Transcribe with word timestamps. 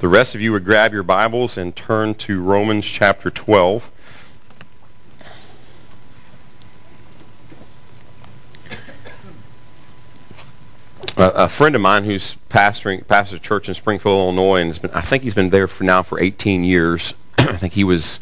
the 0.00 0.08
rest 0.08 0.34
of 0.34 0.40
you 0.40 0.52
would 0.52 0.64
grab 0.64 0.94
your 0.94 1.02
Bibles 1.02 1.58
and 1.58 1.76
turn 1.76 2.14
to 2.14 2.42
Romans 2.42 2.86
chapter 2.86 3.30
12. 3.30 3.90
a 11.18 11.50
friend 11.50 11.74
of 11.74 11.82
mine 11.82 12.02
who's 12.02 12.36
pastoring 12.48 13.06
pastors 13.06 13.38
a 13.38 13.42
church 13.42 13.68
in 13.68 13.74
Springfield, 13.74 14.14
Illinois, 14.14 14.62
and 14.62 14.80
been, 14.80 14.90
I 14.92 15.02
think 15.02 15.22
he's 15.22 15.34
been 15.34 15.50
there 15.50 15.68
for 15.68 15.84
now 15.84 16.02
for 16.02 16.18
18 16.18 16.64
years. 16.64 17.12
I 17.38 17.56
think 17.58 17.74
he 17.74 17.84
was 17.84 18.20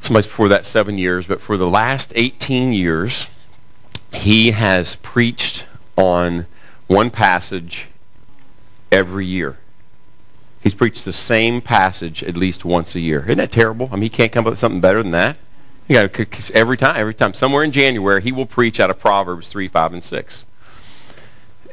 somebody's 0.00 0.28
before 0.28 0.50
that 0.50 0.64
seven 0.64 0.96
years, 0.96 1.26
but 1.26 1.40
for 1.40 1.56
the 1.56 1.66
last 1.66 2.12
18 2.14 2.72
years, 2.72 3.26
he 4.12 4.52
has 4.52 4.94
preached 4.94 5.66
on 5.96 6.46
one 6.86 7.10
passage 7.10 7.88
every 8.92 9.26
year. 9.26 9.58
He's 10.62 10.74
preached 10.74 11.04
the 11.04 11.12
same 11.12 11.60
passage 11.60 12.22
at 12.22 12.36
least 12.36 12.64
once 12.64 12.94
a 12.94 13.00
year. 13.00 13.22
Isn't 13.22 13.38
that 13.38 13.52
terrible? 13.52 13.88
I 13.92 13.94
mean, 13.94 14.02
he 14.02 14.08
can't 14.08 14.32
come 14.32 14.46
up 14.46 14.50
with 14.50 14.58
something 14.58 14.80
better 14.80 15.02
than 15.02 15.12
that. 15.12 15.36
You 15.88 15.94
got 15.94 16.50
every 16.50 16.76
time, 16.76 16.96
every 16.96 17.14
time, 17.14 17.32
somewhere 17.32 17.64
in 17.64 17.72
January, 17.72 18.20
he 18.20 18.32
will 18.32 18.44
preach 18.44 18.78
out 18.78 18.90
of 18.90 18.98
Proverbs 18.98 19.48
3, 19.48 19.68
5, 19.68 19.92
and 19.94 20.04
6. 20.04 20.44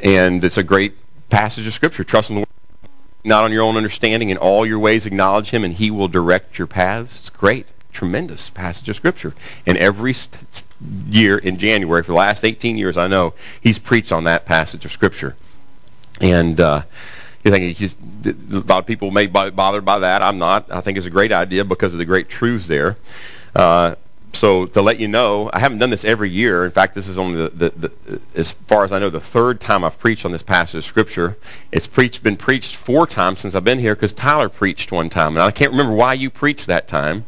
And 0.02 0.44
it's 0.44 0.58
a 0.58 0.64
great 0.64 0.94
passage 1.30 1.68
of 1.68 1.74
Scripture. 1.74 2.04
Trust 2.04 2.30
in 2.30 2.36
the 2.36 2.40
Lord, 2.40 2.48
not 3.26 3.44
on 3.44 3.52
your 3.52 3.64
own 3.64 3.76
understanding. 3.76 4.30
In 4.30 4.38
all 4.38 4.66
your 4.66 4.80
ways, 4.80 5.06
acknowledge 5.06 5.50
Him, 5.50 5.66
and 5.66 5.74
He 5.74 5.92
will 5.92 6.08
direct 6.08 6.58
your 6.58 6.68
paths. 6.68 7.20
It's 7.20 7.30
great, 7.30 7.66
tremendous 7.92 8.50
passage 8.50 8.88
of 8.88 8.96
Scripture. 8.96 9.34
And 9.66 9.78
every 9.78 10.14
year 11.10 11.38
in 11.38 11.58
January, 11.58 12.04
for 12.04 12.12
the 12.12 12.18
last 12.18 12.46
18 12.46 12.78
years, 12.78 12.96
I 12.96 13.08
know, 13.08 13.34
he's 13.60 13.80
preached 13.80 14.14
on 14.14 14.26
that 14.26 14.46
passage 14.46 14.86
of 14.86 14.94
Scripture. 14.94 15.36
And 16.22 16.60
uh, 16.62 16.84
you 17.46 17.52
think 17.52 17.78
just, 17.78 17.98
a 18.26 18.34
lot 18.62 18.80
of 18.80 18.86
people 18.88 19.12
may 19.12 19.28
be 19.28 19.52
bothered 19.52 19.86
by 19.86 20.00
that. 20.00 20.24
I'm 20.24 20.40
not. 20.40 20.72
I 20.72 20.82
think 20.82 20.98
it's 20.98 21.06
a 21.06 21.12
great 21.12 21.32
idea 21.32 21.64
because 21.64 21.94
of 21.94 22.00
the 22.00 22.06
great 22.06 22.28
truths 22.28 22.66
there. 22.66 22.98
Uh, 23.56 23.96
so 24.34 24.66
to 24.66 24.82
let 24.82 25.00
you 25.00 25.08
know, 25.08 25.50
I 25.54 25.60
haven't 25.60 25.78
done 25.78 25.92
this 25.92 26.04
every 26.04 26.30
year. 26.30 26.66
In 26.66 26.72
fact, 26.72 26.96
this 26.96 27.08
is 27.08 27.20
only 27.20 27.48
the, 27.48 27.70
the, 27.70 27.70
the, 27.70 28.22
as 28.34 28.52
far 28.52 28.84
as 28.84 28.92
I 28.92 29.00
know, 29.00 29.12
the 29.12 29.20
third 29.20 29.62
time 29.62 29.84
I've 29.84 29.98
preached 30.00 30.26
on 30.26 30.32
this 30.32 30.42
passage 30.42 30.80
of 30.80 30.86
Scripture. 30.86 31.38
It's 31.72 31.86
preached, 31.88 32.24
been 32.24 32.36
preached 32.36 32.76
four 32.76 33.06
times 33.06 33.42
since 33.42 33.54
I've 33.54 33.64
been 33.64 33.80
here 33.80 33.96
because 33.96 34.12
Tyler 34.12 34.50
preached 34.50 34.92
one 34.92 35.10
time. 35.10 35.38
And 35.38 35.44
I 35.44 35.52
can't 35.52 35.72
remember 35.72 35.94
why 35.94 36.14
you 36.14 36.32
preached 36.32 36.68
that 36.68 36.88
time. 36.88 37.26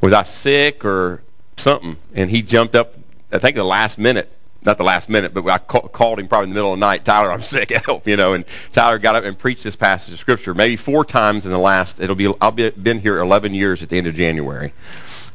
Was 0.00 0.14
I 0.14 0.22
sick 0.22 0.86
or 0.86 1.22
something? 1.58 1.98
And 2.14 2.30
he 2.30 2.40
jumped 2.40 2.74
up, 2.74 2.94
I 3.30 3.38
think 3.38 3.56
the 3.56 3.64
last 3.64 3.98
minute. 3.98 4.32
Not 4.64 4.76
the 4.76 4.84
last 4.84 5.08
minute, 5.08 5.32
but 5.32 5.46
I 5.48 5.58
called 5.58 6.18
him 6.18 6.26
probably 6.26 6.44
in 6.44 6.50
the 6.50 6.54
middle 6.54 6.72
of 6.72 6.80
the 6.80 6.84
night. 6.84 7.04
Tyler, 7.04 7.30
I'm 7.30 7.42
sick. 7.42 7.70
Help, 7.86 8.08
you 8.08 8.16
know. 8.16 8.32
And 8.32 8.44
Tyler 8.72 8.98
got 8.98 9.14
up 9.14 9.24
and 9.24 9.38
preached 9.38 9.62
this 9.62 9.76
passage 9.76 10.12
of 10.12 10.18
Scripture 10.18 10.52
maybe 10.52 10.76
four 10.76 11.04
times 11.04 11.46
in 11.46 11.52
the 11.52 11.58
last. 11.58 12.00
It'll 12.00 12.16
be. 12.16 12.32
I'll 12.40 12.50
be 12.50 12.70
been 12.70 13.00
here 13.00 13.18
11 13.18 13.54
years 13.54 13.82
at 13.82 13.88
the 13.88 13.98
end 13.98 14.08
of 14.08 14.14
January. 14.14 14.72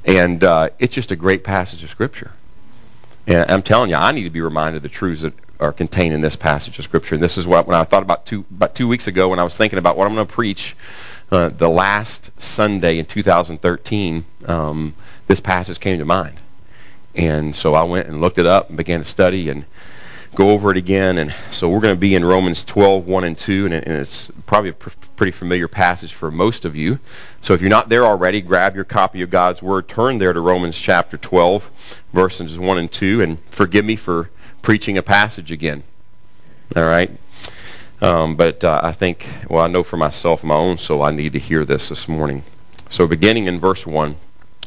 And 0.06 0.44
uh, 0.44 0.70
it's 0.80 0.94
just 0.94 1.12
a 1.12 1.16
great 1.16 1.44
passage 1.44 1.84
of 1.84 1.90
Scripture. 1.90 2.32
And 3.26 3.50
I'm 3.50 3.62
telling 3.62 3.90
you, 3.90 3.96
I 3.96 4.12
need 4.12 4.24
to 4.24 4.30
be 4.30 4.42
reminded 4.42 4.78
of 4.78 4.84
the 4.84 4.90
truths 4.90 5.22
that 5.22 5.34
are 5.60 5.72
contained 5.72 6.14
in 6.14 6.20
this 6.20 6.36
passage 6.36 6.78
of 6.78 6.84
Scripture. 6.84 7.16
And 7.16 7.24
this 7.24 7.38
is 7.38 7.48
what 7.48 7.68
when 7.68 7.78
I 7.78 7.86
thought 7.86 8.04
about 8.04 8.26
two 8.26 8.46
about 8.52 8.76
two 8.76 8.88
weeks 8.88 9.08
ago 9.08 9.30
when 9.30 9.40
I 9.40 9.44
was 9.44 9.56
thinking 9.56 9.80
about 9.80 9.98
what 9.98 10.06
I'm 10.06 10.16
going 10.16 10.28
to 10.28 10.34
preach 10.34 10.76
uh, 11.32 11.50
the 11.50 11.70
last 11.70 12.32
Sunday 12.42 13.00
in 13.00 13.06
2013. 13.06 14.26
Um, 14.46 14.94
this 15.28 15.40
passage 15.40 15.80
came 15.80 16.00
to 16.00 16.06
mind, 16.06 16.38
and 17.16 17.56
so 17.56 17.74
I 17.74 17.84
went 17.84 18.08
and 18.08 18.22
looked 18.22 18.38
it 18.38 18.46
up 18.46 18.70
and 18.70 18.78
began 18.78 19.00
to 19.00 19.06
study 19.06 19.50
and 19.50 19.66
go 20.36 20.50
over 20.50 20.72
it 20.72 20.78
again. 20.78 21.18
And 21.18 21.34
so 21.52 21.70
we're 21.70 21.80
going 21.80 21.96
to 21.96 22.00
be 22.00 22.16
in 22.16 22.26
Romans 22.26 22.64
12, 22.64 23.06
1 23.06 23.24
and 23.24 23.38
2, 23.38 23.66
and, 23.66 23.74
it's 23.74 24.32
probably 24.46 24.72
a 24.72 24.74
pretty 24.74 25.32
familiar 25.32 25.68
passage 25.68 26.14
for 26.14 26.32
most 26.32 26.66
of 26.66 26.76
you. 26.76 27.00
So 27.42 27.54
if 27.54 27.62
you're 27.62 27.70
not 27.70 27.90
there 27.90 28.06
already, 28.06 28.42
grab 28.42 28.76
your 28.76 28.84
copy 28.84 29.22
of 29.22 29.30
God's 29.30 29.62
Word, 29.62 29.88
turn 29.88 30.18
there 30.18 30.34
to 30.34 30.40
Romans 30.40 30.78
chapter 30.78 31.18
12, 31.18 32.04
verses 32.14 32.58
1 32.58 32.78
and 32.78 32.92
2, 32.92 33.22
and 33.22 33.40
forgive 33.52 33.86
me 33.86 33.96
for 33.96 34.30
preaching 34.62 34.98
a 34.98 35.04
passage 35.04 35.52
again. 35.52 35.84
All 36.76 36.84
right? 36.84 37.12
Um, 38.02 38.36
but 38.36 38.64
uh, 38.64 38.82
I 38.84 38.92
think, 38.92 39.28
well, 39.50 39.64
I 39.64 39.68
know 39.68 39.84
for 39.84 39.98
myself, 39.98 40.44
my 40.44 40.56
own 40.56 40.78
soul, 40.78 41.04
I 41.04 41.12
need 41.12 41.34
to 41.34 41.40
hear 41.40 41.64
this 41.64 41.90
this 41.90 42.08
morning. 42.08 42.44
So 42.90 43.08
beginning 43.08 43.48
in 43.48 43.60
verse 43.60 43.88
1. 43.88 44.16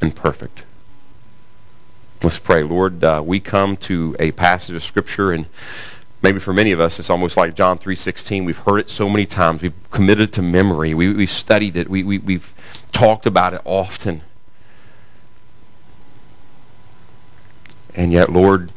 and 0.00 0.14
perfect. 0.14 0.64
Let's 2.22 2.38
pray. 2.38 2.62
Lord, 2.62 3.02
uh, 3.02 3.22
we 3.24 3.40
come 3.40 3.76
to 3.78 4.14
a 4.18 4.30
passage 4.32 4.76
of 4.76 4.84
Scripture, 4.84 5.32
and 5.32 5.46
maybe 6.22 6.38
for 6.38 6.52
many 6.52 6.72
of 6.72 6.80
us, 6.80 6.98
it's 6.98 7.08
almost 7.08 7.36
like 7.36 7.54
John 7.54 7.78
3.16. 7.78 8.44
We've 8.44 8.58
heard 8.58 8.78
it 8.78 8.90
so 8.90 9.08
many 9.08 9.24
times. 9.24 9.62
We've 9.62 9.90
committed 9.90 10.28
it 10.28 10.32
to 10.34 10.42
memory. 10.42 10.92
We, 10.92 11.14
we've 11.14 11.30
studied 11.30 11.76
it. 11.76 11.88
We, 11.88 12.02
we, 12.02 12.18
we've 12.18 12.52
talked 12.92 13.26
about 13.26 13.54
it 13.54 13.62
often. 13.64 14.20
And 17.94 18.12
yet, 18.12 18.30
Lord, 18.30 18.70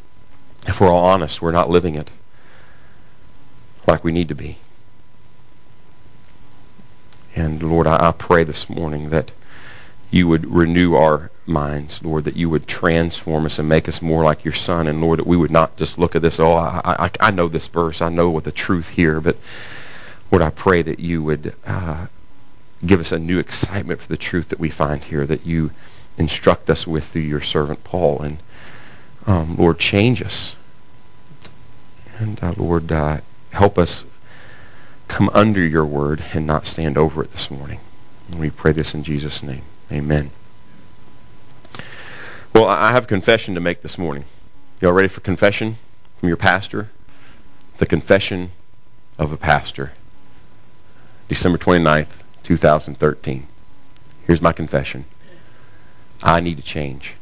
if 0.66 0.80
we're 0.80 0.90
all 0.90 1.04
honest, 1.04 1.42
we're 1.42 1.52
not 1.52 1.68
living 1.68 1.96
it 1.96 2.10
like 3.86 4.02
we 4.02 4.12
need 4.12 4.28
to 4.28 4.34
be. 4.34 4.56
And 7.36 7.62
Lord, 7.62 7.86
I, 7.86 8.08
I 8.08 8.12
pray 8.12 8.44
this 8.44 8.70
morning 8.70 9.10
that 9.10 9.32
you 10.14 10.28
would 10.28 10.46
renew 10.46 10.94
our 10.94 11.28
minds, 11.44 12.00
Lord, 12.04 12.22
that 12.24 12.36
you 12.36 12.48
would 12.48 12.68
transform 12.68 13.46
us 13.46 13.58
and 13.58 13.68
make 13.68 13.88
us 13.88 14.00
more 14.00 14.22
like 14.22 14.44
your 14.44 14.54
Son. 14.54 14.86
And 14.86 15.00
Lord, 15.00 15.18
that 15.18 15.26
we 15.26 15.36
would 15.36 15.50
not 15.50 15.76
just 15.76 15.98
look 15.98 16.14
at 16.14 16.22
this, 16.22 16.38
oh, 16.38 16.52
I, 16.52 16.80
I, 16.84 17.10
I 17.18 17.30
know 17.32 17.48
this 17.48 17.66
verse, 17.66 18.00
I 18.00 18.10
know 18.10 18.30
what 18.30 18.44
the 18.44 18.52
truth 18.52 18.88
here, 18.88 19.20
but 19.20 19.36
Lord, 20.30 20.40
I 20.40 20.50
pray 20.50 20.82
that 20.82 21.00
you 21.00 21.20
would 21.24 21.52
uh, 21.66 22.06
give 22.86 23.00
us 23.00 23.10
a 23.10 23.18
new 23.18 23.40
excitement 23.40 24.00
for 24.00 24.06
the 24.06 24.16
truth 24.16 24.50
that 24.50 24.60
we 24.60 24.70
find 24.70 25.02
here, 25.02 25.26
that 25.26 25.44
you 25.44 25.72
instruct 26.16 26.70
us 26.70 26.86
with 26.86 27.04
through 27.08 27.22
your 27.22 27.40
servant 27.40 27.82
Paul. 27.82 28.22
And 28.22 28.38
um, 29.26 29.56
Lord, 29.56 29.80
change 29.80 30.22
us. 30.22 30.54
And 32.20 32.40
uh, 32.40 32.54
Lord, 32.56 32.92
uh, 32.92 33.18
help 33.50 33.78
us 33.78 34.04
come 35.08 35.28
under 35.34 35.60
your 35.60 35.84
word 35.84 36.22
and 36.32 36.46
not 36.46 36.66
stand 36.66 36.96
over 36.96 37.24
it 37.24 37.32
this 37.32 37.50
morning. 37.50 37.80
And 38.30 38.38
we 38.38 38.50
pray 38.50 38.70
this 38.70 38.94
in 38.94 39.02
Jesus' 39.02 39.42
name. 39.42 39.62
Amen. 39.92 40.30
Well, 42.54 42.66
I 42.66 42.92
have 42.92 43.04
a 43.04 43.08
confession 43.08 43.54
to 43.54 43.60
make 43.60 43.82
this 43.82 43.98
morning. 43.98 44.24
Y'all 44.80 44.92
ready 44.92 45.08
for 45.08 45.20
confession 45.20 45.76
from 46.18 46.28
your 46.28 46.36
pastor? 46.36 46.90
The 47.78 47.86
confession 47.86 48.50
of 49.18 49.32
a 49.32 49.36
pastor. 49.36 49.92
December 51.28 51.58
29th, 51.58 52.08
2013. 52.44 53.46
Here's 54.26 54.40
my 54.40 54.52
confession. 54.52 55.04
I 56.22 56.40
need 56.40 56.56
to 56.56 56.62
change. 56.62 57.14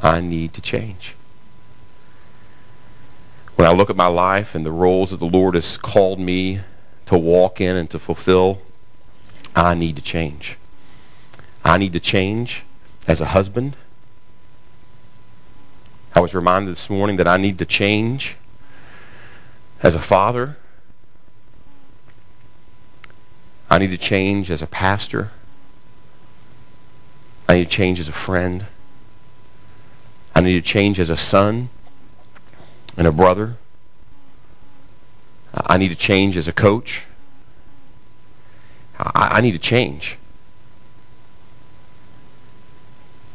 I 0.00 0.20
need 0.20 0.54
to 0.54 0.60
change. 0.60 1.14
When 3.56 3.66
I 3.66 3.72
look 3.72 3.90
at 3.90 3.96
my 3.96 4.06
life 4.06 4.54
and 4.54 4.64
the 4.64 4.70
roles 4.70 5.10
that 5.10 5.18
the 5.18 5.26
Lord 5.26 5.54
has 5.54 5.76
called 5.76 6.20
me 6.20 6.60
to 7.06 7.18
walk 7.18 7.60
in 7.60 7.74
and 7.74 7.90
to 7.90 7.98
fulfill, 7.98 8.62
I 9.58 9.74
need 9.74 9.96
to 9.96 10.02
change. 10.02 10.56
I 11.64 11.78
need 11.78 11.92
to 11.94 12.00
change 12.00 12.62
as 13.08 13.20
a 13.20 13.24
husband. 13.24 13.76
I 16.14 16.20
was 16.20 16.32
reminded 16.32 16.70
this 16.70 16.88
morning 16.88 17.16
that 17.16 17.26
I 17.26 17.38
need 17.38 17.58
to 17.58 17.66
change 17.66 18.36
as 19.82 19.96
a 19.96 19.98
father. 19.98 20.56
I 23.68 23.78
need 23.78 23.90
to 23.90 23.98
change 23.98 24.48
as 24.48 24.62
a 24.62 24.66
pastor. 24.68 25.32
I 27.48 27.56
need 27.56 27.64
to 27.64 27.70
change 27.70 27.98
as 27.98 28.08
a 28.08 28.12
friend. 28.12 28.64
I 30.36 30.40
need 30.40 30.54
to 30.54 30.62
change 30.62 31.00
as 31.00 31.10
a 31.10 31.16
son 31.16 31.68
and 32.96 33.08
a 33.08 33.12
brother. 33.12 33.56
I 35.52 35.78
need 35.78 35.88
to 35.88 35.96
change 35.96 36.36
as 36.36 36.46
a 36.46 36.52
coach. 36.52 37.07
I, 38.98 39.28
I 39.34 39.40
need 39.40 39.52
to 39.52 39.58
change. 39.58 40.18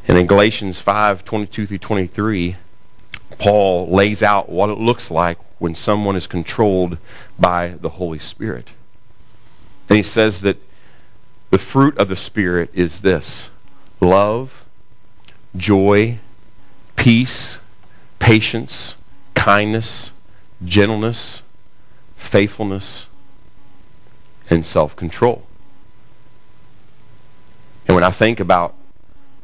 And 0.07 0.17
in 0.17 0.27
Galatians 0.27 0.79
5, 0.79 1.23
22 1.23 1.65
through 1.65 1.77
23, 1.77 2.55
Paul 3.37 3.89
lays 3.89 4.21
out 4.21 4.49
what 4.49 4.69
it 4.69 4.77
looks 4.77 5.09
like 5.09 5.37
when 5.59 5.75
someone 5.75 6.15
is 6.15 6.27
controlled 6.27 6.97
by 7.39 7.69
the 7.79 7.89
Holy 7.89 8.19
Spirit. 8.19 8.67
And 9.89 9.97
he 9.97 10.03
says 10.03 10.41
that 10.41 10.57
the 11.49 11.57
fruit 11.57 11.97
of 11.97 12.09
the 12.09 12.15
Spirit 12.15 12.69
is 12.73 12.99
this 12.99 13.49
love, 14.01 14.65
joy, 15.55 16.19
peace, 16.95 17.59
patience, 18.19 18.95
kindness, 19.35 20.11
gentleness, 20.65 21.41
faithfulness, 22.17 23.07
and 24.49 24.65
self-control. 24.65 25.45
And 27.93 28.01
when 28.01 28.03
I 28.03 28.09
think 28.09 28.39
about 28.39 28.73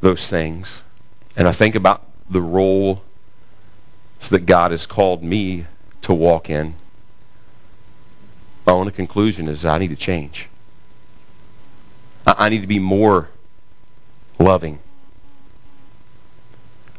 those 0.02 0.28
things, 0.28 0.82
and 1.38 1.48
I 1.48 1.52
think 1.52 1.76
about 1.76 2.04
the 2.32 2.42
role 2.42 3.04
that 4.32 4.48
God 4.48 4.72
has 4.72 4.88
called 4.88 5.22
me 5.22 5.68
to 6.02 6.16
walk 6.16 6.50
in, 6.50 6.74
my 8.66 8.74
only 8.74 8.92
conclusion 8.92 9.48
is 9.48 9.66
I 9.66 9.78
need 9.78 9.92
to 9.92 9.96
change. 9.96 10.50
I 12.26 12.50
need 12.50 12.62
to 12.62 12.68
be 12.68 12.80
more 12.80 13.30
loving. 14.40 14.80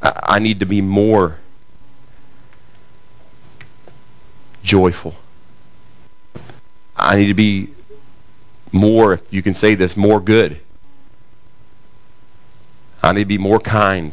I 0.00 0.38
need 0.38 0.60
to 0.60 0.66
be 0.66 0.80
more 0.80 1.36
joyful. 4.62 5.16
I 6.94 7.16
need 7.16 7.26
to 7.26 7.34
be 7.34 7.70
more, 8.70 9.14
if 9.14 9.32
you 9.32 9.42
can 9.42 9.54
say 9.54 9.74
this, 9.74 9.96
more 9.96 10.20
good. 10.20 10.60
I 13.02 13.12
need 13.12 13.20
to 13.20 13.26
be 13.26 13.38
more 13.38 13.60
kind 13.60 14.12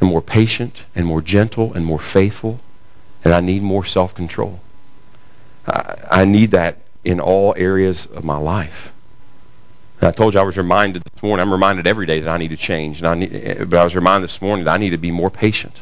and 0.00 0.08
more 0.08 0.22
patient 0.22 0.84
and 0.94 1.06
more 1.06 1.22
gentle 1.22 1.72
and 1.72 1.84
more 1.84 1.98
faithful. 1.98 2.60
And 3.24 3.34
I 3.34 3.40
need 3.40 3.62
more 3.62 3.84
self-control. 3.84 4.60
I, 5.66 5.96
I 6.10 6.24
need 6.24 6.52
that 6.52 6.78
in 7.04 7.20
all 7.20 7.54
areas 7.56 8.06
of 8.06 8.24
my 8.24 8.36
life. 8.36 8.92
And 10.00 10.08
I 10.08 10.12
told 10.12 10.34
you 10.34 10.40
I 10.40 10.44
was 10.44 10.56
reminded 10.56 11.02
this 11.02 11.22
morning. 11.22 11.42
I'm 11.42 11.52
reminded 11.52 11.86
every 11.86 12.06
day 12.06 12.20
that 12.20 12.30
I 12.30 12.36
need 12.36 12.48
to 12.48 12.56
change. 12.56 12.98
And 12.98 13.08
I 13.08 13.14
need, 13.14 13.70
but 13.70 13.78
I 13.78 13.84
was 13.84 13.96
reminded 13.96 14.28
this 14.28 14.42
morning 14.42 14.64
that 14.66 14.74
I 14.74 14.76
need 14.76 14.90
to 14.90 14.98
be 14.98 15.10
more 15.10 15.30
patient. 15.30 15.74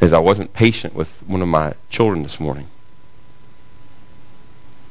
As 0.00 0.12
I 0.12 0.18
wasn't 0.18 0.52
patient 0.52 0.94
with 0.94 1.22
one 1.26 1.42
of 1.42 1.48
my 1.48 1.74
children 1.90 2.22
this 2.22 2.40
morning. 2.40 2.68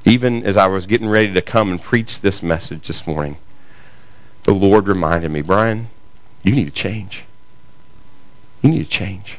Even 0.06 0.44
as 0.44 0.57
I 0.57 0.68
was 0.68 0.86
getting 0.86 1.07
ready 1.07 1.33
to 1.33 1.42
come 1.42 1.71
and 1.71 1.81
preach 1.81 2.21
this 2.21 2.44
message 2.44 2.88
this 2.88 3.07
morning, 3.07 3.38
the 4.44 4.54
Lord 4.54 4.88
reminded 4.88 5.32
me, 5.32 5.42
Brian, 5.42 5.88
you 6.44 6.54
need 6.56 6.66
to 6.66 6.72
change. 6.72 7.24
You 8.62 8.70
need 8.70 8.84
to 8.84 8.90
change. 8.90 9.38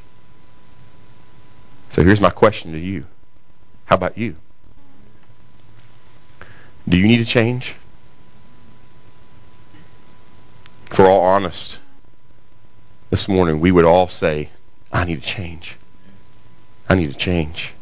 So 1.91 2.03
here's 2.03 2.21
my 2.21 2.31
question 2.31 2.73
to 2.73 2.79
you. 2.79 3.05
How 3.87 3.97
about 3.97 4.17
you? 4.17 4.37
Do 6.89 6.97
you 6.97 7.07
need 7.07 7.19
to 7.19 7.25
change? 7.25 7.75
For 10.87 11.07
all 11.07 11.23
honest, 11.23 11.79
this 13.11 13.29
morning 13.29 13.61
we 13.61 13.71
would 13.71 13.85
all 13.85 14.09
say, 14.09 14.49
I 14.93 15.05
need 15.05 15.23
to 15.23 15.27
change. 15.27 15.77
I 16.89 16.95
need 16.95 17.13
to 17.13 17.19
change. 17.19 17.73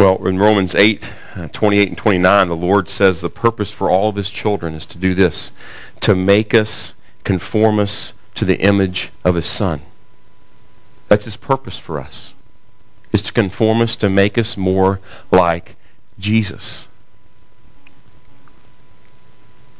Well, 0.00 0.26
in 0.26 0.38
Romans 0.38 0.74
8, 0.74 1.12
uh, 1.36 1.48
28 1.48 1.88
and 1.88 1.98
29, 1.98 2.48
the 2.48 2.56
Lord 2.56 2.88
says 2.88 3.20
the 3.20 3.28
purpose 3.28 3.70
for 3.70 3.90
all 3.90 4.08
of 4.08 4.16
his 4.16 4.30
children 4.30 4.72
is 4.72 4.86
to 4.86 4.96
do 4.96 5.14
this, 5.14 5.50
to 6.00 6.14
make 6.14 6.54
us, 6.54 6.94
conform 7.22 7.78
us 7.78 8.14
to 8.36 8.46
the 8.46 8.58
image 8.58 9.10
of 9.26 9.34
his 9.34 9.44
Son. 9.44 9.82
That's 11.08 11.26
his 11.26 11.36
purpose 11.36 11.78
for 11.78 12.00
us, 12.00 12.32
is 13.12 13.20
to 13.24 13.32
conform 13.34 13.82
us, 13.82 13.94
to 13.96 14.08
make 14.08 14.38
us 14.38 14.56
more 14.56 15.00
like 15.30 15.76
Jesus. 16.18 16.86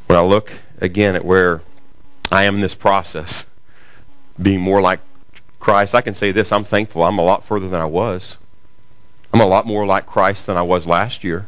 When 0.05 0.19
I 0.19 0.21
look 0.21 0.53
again 0.81 1.15
at 1.15 1.25
where 1.25 1.63
I 2.31 2.43
am 2.43 2.53
in 2.53 2.61
this 2.61 2.75
process, 2.75 3.47
being 4.39 4.61
more 4.61 4.81
like 4.81 4.99
Christ, 5.59 5.95
I 5.95 6.01
can 6.01 6.13
say 6.13 6.31
this, 6.31 6.51
I'm 6.51 6.63
thankful 6.63 7.01
I'm 7.01 7.17
a 7.17 7.23
lot 7.23 7.43
further 7.43 7.67
than 7.67 7.81
I 7.81 7.85
was. 7.85 8.37
I'm 9.33 9.41
a 9.41 9.45
lot 9.45 9.65
more 9.65 9.85
like 9.85 10.05
Christ 10.05 10.47
than 10.47 10.57
I 10.57 10.61
was 10.61 10.85
last 10.85 11.23
year 11.23 11.47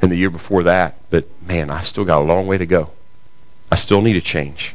and 0.00 0.10
the 0.10 0.16
year 0.16 0.30
before 0.30 0.62
that. 0.64 0.96
But 1.10 1.26
man, 1.42 1.70
I 1.70 1.82
still 1.82 2.04
got 2.04 2.20
a 2.20 2.24
long 2.24 2.46
way 2.46 2.58
to 2.58 2.66
go. 2.66 2.90
I 3.70 3.76
still 3.76 4.00
need 4.00 4.14
to 4.14 4.20
change. 4.20 4.74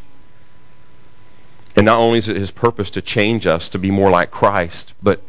And 1.76 1.86
not 1.86 2.00
only 2.00 2.20
is 2.20 2.30
it 2.30 2.38
his 2.38 2.52
purpose 2.52 2.90
to 2.92 3.02
change 3.02 3.46
us 3.48 3.70
to 3.70 3.80
be 3.80 3.92
more 3.92 4.10
like 4.10 4.32
Christ, 4.32 4.94
but 5.02 5.22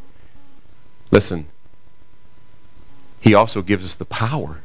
listen, 1.10 1.46
he 3.20 3.34
also 3.34 3.62
gives 3.62 3.84
us 3.84 3.94
the 3.94 4.04
power 4.04 4.60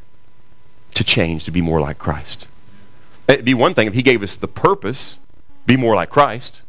to 0.93 1.03
change 1.03 1.45
to 1.45 1.51
be 1.51 1.61
more 1.61 1.79
like 1.79 1.97
Christ. 1.97 2.47
It'd 3.27 3.45
be 3.45 3.53
one 3.53 3.73
thing 3.73 3.87
if 3.87 3.93
he 3.93 4.03
gave 4.03 4.21
us 4.21 4.35
the 4.35 4.47
purpose, 4.47 5.17
be 5.65 5.77
more 5.77 5.95
like 5.95 6.09
Christ. 6.09 6.61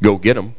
Go 0.00 0.16
get 0.16 0.36
him 0.36 0.54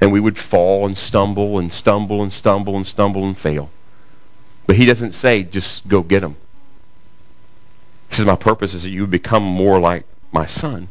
and 0.00 0.12
we 0.12 0.20
would 0.20 0.38
fall 0.38 0.86
and 0.86 0.96
stumble 0.96 1.58
and 1.58 1.72
stumble 1.72 2.22
and 2.22 2.32
stumble 2.32 2.76
and 2.76 2.86
stumble 2.86 3.24
and 3.24 3.36
fail. 3.36 3.70
But 4.66 4.76
he 4.76 4.84
doesn't 4.84 5.12
say, 5.12 5.42
just 5.42 5.88
go 5.88 6.02
get 6.02 6.20
them. 6.20 6.36
He 8.08 8.16
says, 8.16 8.26
my 8.26 8.36
purpose 8.36 8.74
is 8.74 8.84
that 8.84 8.90
you 8.90 9.06
become 9.06 9.42
more 9.42 9.78
like 9.78 10.04
my 10.32 10.46
son. 10.46 10.88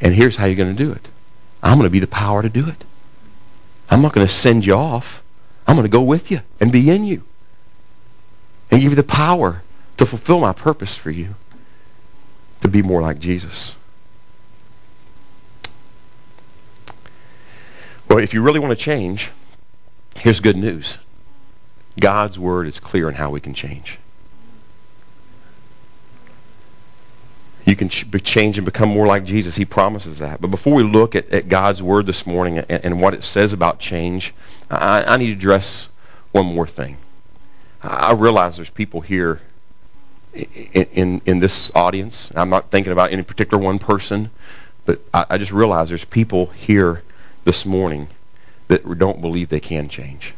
And 0.00 0.14
here's 0.14 0.36
how 0.36 0.46
you're 0.46 0.56
going 0.56 0.76
to 0.76 0.84
do 0.84 0.92
it. 0.92 1.08
I'm 1.62 1.78
going 1.78 1.88
to 1.88 1.92
be 1.92 1.98
the 1.98 2.06
power 2.06 2.42
to 2.42 2.48
do 2.48 2.68
it. 2.68 2.84
I'm 3.90 4.02
not 4.02 4.12
going 4.12 4.26
to 4.26 4.32
send 4.32 4.64
you 4.64 4.74
off. 4.74 5.22
I'm 5.66 5.74
going 5.74 5.86
to 5.86 5.92
go 5.92 6.02
with 6.02 6.30
you 6.30 6.40
and 6.60 6.70
be 6.70 6.90
in 6.90 7.04
you. 7.04 7.24
And 8.70 8.80
give 8.80 8.92
you 8.92 8.96
the 8.96 9.02
power 9.02 9.62
to 9.96 10.06
fulfill 10.06 10.40
my 10.40 10.52
purpose 10.52 10.96
for 10.96 11.10
you. 11.10 11.34
To 12.60 12.68
be 12.68 12.82
more 12.82 13.00
like 13.00 13.18
Jesus. 13.18 13.76
Well, 18.08 18.18
if 18.18 18.32
you 18.32 18.42
really 18.42 18.58
want 18.58 18.76
to 18.76 18.84
change, 18.84 19.30
here's 20.16 20.40
good 20.40 20.56
news. 20.56 20.98
God's 22.00 22.38
word 22.38 22.66
is 22.66 22.80
clear 22.80 23.08
on 23.08 23.14
how 23.14 23.30
we 23.30 23.40
can 23.40 23.54
change. 23.54 23.98
You 27.66 27.76
can 27.76 27.90
ch- 27.90 28.06
change 28.22 28.56
and 28.56 28.64
become 28.64 28.88
more 28.88 29.06
like 29.06 29.24
Jesus. 29.24 29.54
He 29.54 29.66
promises 29.66 30.20
that. 30.20 30.40
But 30.40 30.48
before 30.48 30.72
we 30.72 30.82
look 30.82 31.14
at, 31.14 31.30
at 31.30 31.50
God's 31.50 31.82
word 31.82 32.06
this 32.06 32.26
morning 32.26 32.58
and, 32.58 32.82
and, 32.82 33.02
what 33.02 33.12
it 33.12 33.24
says 33.24 33.52
about 33.52 33.78
change, 33.78 34.32
I, 34.70 35.04
I 35.04 35.16
need 35.18 35.26
to 35.26 35.32
address 35.32 35.90
one 36.32 36.46
more 36.46 36.66
thing. 36.66 36.96
I 37.82 38.12
realize 38.14 38.56
there's 38.56 38.70
people 38.70 39.02
here 39.02 39.42
in, 40.32 40.86
in, 40.92 41.20
in, 41.26 41.38
this 41.40 41.70
audience. 41.74 42.32
I'm 42.34 42.48
not 42.48 42.70
thinking 42.70 42.92
about 42.92 43.12
any 43.12 43.22
particular 43.22 43.62
one 43.62 43.78
person, 43.78 44.30
but 44.86 45.00
I, 45.12 45.26
I 45.30 45.38
just 45.38 45.52
realize 45.52 45.90
there's 45.90 46.06
people 46.06 46.46
here 46.46 47.02
this 47.48 47.64
morning 47.64 48.06
that 48.66 48.98
don't 48.98 49.22
believe 49.22 49.48
they 49.48 49.58
can 49.58 49.88
change. 49.88 50.34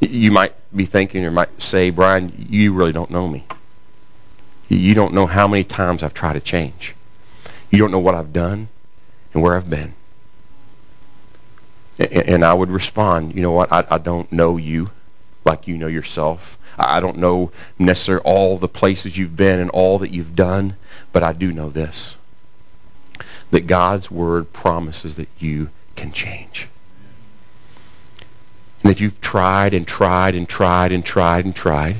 You 0.00 0.32
might 0.32 0.54
be 0.74 0.86
thinking 0.86 1.22
or 1.26 1.30
might 1.30 1.60
say, 1.60 1.90
Brian, 1.90 2.32
you 2.48 2.72
really 2.72 2.92
don't 2.92 3.10
know 3.10 3.28
me. 3.28 3.44
You 4.70 4.94
don't 4.94 5.12
know 5.12 5.26
how 5.26 5.46
many 5.46 5.62
times 5.62 6.02
I've 6.02 6.14
tried 6.14 6.32
to 6.32 6.40
change. 6.40 6.94
You 7.70 7.76
don't 7.76 7.90
know 7.90 7.98
what 7.98 8.14
I've 8.14 8.32
done 8.32 8.68
and 9.34 9.42
where 9.42 9.58
I've 9.58 9.68
been. 9.68 9.92
And 11.98 12.46
I 12.46 12.54
would 12.54 12.70
respond, 12.70 13.34
you 13.34 13.42
know 13.42 13.52
what, 13.52 13.70
I, 13.70 13.84
I 13.90 13.98
don't 13.98 14.32
know 14.32 14.56
you 14.56 14.90
like 15.44 15.68
you 15.68 15.76
know 15.76 15.86
yourself. 15.86 16.56
I 16.78 16.98
don't 17.00 17.18
know 17.18 17.52
necessarily 17.78 18.24
all 18.24 18.56
the 18.56 18.68
places 18.68 19.18
you've 19.18 19.36
been 19.36 19.60
and 19.60 19.68
all 19.68 19.98
that 19.98 20.14
you've 20.14 20.34
done, 20.34 20.76
but 21.12 21.22
I 21.22 21.34
do 21.34 21.52
know 21.52 21.68
this. 21.68 22.16
That 23.50 23.66
God's 23.66 24.10
word 24.10 24.54
promises 24.54 25.16
that 25.16 25.28
you 25.38 25.68
can 25.96 26.12
change. 26.12 26.68
And 28.82 28.92
if 28.92 29.00
you've 29.00 29.20
tried 29.20 29.74
and 29.74 29.86
tried 29.86 30.34
and 30.34 30.48
tried 30.48 30.92
and 30.92 31.04
tried 31.04 31.44
and 31.44 31.56
tried 31.56 31.96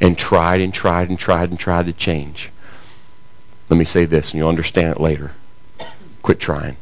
and 0.00 0.16
tried 0.16 0.60
and 0.60 0.72
tried 0.72 1.08
and 1.10 1.18
tried 1.18 1.50
and 1.50 1.58
tried 1.58 1.86
to 1.86 1.92
change, 1.92 2.50
let 3.68 3.76
me 3.76 3.84
say 3.84 4.06
this 4.06 4.30
and 4.30 4.38
you'll 4.38 4.48
understand 4.48 4.92
it 4.92 5.00
later. 5.00 5.32
Quit 6.22 6.40
trying. 6.40 6.76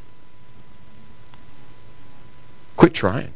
Quit 2.77 2.95
trying. 2.95 3.33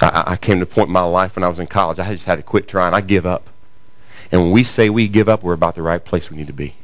I, 0.00 0.24
I 0.28 0.36
came 0.36 0.58
to 0.58 0.64
a 0.64 0.66
point 0.66 0.88
in 0.88 0.92
my 0.92 1.02
life 1.02 1.36
when 1.36 1.44
I 1.44 1.48
was 1.48 1.58
in 1.58 1.66
college, 1.66 1.98
I 1.98 2.12
just 2.12 2.26
had 2.26 2.36
to 2.36 2.42
quit 2.42 2.68
trying. 2.68 2.94
I 2.94 3.00
give 3.00 3.26
up. 3.26 3.48
And 4.32 4.42
when 4.42 4.50
we 4.52 4.62
say 4.62 4.90
we 4.90 5.08
give 5.08 5.28
up, 5.28 5.42
we're 5.42 5.54
about 5.54 5.74
the 5.74 5.82
right 5.82 6.04
place 6.04 6.30
we 6.30 6.36
need 6.36 6.46
to 6.46 6.52
be. 6.52 6.74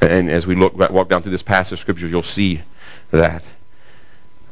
And 0.00 0.30
as 0.30 0.46
we 0.46 0.54
look 0.54 0.76
walk 0.76 1.08
down 1.08 1.22
through 1.22 1.32
this 1.32 1.42
passage 1.42 1.72
of 1.72 1.78
scripture, 1.78 2.06
you'll 2.06 2.22
see 2.22 2.60
that. 3.10 3.42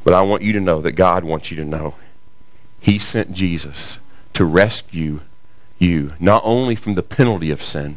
But 0.03 0.15
I 0.15 0.23
want 0.23 0.43
you 0.43 0.53
to 0.55 0.61
know 0.61 0.81
that 0.83 0.93
God 0.93 1.25
wants 1.25 1.51
you 1.51 1.57
to 1.59 1.65
know. 1.65 1.95
He 2.81 2.99
sent 2.99 3.33
Jesus 3.33 3.99
to 4.35 4.45
rescue 4.45 5.21
you, 5.79 6.13
not 6.21 6.43
only 6.45 6.75
from 6.75 6.95
the 6.95 7.03
penalty 7.03 7.51
of 7.51 7.63
sin, 7.63 7.97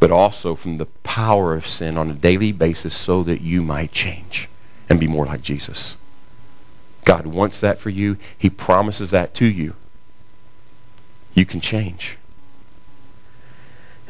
but 0.00 0.10
also 0.10 0.54
from 0.54 0.78
the 0.78 0.86
power 0.86 1.54
of 1.54 1.66
sin 1.66 1.98
on 1.98 2.10
a 2.10 2.14
daily 2.14 2.52
basis 2.52 2.94
so 2.94 3.22
that 3.24 3.40
you 3.40 3.62
might 3.62 3.92
change 3.92 4.48
and 4.88 5.00
be 5.00 5.08
more 5.08 5.26
like 5.26 5.42
Jesus. 5.42 5.96
God 7.04 7.26
wants 7.26 7.60
that 7.60 7.78
for 7.78 7.90
you. 7.90 8.16
He 8.36 8.50
promises 8.50 9.10
that 9.10 9.34
to 9.34 9.46
you. 9.46 9.74
You 11.34 11.46
can 11.46 11.60
change. 11.60 12.18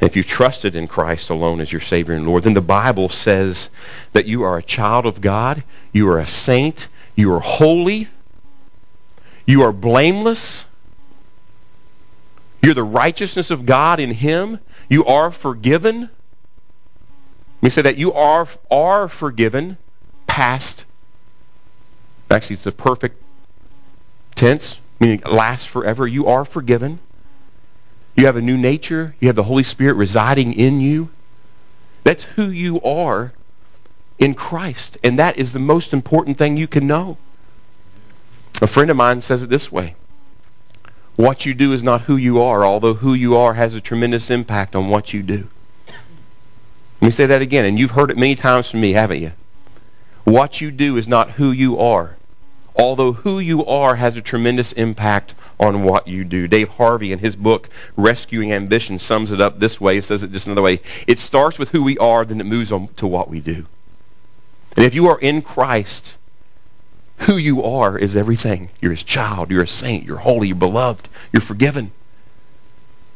If 0.00 0.14
you 0.14 0.22
trusted 0.22 0.76
in 0.76 0.86
Christ 0.86 1.30
alone 1.30 1.60
as 1.60 1.72
your 1.72 1.80
Savior 1.80 2.14
and 2.14 2.26
Lord, 2.26 2.44
then 2.44 2.54
the 2.54 2.60
Bible 2.60 3.08
says 3.08 3.70
that 4.12 4.26
you 4.26 4.44
are 4.44 4.58
a 4.58 4.62
child 4.62 5.06
of 5.06 5.20
God, 5.20 5.64
you 5.92 6.08
are 6.08 6.20
a 6.20 6.26
saint, 6.26 6.88
you 7.16 7.32
are 7.34 7.40
holy, 7.40 8.08
you 9.44 9.62
are 9.62 9.72
blameless, 9.72 10.64
you're 12.62 12.74
the 12.74 12.84
righteousness 12.84 13.50
of 13.50 13.66
God 13.66 13.98
in 13.98 14.12
Him, 14.12 14.60
you 14.88 15.04
are 15.04 15.32
forgiven. 15.32 16.00
Let 16.00 16.10
me 17.62 17.70
say 17.70 17.82
that 17.82 17.96
you 17.96 18.12
are, 18.12 18.46
are 18.70 19.08
forgiven, 19.08 19.78
past. 20.28 20.84
Actually, 22.30 22.54
it's 22.54 22.62
the 22.62 22.70
perfect 22.70 23.20
tense, 24.36 24.78
meaning 25.00 25.22
lasts 25.26 25.66
forever. 25.66 26.06
You 26.06 26.26
are 26.26 26.44
forgiven. 26.44 27.00
You 28.18 28.26
have 28.26 28.34
a 28.34 28.42
new 28.42 28.58
nature. 28.58 29.14
You 29.20 29.28
have 29.28 29.36
the 29.36 29.44
Holy 29.44 29.62
Spirit 29.62 29.94
residing 29.94 30.52
in 30.52 30.80
you. 30.80 31.08
That's 32.02 32.24
who 32.24 32.46
you 32.46 32.80
are 32.82 33.32
in 34.18 34.34
Christ. 34.34 34.98
And 35.04 35.20
that 35.20 35.38
is 35.38 35.52
the 35.52 35.60
most 35.60 35.92
important 35.92 36.36
thing 36.36 36.56
you 36.56 36.66
can 36.66 36.88
know. 36.88 37.16
A 38.60 38.66
friend 38.66 38.90
of 38.90 38.96
mine 38.96 39.22
says 39.22 39.44
it 39.44 39.50
this 39.50 39.70
way. 39.70 39.94
What 41.14 41.46
you 41.46 41.54
do 41.54 41.72
is 41.72 41.84
not 41.84 42.00
who 42.00 42.16
you 42.16 42.42
are, 42.42 42.66
although 42.66 42.94
who 42.94 43.14
you 43.14 43.36
are 43.36 43.54
has 43.54 43.74
a 43.74 43.80
tremendous 43.80 44.30
impact 44.30 44.74
on 44.74 44.88
what 44.88 45.14
you 45.14 45.22
do. 45.22 45.46
Let 47.00 47.06
me 47.06 47.10
say 47.12 47.26
that 47.26 47.40
again, 47.40 47.66
and 47.66 47.78
you've 47.78 47.92
heard 47.92 48.10
it 48.10 48.18
many 48.18 48.34
times 48.34 48.68
from 48.68 48.80
me, 48.80 48.94
haven't 48.94 49.22
you? 49.22 49.30
What 50.24 50.60
you 50.60 50.72
do 50.72 50.96
is 50.96 51.06
not 51.06 51.30
who 51.30 51.52
you 51.52 51.78
are, 51.78 52.16
although 52.74 53.12
who 53.12 53.38
you 53.38 53.64
are 53.64 53.94
has 53.94 54.16
a 54.16 54.20
tremendous 54.20 54.72
impact 54.72 55.34
on 55.60 55.82
what 55.84 56.06
you 56.06 56.24
do. 56.24 56.48
Dave 56.48 56.68
Harvey, 56.68 57.12
in 57.12 57.18
his 57.18 57.36
book, 57.36 57.68
Rescuing 57.96 58.52
Ambition, 58.52 58.98
sums 58.98 59.32
it 59.32 59.40
up 59.40 59.58
this 59.58 59.80
way. 59.80 59.96
He 59.96 60.00
says 60.00 60.22
it 60.22 60.32
just 60.32 60.46
another 60.46 60.62
way. 60.62 60.80
It 61.06 61.18
starts 61.18 61.58
with 61.58 61.70
who 61.70 61.82
we 61.82 61.98
are, 61.98 62.24
then 62.24 62.40
it 62.40 62.46
moves 62.46 62.72
on 62.72 62.88
to 62.96 63.06
what 63.06 63.28
we 63.28 63.40
do. 63.40 63.66
And 64.76 64.84
if 64.84 64.94
you 64.94 65.08
are 65.08 65.18
in 65.18 65.42
Christ, 65.42 66.16
who 67.20 67.36
you 67.36 67.64
are 67.64 67.98
is 67.98 68.16
everything. 68.16 68.70
You're 68.80 68.92
his 68.92 69.02
child. 69.02 69.50
You're 69.50 69.64
a 69.64 69.68
saint. 69.68 70.04
You're 70.04 70.18
holy. 70.18 70.48
You're 70.48 70.56
beloved. 70.56 71.08
You're 71.32 71.40
forgiven. 71.40 71.90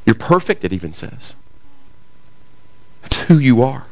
You're 0.05 0.15
perfect, 0.17 0.65
it 0.65 0.73
even 0.73 0.95
says. 0.95 1.35
That's 3.03 3.19
who 3.19 3.39
you 3.39 3.63
are. 3.63 3.87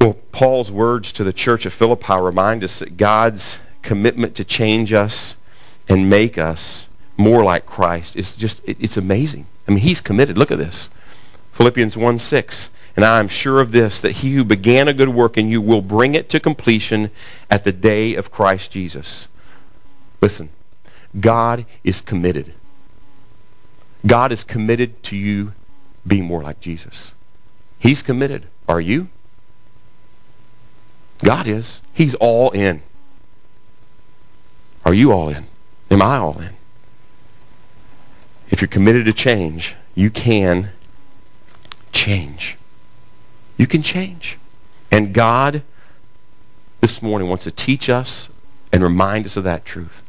Well, 0.00 0.16
Paul's 0.32 0.72
words 0.72 1.12
to 1.12 1.24
the 1.24 1.32
church 1.32 1.66
of 1.66 1.72
Philippi 1.72 2.14
remind 2.14 2.64
us 2.64 2.80
that 2.80 2.96
God's 2.96 3.58
commitment 3.82 4.34
to 4.36 4.44
change 4.44 4.92
us 4.92 5.36
and 5.88 6.08
make 6.10 6.38
us 6.38 6.88
more 7.16 7.44
like 7.44 7.66
Christ 7.66 8.16
is 8.16 8.34
just, 8.36 8.62
it's 8.66 8.96
amazing. 8.96 9.46
I 9.68 9.70
mean, 9.70 9.80
he's 9.80 10.00
committed. 10.00 10.36
Look 10.36 10.50
at 10.50 10.58
this. 10.58 10.88
Philippians 11.52 11.96
1 11.96 12.18
6. 12.18 12.70
And 12.96 13.04
I 13.04 13.18
am 13.18 13.28
sure 13.28 13.60
of 13.60 13.72
this, 13.72 14.02
that 14.02 14.12
he 14.12 14.32
who 14.34 14.44
began 14.44 14.86
a 14.86 14.94
good 14.94 15.08
work 15.08 15.36
in 15.36 15.48
you 15.48 15.60
will 15.60 15.82
bring 15.82 16.14
it 16.14 16.28
to 16.30 16.40
completion 16.40 17.10
at 17.50 17.64
the 17.64 17.72
day 17.72 18.14
of 18.14 18.30
Christ 18.30 18.70
Jesus. 18.70 19.26
Listen, 20.20 20.48
God 21.18 21.66
is 21.82 22.00
committed. 22.00 22.52
God 24.06 24.30
is 24.30 24.44
committed 24.44 25.02
to 25.04 25.16
you 25.16 25.52
being 26.06 26.24
more 26.24 26.42
like 26.42 26.60
Jesus. 26.60 27.12
He's 27.78 28.02
committed. 28.02 28.46
Are 28.68 28.80
you? 28.80 29.08
God 31.24 31.48
is. 31.48 31.82
He's 31.94 32.14
all 32.14 32.50
in. 32.50 32.82
Are 34.84 34.94
you 34.94 35.12
all 35.12 35.30
in? 35.30 35.46
Am 35.94 36.02
I 36.02 36.16
all 36.16 36.40
in? 36.40 36.50
If 38.50 38.60
you're 38.60 38.68
committed 38.68 39.04
to 39.04 39.12
change, 39.12 39.76
you 39.94 40.10
can 40.10 40.70
change. 41.92 42.56
You 43.58 43.68
can 43.68 43.80
change. 43.80 44.36
And 44.90 45.14
God 45.14 45.62
this 46.80 47.00
morning 47.00 47.28
wants 47.28 47.44
to 47.44 47.52
teach 47.52 47.88
us 47.88 48.28
and 48.72 48.82
remind 48.82 49.24
us 49.24 49.36
of 49.36 49.44
that 49.44 49.64
truth. 49.64 50.02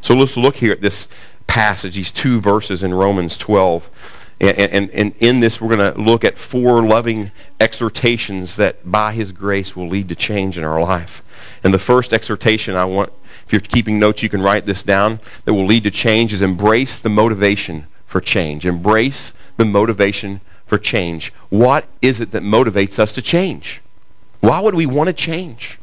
So 0.00 0.14
let's 0.14 0.38
look 0.38 0.56
here 0.56 0.72
at 0.72 0.80
this 0.80 1.08
passage, 1.46 1.94
these 1.94 2.10
two 2.10 2.40
verses 2.40 2.82
in 2.82 2.94
Romans 2.94 3.36
12. 3.36 4.34
And, 4.40 4.58
and, 4.58 4.90
and 4.92 5.14
in 5.18 5.40
this, 5.40 5.60
we're 5.60 5.76
going 5.76 5.92
to 5.92 6.00
look 6.00 6.24
at 6.24 6.38
four 6.38 6.82
loving 6.82 7.30
exhortations 7.60 8.56
that 8.56 8.90
by 8.90 9.12
His 9.12 9.32
grace 9.32 9.76
will 9.76 9.88
lead 9.88 10.08
to 10.08 10.14
change 10.14 10.56
in 10.56 10.64
our 10.64 10.80
life. 10.80 11.22
And 11.62 11.74
the 11.74 11.78
first 11.78 12.14
exhortation 12.14 12.76
I 12.76 12.86
want 12.86 13.12
if 13.48 13.52
you're 13.54 13.60
keeping 13.62 13.98
notes, 13.98 14.22
you 14.22 14.28
can 14.28 14.42
write 14.42 14.66
this 14.66 14.82
down. 14.82 15.20
That 15.46 15.54
will 15.54 15.64
lead 15.64 15.84
to 15.84 15.90
change 15.90 16.34
is 16.34 16.42
embrace 16.42 16.98
the 16.98 17.08
motivation 17.08 17.86
for 18.04 18.20
change. 18.20 18.66
Embrace 18.66 19.32
the 19.56 19.64
motivation 19.64 20.42
for 20.66 20.76
change. 20.76 21.32
What 21.48 21.86
is 22.02 22.20
it 22.20 22.32
that 22.32 22.42
motivates 22.42 22.98
us 22.98 23.12
to 23.12 23.22
change? 23.22 23.80
Why 24.40 24.60
would 24.60 24.74
we 24.74 24.84
want 24.84 25.06
to 25.06 25.14
change? 25.14 25.78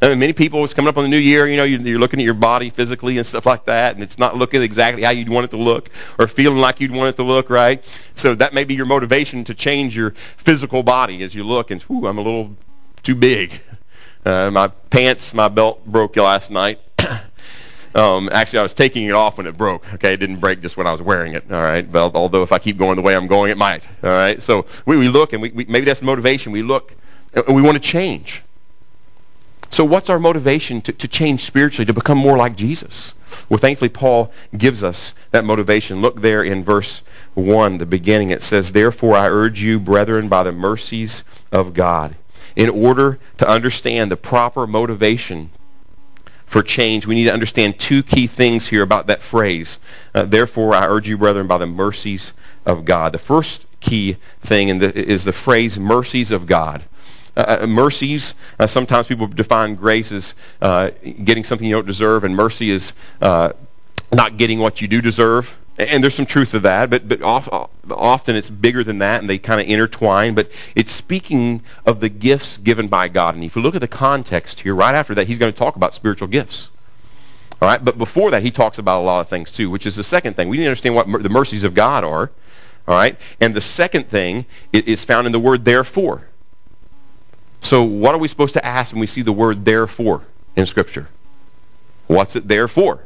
I 0.00 0.10
mean, 0.10 0.20
many 0.20 0.32
people, 0.32 0.62
it's 0.62 0.72
coming 0.72 0.88
up 0.88 0.96
on 0.96 1.02
the 1.02 1.08
new 1.08 1.18
year, 1.18 1.48
you 1.48 1.56
know, 1.56 1.64
you're 1.64 1.98
looking 1.98 2.20
at 2.20 2.24
your 2.24 2.34
body 2.34 2.70
physically 2.70 3.18
and 3.18 3.26
stuff 3.26 3.46
like 3.46 3.64
that, 3.64 3.96
and 3.96 4.04
it's 4.04 4.16
not 4.16 4.36
looking 4.36 4.62
exactly 4.62 5.02
how 5.02 5.10
you'd 5.10 5.28
want 5.28 5.46
it 5.46 5.50
to 5.50 5.56
look 5.56 5.90
or 6.20 6.28
feeling 6.28 6.58
like 6.58 6.80
you'd 6.80 6.92
want 6.92 7.08
it 7.08 7.16
to 7.16 7.24
look, 7.24 7.50
right? 7.50 7.84
So 8.14 8.36
that 8.36 8.54
may 8.54 8.62
be 8.62 8.76
your 8.76 8.86
motivation 8.86 9.42
to 9.42 9.54
change 9.54 9.96
your 9.96 10.12
physical 10.36 10.84
body 10.84 11.24
as 11.24 11.34
you 11.34 11.42
look 11.42 11.72
and, 11.72 11.84
ooh, 11.90 12.06
I'm 12.06 12.18
a 12.18 12.22
little 12.22 12.56
too 13.02 13.16
big. 13.16 13.60
Uh, 14.24 14.52
my 14.52 14.68
pants, 14.68 15.34
my 15.34 15.48
belt 15.48 15.84
broke 15.84 16.16
last 16.16 16.52
night. 16.52 16.78
Um, 17.94 18.28
actually, 18.32 18.60
I 18.60 18.62
was 18.62 18.74
taking 18.74 19.06
it 19.06 19.12
off 19.12 19.38
when 19.38 19.46
it 19.46 19.56
broke. 19.56 19.92
Okay, 19.94 20.14
it 20.14 20.18
didn't 20.18 20.40
break 20.40 20.60
just 20.60 20.76
when 20.76 20.86
I 20.86 20.92
was 20.92 21.02
wearing 21.02 21.34
it. 21.34 21.44
All 21.50 21.62
right, 21.62 21.90
but 21.90 22.14
although 22.14 22.42
if 22.42 22.52
I 22.52 22.58
keep 22.58 22.78
going 22.78 22.96
the 22.96 23.02
way 23.02 23.16
I'm 23.16 23.26
going, 23.26 23.50
it 23.50 23.58
might. 23.58 23.82
All 24.02 24.10
right, 24.10 24.42
so 24.42 24.66
we, 24.86 24.96
we 24.96 25.08
look 25.08 25.32
and 25.32 25.42
we, 25.42 25.50
we 25.50 25.64
maybe 25.64 25.84
that's 25.86 26.00
the 26.00 26.06
motivation. 26.06 26.52
We 26.52 26.62
look 26.62 26.94
and 27.34 27.54
we 27.54 27.62
want 27.62 27.76
to 27.76 27.82
change. 27.82 28.42
So 29.70 29.84
what's 29.84 30.08
our 30.08 30.18
motivation 30.18 30.80
to, 30.82 30.92
to 30.92 31.08
change 31.08 31.42
spiritually, 31.42 31.84
to 31.86 31.92
become 31.92 32.16
more 32.16 32.38
like 32.38 32.56
Jesus? 32.56 33.12
Well, 33.48 33.58
thankfully, 33.58 33.90
Paul 33.90 34.32
gives 34.56 34.82
us 34.82 35.14
that 35.30 35.44
motivation. 35.44 36.00
Look 36.00 36.22
there 36.22 36.42
in 36.42 36.64
verse 36.64 37.02
1, 37.34 37.78
the 37.78 37.86
beginning. 37.86 38.30
It 38.30 38.42
says, 38.42 38.72
Therefore 38.72 39.14
I 39.14 39.28
urge 39.28 39.60
you, 39.60 39.78
brethren, 39.78 40.28
by 40.28 40.42
the 40.42 40.52
mercies 40.52 41.22
of 41.52 41.74
God, 41.74 42.16
in 42.56 42.70
order 42.70 43.18
to 43.38 43.48
understand 43.48 44.10
the 44.10 44.16
proper 44.16 44.66
motivation 44.66 45.50
for 46.48 46.62
change, 46.62 47.06
we 47.06 47.14
need 47.14 47.24
to 47.24 47.32
understand 47.32 47.78
two 47.78 48.02
key 48.02 48.26
things 48.26 48.66
here 48.66 48.82
about 48.82 49.06
that 49.08 49.20
phrase. 49.20 49.78
Uh, 50.14 50.24
Therefore, 50.24 50.74
I 50.74 50.86
urge 50.86 51.06
you, 51.06 51.18
brethren, 51.18 51.46
by 51.46 51.58
the 51.58 51.66
mercies 51.66 52.32
of 52.64 52.86
God. 52.86 53.12
The 53.12 53.18
first 53.18 53.66
key 53.80 54.16
thing 54.40 54.78
the, 54.78 54.96
is 54.96 55.24
the 55.24 55.32
phrase 55.32 55.78
mercies 55.78 56.30
of 56.30 56.46
God. 56.46 56.82
Uh, 57.36 57.58
uh, 57.60 57.66
mercies, 57.66 58.34
uh, 58.58 58.66
sometimes 58.66 59.06
people 59.06 59.26
define 59.26 59.74
grace 59.74 60.10
as 60.10 60.34
uh, 60.62 60.90
getting 61.22 61.44
something 61.44 61.68
you 61.68 61.74
don't 61.74 61.86
deserve, 61.86 62.24
and 62.24 62.34
mercy 62.34 62.70
is 62.70 62.94
uh, 63.20 63.52
not 64.12 64.38
getting 64.38 64.58
what 64.58 64.80
you 64.80 64.88
do 64.88 65.02
deserve. 65.02 65.54
And 65.78 66.02
there's 66.02 66.14
some 66.14 66.26
truth 66.26 66.50
to 66.50 66.60
that, 66.60 66.90
but, 66.90 67.06
but 67.06 67.22
often 67.22 68.34
it's 68.34 68.50
bigger 68.50 68.82
than 68.82 68.98
that, 68.98 69.20
and 69.20 69.30
they 69.30 69.38
kind 69.38 69.60
of 69.60 69.68
intertwine. 69.68 70.34
But 70.34 70.50
it's 70.74 70.90
speaking 70.90 71.62
of 71.86 72.00
the 72.00 72.08
gifts 72.08 72.56
given 72.56 72.88
by 72.88 73.06
God. 73.06 73.36
And 73.36 73.44
if 73.44 73.54
you 73.54 73.62
look 73.62 73.76
at 73.76 73.80
the 73.80 73.88
context 73.88 74.58
here, 74.60 74.74
right 74.74 74.94
after 74.94 75.14
that, 75.14 75.28
he's 75.28 75.38
going 75.38 75.52
to 75.52 75.58
talk 75.58 75.76
about 75.76 75.94
spiritual 75.94 76.26
gifts. 76.26 76.70
All 77.62 77.68
right, 77.68 77.84
but 77.84 77.96
before 77.96 78.30
that, 78.32 78.42
he 78.42 78.50
talks 78.50 78.78
about 78.78 79.00
a 79.00 79.04
lot 79.04 79.20
of 79.20 79.28
things 79.28 79.52
too, 79.52 79.70
which 79.70 79.86
is 79.86 79.96
the 79.96 80.04
second 80.04 80.34
thing. 80.34 80.48
We 80.48 80.56
need 80.56 80.64
to 80.64 80.70
understand 80.70 80.94
what 80.94 81.08
mer- 81.08 81.22
the 81.22 81.28
mercies 81.28 81.64
of 81.64 81.74
God 81.74 82.04
are. 82.04 82.30
All 82.86 82.94
right, 82.94 83.16
and 83.40 83.54
the 83.54 83.60
second 83.60 84.08
thing 84.08 84.46
is 84.72 85.04
found 85.04 85.26
in 85.26 85.32
the 85.32 85.38
word 85.38 85.64
therefore. 85.64 86.26
So, 87.60 87.82
what 87.82 88.14
are 88.14 88.18
we 88.18 88.28
supposed 88.28 88.54
to 88.54 88.64
ask 88.64 88.92
when 88.92 89.00
we 89.00 89.06
see 89.06 89.22
the 89.22 89.32
word 89.32 89.64
therefore 89.64 90.22
in 90.56 90.66
Scripture? 90.66 91.08
What's 92.06 92.36
it 92.36 92.48
there 92.48 92.68
for? 92.68 93.02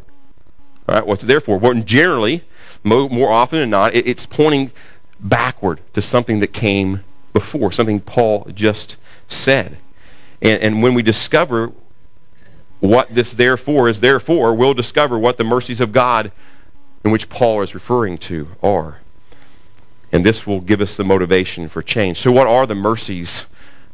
All 0.89 0.95
right, 0.95 1.07
what's 1.07 1.25
it 1.25 1.27
there 1.27 1.41
for? 1.41 1.59
Well, 1.59 1.75
generally, 1.75 2.45
more 2.85 3.31
often 3.31 3.61
than 3.61 3.71
not, 3.71 3.95
it's 3.95 4.27
pointing 4.27 4.73
backward 5.21 5.81
to 5.95 6.03
something 6.03 6.41
that 6.41 6.53
came 6.53 7.01
before, 7.33 7.73
something 7.73 8.01
Paul 8.01 8.49
just 8.55 8.97
said. 9.29 9.77
And, 10.41 10.63
and 10.63 10.83
when 10.83 10.95
we 10.95 11.03
discover 11.03 11.73
what 12.81 13.15
this 13.15 13.33
therefore 13.33 13.89
is 13.89 14.01
therefore, 14.01 14.55
we'll 14.55 14.75
discover 14.75 15.19
what 15.19 15.37
the 15.37 15.45
mercies 15.45 15.81
of 15.81 15.93
God 15.93 16.33
in 17.05 17.11
which 17.11 17.29
Paul 17.29 17.63
is 17.63 17.75
referring 17.75 18.19
to 18.19 18.49
are. 18.63 18.99
And 20.11 20.27
this 20.27 20.47
will 20.47 20.61
give 20.61 20.81
us 20.81 20.97
the 20.97 21.05
motivation 21.05 21.69
for 21.69 21.83
change. 21.83 22.19
So 22.19 22.33
what 22.33 22.47
are 22.47 22.67
the 22.67 22.75
mercies 22.75 23.47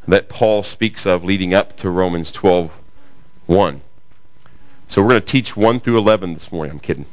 that 0.08 0.28
Paul 0.28 0.62
speaks 0.62 1.06
of 1.06 1.22
leading 1.22 1.54
up 1.54 1.76
to 1.78 1.90
Romans 1.90 2.32
12, 2.32 2.72
1? 3.46 3.80
So 4.88 5.02
we're 5.02 5.10
going 5.10 5.20
to 5.20 5.26
teach 5.26 5.56
1 5.56 5.80
through 5.80 5.98
11 5.98 6.34
this 6.34 6.50
morning. 6.50 6.72
I'm 6.72 6.80
kidding. 6.80 7.06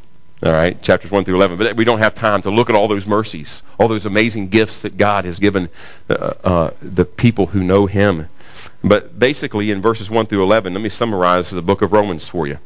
All 0.46 0.52
right, 0.52 0.80
chapters 0.84 1.10
1 1.10 1.26
through 1.26 1.38
11. 1.38 1.58
But 1.58 1.76
we 1.76 1.86
don't 1.86 1.98
have 1.98 2.14
time 2.14 2.44
to 2.44 2.52
look 2.52 2.70
at 2.70 2.76
all 2.76 2.88
those 2.88 3.08
mercies, 3.08 3.64
all 3.80 3.88
those 3.88 4.06
amazing 4.06 4.50
gifts 4.50 4.84
that 4.84 4.96
God 4.96 5.26
has 5.26 5.40
given 5.40 5.70
uh, 6.08 6.34
uh, 6.44 6.72
the 6.84 7.04
people 7.04 7.48
who 7.48 7.64
know 7.64 7.88
Him. 7.88 8.28
But 8.84 9.18
basically, 9.18 9.72
in 9.72 9.82
verses 9.82 10.12
1 10.12 10.28
through 10.28 10.44
11, 10.44 10.72
let 10.76 10.84
me 10.84 10.90
summarize 10.90 11.50
the 11.50 11.64
book 11.64 11.82
of 11.82 11.94
Romans 11.94 12.30
for 12.30 12.46
you. 12.46 12.60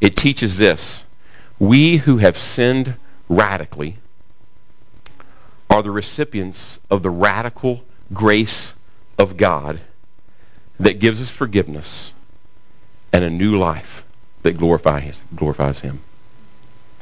It 0.00 0.16
teaches 0.16 0.58
this 0.58 1.04
We 1.60 1.98
who 1.98 2.16
have 2.16 2.36
sinned 2.36 2.96
radically 3.28 3.98
are 5.70 5.84
the 5.84 5.92
recipients 5.92 6.80
of 6.90 7.04
the 7.04 7.10
radical 7.10 7.84
grace 8.12 8.74
of 9.16 9.36
God 9.36 9.78
that 10.80 10.98
gives 10.98 11.20
us 11.20 11.30
forgiveness 11.30 12.12
and 13.12 13.22
a 13.22 13.30
new 13.30 13.56
life 13.56 14.04
that 14.42 14.56
glorifies, 14.58 15.22
glorifies 15.36 15.78
Him. 15.78 16.00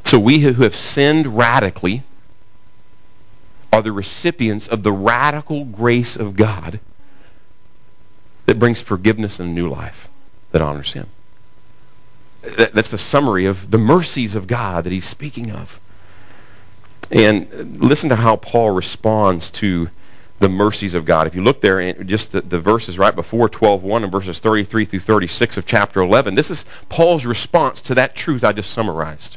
So 0.04 0.18
we 0.18 0.40
who 0.40 0.62
have 0.62 0.76
sinned 0.76 1.26
radically 1.26 2.02
are 3.72 3.82
the 3.82 3.92
recipients 3.92 4.68
of 4.68 4.82
the 4.82 4.92
radical 4.92 5.64
grace 5.64 6.16
of 6.16 6.36
God 6.36 6.80
that 8.46 8.58
brings 8.58 8.80
forgiveness 8.80 9.38
and 9.38 9.50
a 9.50 9.52
new 9.52 9.68
life 9.68 10.08
that 10.50 10.60
honors 10.60 10.92
Him. 10.92 11.06
That's 12.42 12.90
the 12.90 12.98
summary 12.98 13.46
of 13.46 13.70
the 13.70 13.78
mercies 13.78 14.34
of 14.34 14.46
God 14.46 14.84
that 14.84 14.92
he's 14.92 15.06
speaking 15.06 15.50
of. 15.52 15.78
And 17.10 17.80
listen 17.80 18.08
to 18.08 18.16
how 18.16 18.36
Paul 18.36 18.70
responds 18.70 19.50
to 19.52 19.90
the 20.38 20.48
mercies 20.48 20.94
of 20.94 21.04
God. 21.04 21.26
If 21.26 21.34
you 21.34 21.42
look 21.42 21.60
there, 21.60 21.92
just 21.92 22.32
the, 22.32 22.40
the 22.40 22.58
verses 22.58 22.98
right 22.98 23.14
before 23.14 23.48
12.1 23.48 24.04
and 24.04 24.12
verses 24.12 24.38
33 24.38 24.86
through 24.86 25.00
36 25.00 25.58
of 25.58 25.66
chapter 25.66 26.00
11, 26.00 26.34
this 26.34 26.50
is 26.50 26.64
Paul's 26.88 27.26
response 27.26 27.82
to 27.82 27.94
that 27.96 28.16
truth 28.16 28.42
I 28.42 28.52
just 28.52 28.70
summarized. 28.70 29.36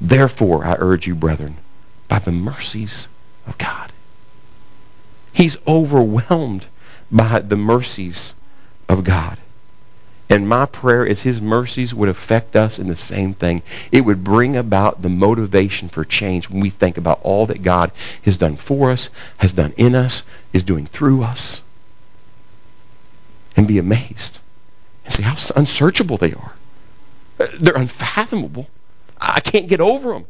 Therefore, 0.00 0.64
I 0.64 0.76
urge 0.78 1.06
you, 1.06 1.14
brethren, 1.14 1.56
by 2.08 2.18
the 2.18 2.32
mercies 2.32 3.08
of 3.46 3.58
God. 3.58 3.92
He's 5.32 5.56
overwhelmed 5.66 6.66
by 7.10 7.40
the 7.40 7.56
mercies 7.56 8.32
of 8.88 9.04
God. 9.04 9.38
And 10.28 10.48
my 10.48 10.64
prayer 10.66 11.04
is 11.04 11.22
his 11.22 11.40
mercies 11.40 11.92
would 11.92 12.08
affect 12.08 12.54
us 12.54 12.78
in 12.78 12.86
the 12.86 12.96
same 12.96 13.34
thing. 13.34 13.62
It 13.90 14.02
would 14.02 14.22
bring 14.22 14.56
about 14.56 15.02
the 15.02 15.08
motivation 15.08 15.88
for 15.88 16.04
change 16.04 16.48
when 16.48 16.60
we 16.60 16.70
think 16.70 16.96
about 16.96 17.20
all 17.22 17.46
that 17.46 17.64
God 17.64 17.90
has 18.22 18.36
done 18.36 18.56
for 18.56 18.92
us, 18.92 19.10
has 19.38 19.52
done 19.52 19.72
in 19.76 19.96
us, 19.96 20.22
is 20.52 20.62
doing 20.62 20.86
through 20.86 21.24
us. 21.24 21.62
And 23.56 23.66
be 23.66 23.78
amazed 23.78 24.38
and 25.04 25.12
see 25.12 25.24
how 25.24 25.36
unsearchable 25.56 26.16
they 26.16 26.32
are. 26.32 26.52
They're 27.58 27.76
unfathomable. 27.76 28.68
I 29.20 29.40
can't 29.40 29.68
get 29.68 29.80
over 29.80 30.12
them. 30.12 30.26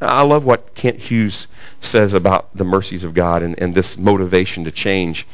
I 0.00 0.22
love 0.22 0.44
what 0.44 0.74
Kent 0.74 0.98
Hughes 0.98 1.46
says 1.80 2.12
about 2.12 2.54
the 2.54 2.64
mercies 2.64 3.04
of 3.04 3.14
God 3.14 3.42
and, 3.42 3.58
and 3.58 3.74
this 3.74 3.96
motivation 3.96 4.64
to 4.64 4.70
change. 4.70 5.26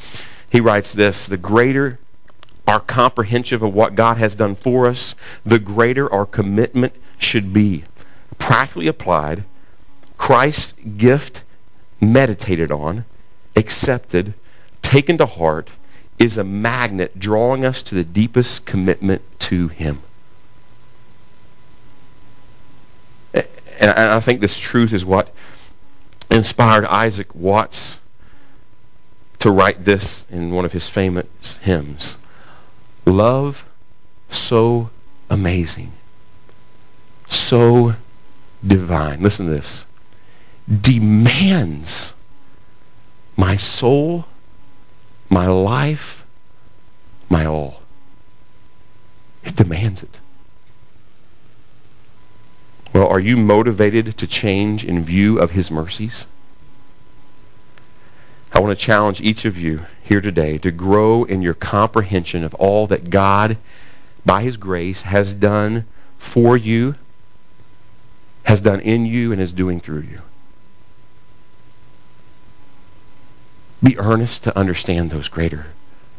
He 0.49 0.61
writes 0.61 0.93
this 0.93 1.27
The 1.27 1.37
greater 1.37 1.99
our 2.67 2.79
comprehension 2.79 3.61
of 3.61 3.73
what 3.73 3.95
God 3.95 4.17
has 4.17 4.35
done 4.35 4.55
for 4.55 4.87
us, 4.87 5.15
the 5.45 5.59
greater 5.59 6.11
our 6.13 6.25
commitment 6.25 6.93
should 7.17 7.51
be. 7.51 7.83
Practically 8.37 8.87
applied, 8.87 9.43
Christ's 10.17 10.73
gift 10.97 11.43
meditated 11.99 12.71
on, 12.71 13.05
accepted, 13.55 14.33
taken 14.81 15.17
to 15.17 15.25
heart, 15.25 15.69
is 16.19 16.37
a 16.37 16.43
magnet 16.43 17.19
drawing 17.19 17.65
us 17.65 17.81
to 17.83 17.95
the 17.95 18.03
deepest 18.03 18.65
commitment 18.65 19.21
to 19.39 19.67
Him. 19.67 20.01
And 23.83 24.11
I 24.13 24.19
think 24.21 24.39
this 24.39 24.57
truth 24.57 24.93
is 24.93 25.03
what 25.03 25.33
inspired 26.31 26.85
Isaac 26.85 27.35
Watts 27.35 27.99
to 29.39 29.51
write 29.51 29.83
this 29.83 30.25
in 30.29 30.51
one 30.51 30.63
of 30.63 30.71
his 30.71 30.87
famous 30.87 31.57
hymns. 31.57 32.17
Love 33.05 33.67
so 34.29 34.89
amazing, 35.29 35.91
so 37.27 37.93
divine. 38.65 39.21
Listen 39.21 39.47
to 39.47 39.51
this. 39.51 39.85
Demands 40.81 42.13
my 43.35 43.57
soul, 43.57 44.25
my 45.29 45.47
life, 45.47 46.25
my 47.29 47.45
all. 47.45 47.81
It 49.43 49.57
demands 49.57 50.03
it. 50.03 50.21
Well, 52.93 53.07
are 53.07 53.19
you 53.19 53.37
motivated 53.37 54.17
to 54.19 54.27
change 54.27 54.85
in 54.85 55.03
view 55.03 55.39
of 55.39 55.51
his 55.51 55.71
mercies? 55.71 56.25
I 58.53 58.59
want 58.59 58.77
to 58.77 58.85
challenge 58.85 59.19
each 59.19 59.45
of 59.45 59.57
you 59.57 59.87
here 60.03 60.21
today 60.21 60.59
to 60.59 60.69
grow 60.69 61.23
in 61.23 61.41
your 61.41 61.55
comprehension 61.55 62.43
of 62.43 62.53
all 62.53 62.85
that 62.87 63.09
God, 63.09 63.57
by 64.23 64.43
his 64.43 64.57
grace, 64.57 65.01
has 65.01 65.33
done 65.33 65.85
for 66.19 66.55
you, 66.55 66.93
has 68.43 68.61
done 68.61 68.79
in 68.81 69.07
you, 69.07 69.31
and 69.31 69.41
is 69.41 69.51
doing 69.51 69.79
through 69.79 70.01
you. 70.01 70.21
Be 73.81 73.97
earnest 73.97 74.43
to 74.43 74.57
understand 74.57 75.09
those 75.09 75.29
greater, 75.29 75.65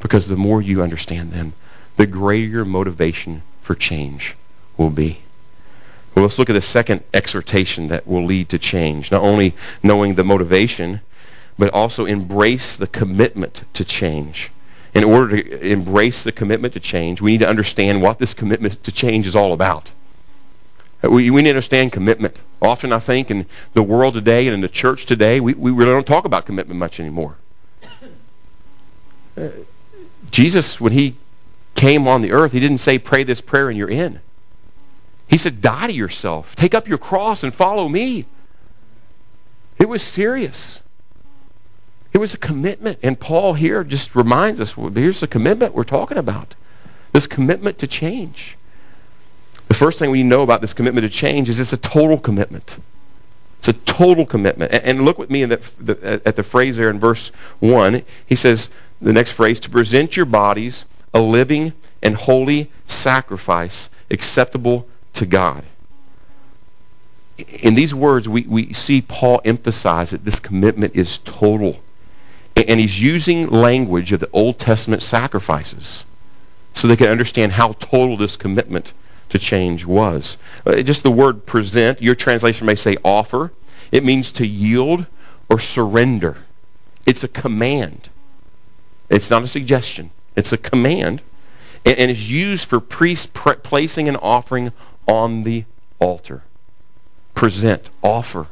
because 0.01 0.27
the 0.27 0.37
more 0.37 0.61
you 0.61 0.83
understand 0.83 1.31
them, 1.31 1.53
the 1.97 2.07
greater 2.07 2.49
your 2.49 2.65
motivation 2.65 3.43
for 3.63 3.77
change 3.77 4.35
will 4.77 4.91
be. 4.91 5.24
Well, 6.15 6.25
let's 6.25 6.39
look 6.39 6.51
at 6.51 6.55
the 6.55 6.63
second 6.63 7.03
exhortation 7.13 7.89
that 7.89 8.07
will 8.07 8.25
lead 8.25 8.49
to 8.51 8.59
change. 8.59 9.11
Not 9.11 9.23
only 9.23 9.55
knowing 9.83 10.15
the 10.15 10.25
motivation, 10.25 11.01
but 11.59 11.71
also 11.71 12.05
embrace 12.05 12.77
the 12.77 12.87
commitment 12.87 13.65
to 13.75 13.85
change. 13.85 14.51
In 14.95 15.03
order 15.03 15.43
to 15.43 15.67
embrace 15.67 16.23
the 16.23 16.31
commitment 16.31 16.75
to 16.75 16.81
change, 16.81 17.21
we 17.21 17.33
need 17.33 17.41
to 17.41 17.49
understand 17.49 18.01
what 18.01 18.21
this 18.21 18.33
commitment 18.33 18.83
to 18.85 18.93
change 18.93 19.27
is 19.27 19.35
all 19.35 19.53
about. 19.53 19.91
We, 21.03 21.31
we 21.31 21.43
need 21.43 21.49
to 21.49 21.51
understand 21.51 21.93
commitment. 21.93 22.39
Often, 22.63 22.93
I 22.93 23.01
think, 23.01 23.31
in 23.31 23.47
the 23.75 23.83
world 23.83 24.15
today 24.15 24.47
and 24.47 24.55
in 24.55 24.61
the 24.61 24.69
church 24.69 25.07
today, 25.07 25.41
we, 25.41 25.55
we 25.55 25.73
really 25.73 25.91
don't 25.91 26.07
talk 26.07 26.25
about 26.25 26.47
commitment 26.47 26.79
much 26.79 27.01
anymore. 27.01 27.37
Uh, 29.37 29.49
Jesus, 30.31 30.81
when 30.81 30.93
he 30.93 31.17
came 31.75 32.07
on 32.07 32.23
the 32.23 32.31
earth, 32.31 32.53
he 32.53 32.61
didn't 32.61 32.79
say, 32.79 32.99
pray 32.99 33.25
this 33.25 33.41
prayer 33.41 33.69
and 33.69 33.77
you're 33.77 33.91
in. 33.91 34.21
He 35.29 35.39
said, 35.39 35.61
die 35.61 35.87
to 35.87 35.93
yourself. 35.93 36.55
Take 36.57 36.75
up 36.75 36.89
your 36.89 36.99
cross 36.99 37.43
and 37.43 37.55
follow 37.55 37.89
me. 37.89 38.25
It 39.79 39.89
was 39.89 40.03
serious. 40.03 40.81
It 42.13 42.19
was 42.19 42.35
a 42.35 42.39
commitment. 42.39 42.99
And 43.03 43.19
Paul 43.19 43.55
here 43.55 43.83
just 43.85 44.15
reminds 44.15 44.61
us 44.61 44.77
well, 44.77 44.91
here's 44.91 45.21
the 45.21 45.27
commitment 45.27 45.75
we're 45.75 45.85
talking 45.85 46.19
about 46.19 46.55
this 47.13 47.27
commitment 47.27 47.79
to 47.79 47.87
change. 47.87 48.57
The 49.69 49.75
first 49.75 49.99
thing 49.99 50.11
we 50.11 50.23
know 50.23 50.43
about 50.43 50.61
this 50.61 50.73
commitment 50.73 51.05
to 51.05 51.09
change 51.09 51.49
is 51.49 51.59
it's 51.61 51.73
a 51.73 51.77
total 51.77 52.19
commitment. 52.19 52.79
It's 53.59 53.69
a 53.69 53.73
total 53.73 54.27
commitment. 54.27 54.73
And, 54.73 55.05
look 55.05 55.19
with 55.19 55.31
me 55.31 55.45
the, 55.45 55.57
the, 55.81 56.21
at 56.27 56.37
the 56.37 56.43
phrase 56.43 56.77
there 56.77 56.91
in 56.91 57.01
verse 57.01 57.29
1. 57.61 58.03
He 58.27 58.35
says, 58.35 58.69
the 59.01 59.13
next 59.13 59.31
phrase, 59.33 59.59
to 59.61 59.71
present 59.71 60.17
your 60.17 60.27
bodies 60.27 60.85
a 61.15 61.21
living 61.21 61.73
and 62.03 62.15
holy 62.15 62.71
sacrifice 62.87 63.89
acceptable 64.11 64.87
to 65.15 65.27
God. 65.27 65.65
In 67.63 67.75
these 67.75 67.95
words, 67.95 68.29
we, 68.29 68.43
we 68.43 68.73
see 68.73 69.03
Paul 69.03 69.41
emphasize 69.45 70.11
that 70.11 70.25
this 70.25 70.39
commitment 70.39 70.95
is 70.95 71.19
total. 71.19 71.81
And 72.57 72.79
he's 72.79 73.01
using 73.01 73.49
language 73.49 74.13
of 74.13 74.21
the 74.21 74.31
Old 74.33 74.59
Testament 74.59 75.03
sacrifices 75.03 76.05
so 76.75 76.87
they 76.87 76.97
can 76.97 77.09
understand 77.09 77.53
how 77.53 77.73
total 77.73 78.17
this 78.17 78.37
commitment 78.37 78.93
to 79.31 79.39
change 79.39 79.85
was. 79.85 80.37
Uh, 80.65 80.83
just 80.83 81.03
the 81.03 81.11
word 81.11 81.45
present, 81.47 82.01
your 82.01 82.15
translation 82.15 82.67
may 82.67 82.77
say 82.77 82.97
offer. 83.05 83.53
It 83.91 84.05
means 84.05 84.33
to 84.33 84.47
yield 84.47 85.07
or 85.49 85.59
surrender. 85.59 86.37
It's 87.07 87.25
a 87.25 87.29
command. 87.29 88.09
It's 89.11 89.31
not 89.31 89.43
a 89.43 89.49
suggestion. 89.49 90.11
It's 90.37 90.53
a 90.53 90.57
command. 90.59 91.23
And, 91.85 92.11
is 92.11 92.31
used 92.31 92.67
for 92.67 92.81
priests 92.81 93.27
placing 93.27 94.09
an 94.09 94.17
offering 94.17 94.73
on 95.07 95.43
the 95.43 95.65
altar. 95.99 96.43
present, 97.35 97.91
offer, 98.03 98.47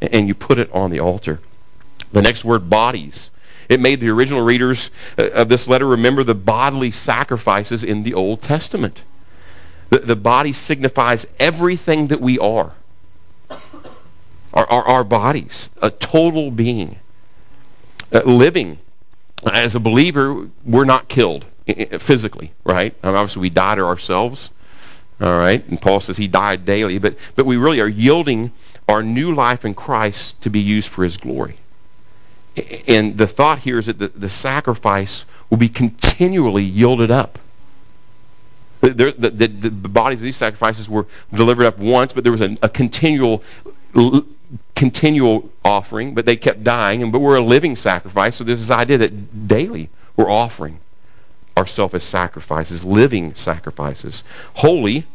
and 0.00 0.26
you 0.26 0.34
put 0.34 0.58
it 0.58 0.70
on 0.72 0.90
the 0.90 1.00
altar. 1.00 1.40
The 2.12 2.22
next 2.22 2.44
word, 2.44 2.68
bodies. 2.68 3.30
It 3.68 3.80
made 3.80 4.00
the 4.00 4.08
original 4.08 4.42
readers 4.42 4.90
uh, 5.18 5.30
of 5.30 5.48
this 5.48 5.68
letter 5.68 5.86
remember 5.86 6.24
the 6.24 6.34
bodily 6.34 6.90
sacrifices 6.90 7.84
in 7.84 8.02
the 8.02 8.14
Old 8.14 8.42
Testament. 8.42 9.02
The, 9.90 9.98
the 9.98 10.16
body 10.16 10.52
signifies 10.52 11.26
everything 11.38 12.08
that 12.08 12.20
we 12.20 12.38
are. 12.38 12.72
Our, 14.52 14.66
our, 14.66 14.84
our 14.84 15.04
bodies, 15.04 15.70
a 15.80 15.90
total 15.90 16.50
being. 16.50 16.98
Uh, 18.12 18.20
living 18.24 18.78
as 19.50 19.74
a 19.74 19.80
believer, 19.80 20.48
we're 20.64 20.84
not 20.84 21.08
killed 21.08 21.46
physically, 21.98 22.52
right? 22.64 22.94
I 23.02 23.06
mean, 23.06 23.16
obviously, 23.16 23.40
we 23.42 23.50
die 23.50 23.76
to 23.76 23.82
ourselves, 23.82 24.50
all 25.22 25.38
right? 25.38 25.66
And 25.68 25.80
Paul 25.80 26.00
says 26.00 26.16
he 26.16 26.28
died 26.28 26.64
daily, 26.64 26.98
but, 26.98 27.16
but 27.36 27.46
we 27.46 27.56
really 27.56 27.80
are 27.80 27.88
yielding 27.88 28.50
our 28.88 29.02
new 29.02 29.34
life 29.34 29.64
in 29.64 29.74
Christ 29.74 30.42
to 30.42 30.50
be 30.50 30.60
used 30.60 30.88
for 30.88 31.04
his 31.04 31.16
glory. 31.16 31.56
And 32.86 33.16
the 33.16 33.26
thought 33.26 33.60
here 33.60 33.78
is 33.78 33.86
that 33.86 33.98
the, 33.98 34.08
the 34.08 34.28
sacrifice 34.28 35.24
will 35.48 35.58
be 35.58 35.68
continually 35.68 36.64
yielded 36.64 37.10
up. 37.10 37.38
The, 38.80 39.14
the, 39.16 39.30
the, 39.30 39.46
the, 39.46 39.88
bodies 39.88 40.18
of 40.18 40.24
these 40.24 40.36
sacrifices 40.36 40.88
were 40.88 41.06
delivered 41.32 41.66
up 41.66 41.78
once, 41.78 42.12
but 42.12 42.24
there 42.24 42.32
was 42.32 42.40
a, 42.40 42.56
a 42.62 42.68
continual 42.68 43.44
continual 44.74 45.48
offering, 45.64 46.14
but 46.14 46.26
they 46.26 46.36
kept 46.36 46.64
dying. 46.64 47.02
And 47.02 47.12
but 47.12 47.20
we're 47.20 47.36
a 47.36 47.40
living 47.40 47.76
sacrifice, 47.76 48.36
so 48.36 48.44
there's 48.44 48.58
this 48.58 48.70
idea 48.70 48.98
that 48.98 49.46
daily 49.46 49.88
we're 50.16 50.30
offering 50.30 50.80
ourselves 51.56 51.94
as 51.94 52.04
sacrifices, 52.04 52.84
living 52.84 53.34
sacrifices, 53.34 54.24
holy. 54.54 55.06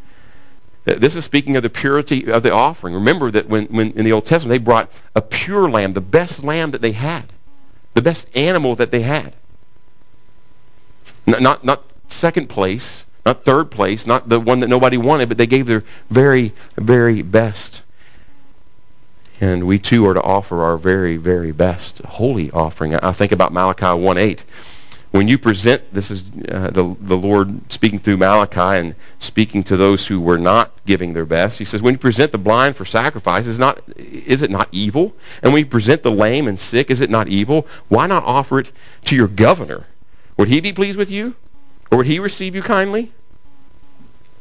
This 0.95 1.17
is 1.17 1.25
speaking 1.25 1.57
of 1.57 1.63
the 1.63 1.69
purity 1.69 2.31
of 2.31 2.43
the 2.43 2.53
offering. 2.53 2.93
Remember 2.93 3.29
that 3.31 3.49
when, 3.49 3.65
when 3.65 3.91
in 3.91 4.05
the 4.05 4.13
Old 4.13 4.25
Testament 4.25 4.57
they 4.57 4.63
brought 4.63 4.89
a 5.15 5.21
pure 5.21 5.69
lamb, 5.69 5.91
the 5.91 5.99
best 5.99 6.45
lamb 6.45 6.71
that 6.71 6.81
they 6.81 6.93
had, 6.93 7.25
the 7.93 8.01
best 8.01 8.29
animal 8.35 8.73
that 8.75 8.89
they 8.89 9.01
had. 9.01 9.33
Not, 11.25 11.41
not, 11.41 11.65
not 11.65 11.83
second 12.07 12.47
place, 12.47 13.03
not 13.25 13.43
third 13.43 13.69
place, 13.69 14.07
not 14.07 14.29
the 14.29 14.39
one 14.39 14.61
that 14.61 14.69
nobody 14.69 14.95
wanted, 14.95 15.27
but 15.27 15.37
they 15.37 15.45
gave 15.45 15.65
their 15.65 15.83
very, 16.09 16.53
very 16.77 17.21
best. 17.21 17.81
And 19.41 19.67
we 19.67 19.79
too 19.79 20.07
are 20.07 20.13
to 20.13 20.21
offer 20.21 20.63
our 20.63 20.77
very, 20.77 21.17
very 21.17 21.51
best 21.51 21.99
holy 21.99 22.49
offering. 22.51 22.95
I 22.95 23.11
think 23.11 23.33
about 23.33 23.51
Malachi 23.51 23.85
1.8. 23.85 24.39
When 25.11 25.27
you 25.27 25.37
present, 25.37 25.93
this 25.93 26.11
is 26.11 26.23
uh, 26.51 26.69
the, 26.69 26.95
the 26.99 27.17
Lord 27.17 27.71
speaking 27.71 27.97
through 27.97 28.17
Malachi 28.17 28.79
and 28.79 28.95
speaking 29.19 29.63
to 29.63 29.77
those 29.77 30.05
who 30.05 30.19
were 30.19 30.37
not 30.37 30.71
giving 30.85 31.13
their 31.13 31.25
best. 31.25 31.57
He 31.57 31.65
says, 31.65 31.81
when 31.81 31.93
you 31.93 31.97
present 31.97 32.33
the 32.33 32.37
blind 32.37 32.75
for 32.75 32.83
sacrifice, 32.83 33.47
is, 33.47 33.57
not, 33.57 33.81
is 33.97 34.41
it 34.41 34.51
not 34.51 34.67
evil? 34.73 35.15
And 35.41 35.53
when 35.53 35.61
you 35.61 35.65
present 35.65 36.03
the 36.03 36.11
lame 36.11 36.47
and 36.47 36.59
sick, 36.59 36.91
is 36.91 36.99
it 36.99 37.09
not 37.09 37.29
evil? 37.29 37.67
Why 37.87 38.05
not 38.05 38.23
offer 38.25 38.59
it 38.59 38.71
to 39.05 39.15
your 39.15 39.29
governor? 39.29 39.85
Would 40.35 40.49
he 40.49 40.59
be 40.59 40.73
pleased 40.73 40.97
with 40.97 41.09
you? 41.09 41.35
Or 41.89 41.99
would 41.99 42.07
he 42.07 42.19
receive 42.19 42.53
you 42.53 42.61
kindly? 42.61 43.11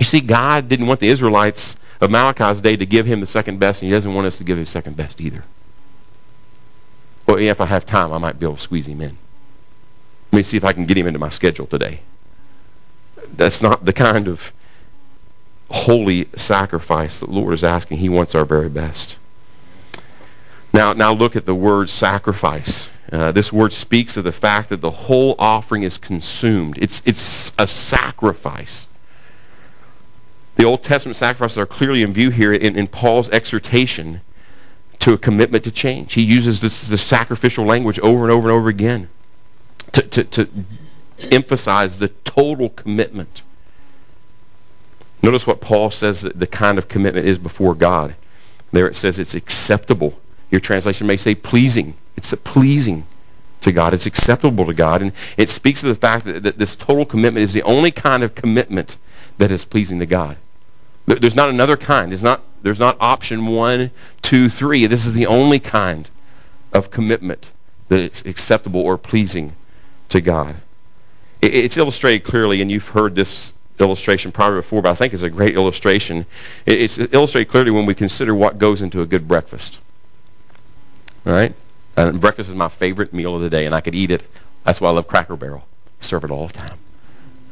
You 0.00 0.04
see, 0.04 0.20
God 0.20 0.68
didn't 0.68 0.88
want 0.88 1.00
the 1.00 1.08
Israelites 1.08 1.76
of 2.00 2.10
Malachi's 2.10 2.60
day 2.60 2.76
to 2.76 2.84
give 2.84 3.06
him 3.06 3.20
the 3.20 3.26
second 3.26 3.60
best, 3.60 3.82
and 3.82 3.88
he 3.88 3.94
doesn't 3.94 4.12
want 4.12 4.26
us 4.26 4.38
to 4.38 4.44
give 4.44 4.58
his 4.58 4.68
second 4.68 4.96
best 4.96 5.20
either. 5.20 5.44
Well, 7.26 7.38
if 7.38 7.60
I 7.60 7.66
have 7.66 7.86
time, 7.86 8.12
I 8.12 8.18
might 8.18 8.38
be 8.38 8.46
able 8.46 8.56
to 8.56 8.60
squeeze 8.60 8.86
him 8.86 9.00
in. 9.00 9.16
Let 10.36 10.40
me 10.40 10.42
see 10.42 10.58
if 10.58 10.64
I 10.64 10.74
can 10.74 10.84
get 10.84 10.98
him 10.98 11.06
into 11.06 11.18
my 11.18 11.30
schedule 11.30 11.64
today. 11.64 12.00
That's 13.36 13.62
not 13.62 13.86
the 13.86 13.94
kind 13.94 14.28
of 14.28 14.52
holy 15.70 16.28
sacrifice 16.36 17.20
that 17.20 17.30
the 17.30 17.32
Lord 17.32 17.54
is 17.54 17.64
asking. 17.64 17.96
He 17.96 18.10
wants 18.10 18.34
our 18.34 18.44
very 18.44 18.68
best. 18.68 19.16
Now, 20.74 20.92
now 20.92 21.14
look 21.14 21.36
at 21.36 21.46
the 21.46 21.54
word 21.54 21.88
sacrifice. 21.88 22.90
Uh, 23.10 23.32
this 23.32 23.50
word 23.50 23.72
speaks 23.72 24.18
of 24.18 24.24
the 24.24 24.32
fact 24.32 24.68
that 24.68 24.82
the 24.82 24.90
whole 24.90 25.36
offering 25.38 25.84
is 25.84 25.96
consumed. 25.96 26.76
It's, 26.82 27.00
it's 27.06 27.54
a 27.58 27.66
sacrifice. 27.66 28.88
The 30.56 30.64
Old 30.64 30.82
Testament 30.82 31.16
sacrifices 31.16 31.56
are 31.56 31.64
clearly 31.64 32.02
in 32.02 32.12
view 32.12 32.28
here 32.28 32.52
in, 32.52 32.76
in 32.76 32.88
Paul's 32.88 33.30
exhortation 33.30 34.20
to 34.98 35.14
a 35.14 35.18
commitment 35.18 35.64
to 35.64 35.70
change. 35.70 36.12
He 36.12 36.20
uses 36.20 36.60
this, 36.60 36.88
this 36.88 37.02
sacrificial 37.02 37.64
language 37.64 37.98
over 38.00 38.24
and 38.24 38.30
over 38.30 38.48
and 38.48 38.54
over 38.54 38.68
again 38.68 39.08
to, 39.92 40.02
to, 40.02 40.24
to 40.24 40.48
emphasize 41.30 41.98
the 41.98 42.08
total 42.08 42.70
commitment. 42.70 43.42
Notice 45.22 45.46
what 45.46 45.60
Paul 45.60 45.90
says 45.90 46.22
that 46.22 46.38
the 46.38 46.46
kind 46.46 46.78
of 46.78 46.88
commitment 46.88 47.26
is 47.26 47.38
before 47.38 47.74
God. 47.74 48.14
There 48.72 48.86
it 48.86 48.96
says 48.96 49.18
it's 49.18 49.34
acceptable. 49.34 50.18
Your 50.50 50.60
translation 50.60 51.06
may 51.06 51.16
say 51.16 51.34
pleasing. 51.34 51.94
It's 52.16 52.32
pleasing 52.44 53.04
to 53.62 53.72
God. 53.72 53.94
It's 53.94 54.06
acceptable 54.06 54.66
to 54.66 54.74
God. 54.74 55.02
And 55.02 55.12
it 55.36 55.50
speaks 55.50 55.82
of 55.82 55.88
the 55.88 55.94
fact 55.94 56.24
that, 56.26 56.42
that 56.42 56.58
this 56.58 56.76
total 56.76 57.04
commitment 57.04 57.42
is 57.42 57.52
the 57.52 57.62
only 57.62 57.90
kind 57.90 58.22
of 58.22 58.34
commitment 58.34 58.96
that 59.38 59.50
is 59.50 59.64
pleasing 59.64 59.98
to 59.98 60.06
God. 60.06 60.36
There's 61.06 61.36
not 61.36 61.48
another 61.48 61.76
kind. 61.76 62.10
There's 62.10 62.22
not, 62.22 62.42
there's 62.62 62.80
not 62.80 62.96
option 63.00 63.46
one, 63.46 63.90
two, 64.22 64.48
three. 64.48 64.86
This 64.86 65.06
is 65.06 65.14
the 65.14 65.26
only 65.26 65.60
kind 65.60 66.08
of 66.72 66.90
commitment 66.90 67.52
that 67.88 68.00
is 68.00 68.24
acceptable 68.26 68.80
or 68.80 68.98
pleasing 68.98 69.54
to 70.10 70.20
God. 70.20 70.56
It's 71.42 71.76
illustrated 71.76 72.24
clearly, 72.24 72.62
and 72.62 72.70
you've 72.70 72.88
heard 72.88 73.14
this 73.14 73.52
illustration 73.78 74.32
probably 74.32 74.58
before, 74.58 74.80
but 74.82 74.90
I 74.90 74.94
think 74.94 75.12
it's 75.12 75.22
a 75.22 75.30
great 75.30 75.54
illustration. 75.54 76.24
It's 76.64 76.98
illustrated 76.98 77.50
clearly 77.50 77.70
when 77.70 77.84
we 77.86 77.94
consider 77.94 78.34
what 78.34 78.58
goes 78.58 78.82
into 78.82 79.02
a 79.02 79.06
good 79.06 79.28
breakfast. 79.28 79.80
All 81.26 81.32
right? 81.32 81.52
Breakfast 81.94 82.48
is 82.48 82.54
my 82.54 82.68
favorite 82.68 83.12
meal 83.12 83.36
of 83.36 83.42
the 83.42 83.50
day, 83.50 83.66
and 83.66 83.74
I 83.74 83.80
could 83.80 83.94
eat 83.94 84.10
it. 84.10 84.22
That's 84.64 84.80
why 84.80 84.88
I 84.88 84.92
love 84.92 85.06
Cracker 85.06 85.36
Barrel. 85.36 85.66
I 86.00 86.04
serve 86.04 86.24
it 86.24 86.30
all 86.30 86.46
the 86.46 86.52
time. 86.52 86.78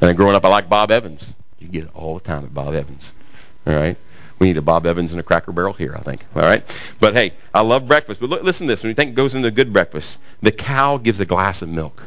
And 0.00 0.16
growing 0.16 0.34
up, 0.34 0.44
I 0.44 0.48
like 0.48 0.68
Bob 0.68 0.90
Evans. 0.90 1.34
You 1.58 1.68
get 1.68 1.84
it 1.84 1.90
all 1.94 2.14
the 2.14 2.24
time 2.24 2.44
at 2.44 2.52
Bob 2.52 2.74
Evans. 2.74 3.12
All 3.66 3.74
right? 3.74 3.96
We 4.38 4.48
need 4.48 4.56
a 4.56 4.62
Bob 4.62 4.86
Evans 4.86 5.12
and 5.12 5.20
a 5.20 5.22
Cracker 5.22 5.52
Barrel 5.52 5.72
here, 5.72 5.94
I 5.96 6.00
think. 6.00 6.24
All 6.34 6.42
right? 6.42 6.62
But 7.00 7.14
hey, 7.14 7.32
I 7.54 7.60
love 7.60 7.86
breakfast. 7.86 8.20
But 8.20 8.30
look, 8.30 8.42
listen 8.42 8.66
to 8.66 8.72
this. 8.72 8.82
When 8.82 8.88
you 8.88 8.94
think 8.94 9.14
goes 9.14 9.34
into 9.34 9.48
a 9.48 9.52
good 9.52 9.72
breakfast, 9.72 10.18
the 10.42 10.50
cow 10.52 10.96
gives 10.96 11.20
a 11.20 11.24
glass 11.24 11.62
of 11.62 11.68
milk. 11.68 12.02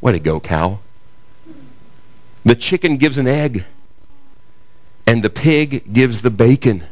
Way 0.00 0.12
to 0.12 0.18
go, 0.18 0.40
cow. 0.40 0.78
The 2.44 2.54
chicken 2.54 2.96
gives 2.96 3.18
an 3.18 3.26
egg. 3.26 3.64
And 5.06 5.22
the 5.22 5.30
pig 5.30 5.92
gives 5.92 6.22
the 6.22 6.30
bacon. 6.30 6.82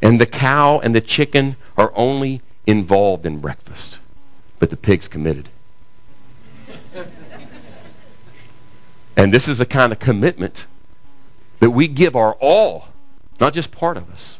And 0.00 0.20
the 0.20 0.26
cow 0.26 0.80
and 0.80 0.94
the 0.94 1.00
chicken 1.00 1.56
are 1.76 1.92
only 1.94 2.42
involved 2.66 3.26
in 3.26 3.40
breakfast. 3.40 3.98
But 4.58 4.70
the 4.70 4.76
pig's 4.76 5.08
committed. 5.08 5.48
and 9.16 9.32
this 9.32 9.48
is 9.48 9.58
the 9.58 9.66
kind 9.66 9.92
of 9.92 9.98
commitment 9.98 10.66
that 11.60 11.70
we 11.70 11.88
give 11.88 12.16
our 12.16 12.34
all, 12.34 12.88
not 13.40 13.52
just 13.52 13.72
part 13.72 13.96
of 13.96 14.10
us. 14.10 14.38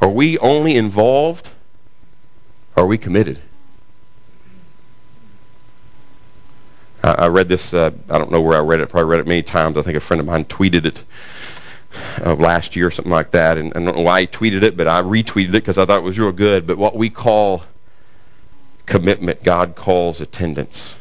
Are 0.00 0.08
we 0.08 0.38
only 0.38 0.76
involved? 0.76 1.48
Are 2.76 2.86
we 2.86 2.98
committed? 2.98 3.40
I, 7.10 7.26
read 7.28 7.48
this, 7.48 7.74
uh, 7.74 7.90
I 8.08 8.18
don't 8.18 8.30
know 8.30 8.40
where 8.40 8.56
I 8.56 8.60
read 8.60 8.80
it, 8.80 8.88
probably 8.88 9.10
read 9.10 9.20
it 9.20 9.26
many 9.26 9.42
times. 9.42 9.76
I 9.76 9.82
think 9.82 9.96
a 9.96 10.00
friend 10.00 10.20
of 10.20 10.26
mine 10.26 10.44
tweeted 10.44 10.86
it 10.86 11.04
uh, 12.24 12.34
last 12.34 12.76
year 12.76 12.88
or 12.88 12.90
something 12.90 13.12
like 13.12 13.30
that. 13.32 13.58
And 13.58 13.72
I 13.74 13.80
don't 13.80 13.96
know 13.96 14.02
why 14.02 14.22
he 14.22 14.26
tweeted 14.26 14.62
it, 14.62 14.76
but 14.76 14.88
I 14.88 15.02
retweeted 15.02 15.50
it 15.50 15.52
because 15.52 15.78
I 15.78 15.84
thought 15.84 15.98
it 15.98 16.04
was 16.04 16.18
real 16.18 16.32
good. 16.32 16.66
But 16.66 16.78
what 16.78 16.96
we 16.96 17.10
call 17.10 17.64
commitment, 18.86 19.42
God 19.42 19.76
calls 19.76 20.20
attendance. 20.20 20.96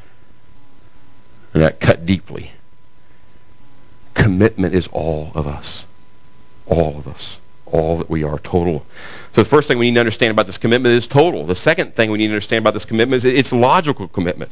And 1.54 1.64
that 1.64 1.80
cut 1.80 2.06
deeply 2.06 2.52
commitment 4.16 4.74
is 4.74 4.88
all 4.88 5.32
of 5.36 5.46
us. 5.46 5.86
All 6.66 6.98
of 6.98 7.08
us. 7.08 7.40
All 7.68 7.98
that 7.98 8.10
we 8.10 8.24
are. 8.24 8.40
Total. 8.40 8.84
So 9.34 9.44
the 9.44 9.50
first 9.50 9.68
thing 9.68 9.78
we 9.78 9.88
need 9.90 9.96
to 9.96 10.00
understand 10.00 10.32
about 10.32 10.48
this 10.48 10.58
commitment 10.58 10.96
is 10.96 11.06
total. 11.06 11.46
The 11.46 11.56
second 11.56 11.94
thing 11.96 12.10
we 12.10 12.18
need 12.18 12.28
to 12.28 12.34
understand 12.34 12.64
about 12.64 12.74
this 12.74 12.86
commitment 12.86 13.24
is 13.24 13.26
it's 13.26 13.54
logical 13.54 14.08
commitment. 14.08 14.52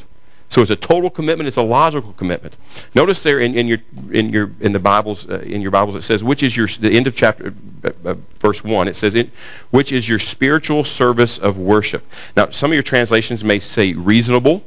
So 0.54 0.62
it's 0.62 0.70
a 0.70 0.76
total 0.76 1.10
commitment. 1.10 1.48
It's 1.48 1.58
a 1.58 1.64
logical 1.64 2.14
commitment. 2.14 2.56
Notice 2.94 3.24
there 3.24 3.40
in, 3.40 3.58
in 3.58 3.66
your 3.66 3.80
in 4.12 4.30
your 4.30 4.52
in 4.60 4.72
the 4.72 4.80
Bibles 4.80 5.28
uh, 5.28 5.40
in 5.40 5.62
your 5.62 5.72
Bibles 5.72 5.96
it 5.96 6.04
says 6.04 6.24
which 6.24 6.44
is 6.44 6.56
your 6.56 6.68
the 6.68 6.92
end 6.92 7.08
of 7.08 7.16
chapter 7.16 7.56
uh, 7.84 7.90
uh, 8.06 8.16
verse 8.38 8.64
one. 8.64 8.88
It 8.88 8.96
says 8.96 9.16
it, 9.16 9.32
which 9.72 9.92
is 9.92 10.08
your 10.08 10.20
spiritual 10.20 10.84
service 10.84 11.40
of 11.40 11.58
worship. 11.58 12.06
Now 12.38 12.52
some 12.52 12.70
of 12.70 12.76
your 12.76 12.84
translations 12.84 13.44
may 13.44 13.58
say 13.58 13.94
reasonable. 13.94 14.64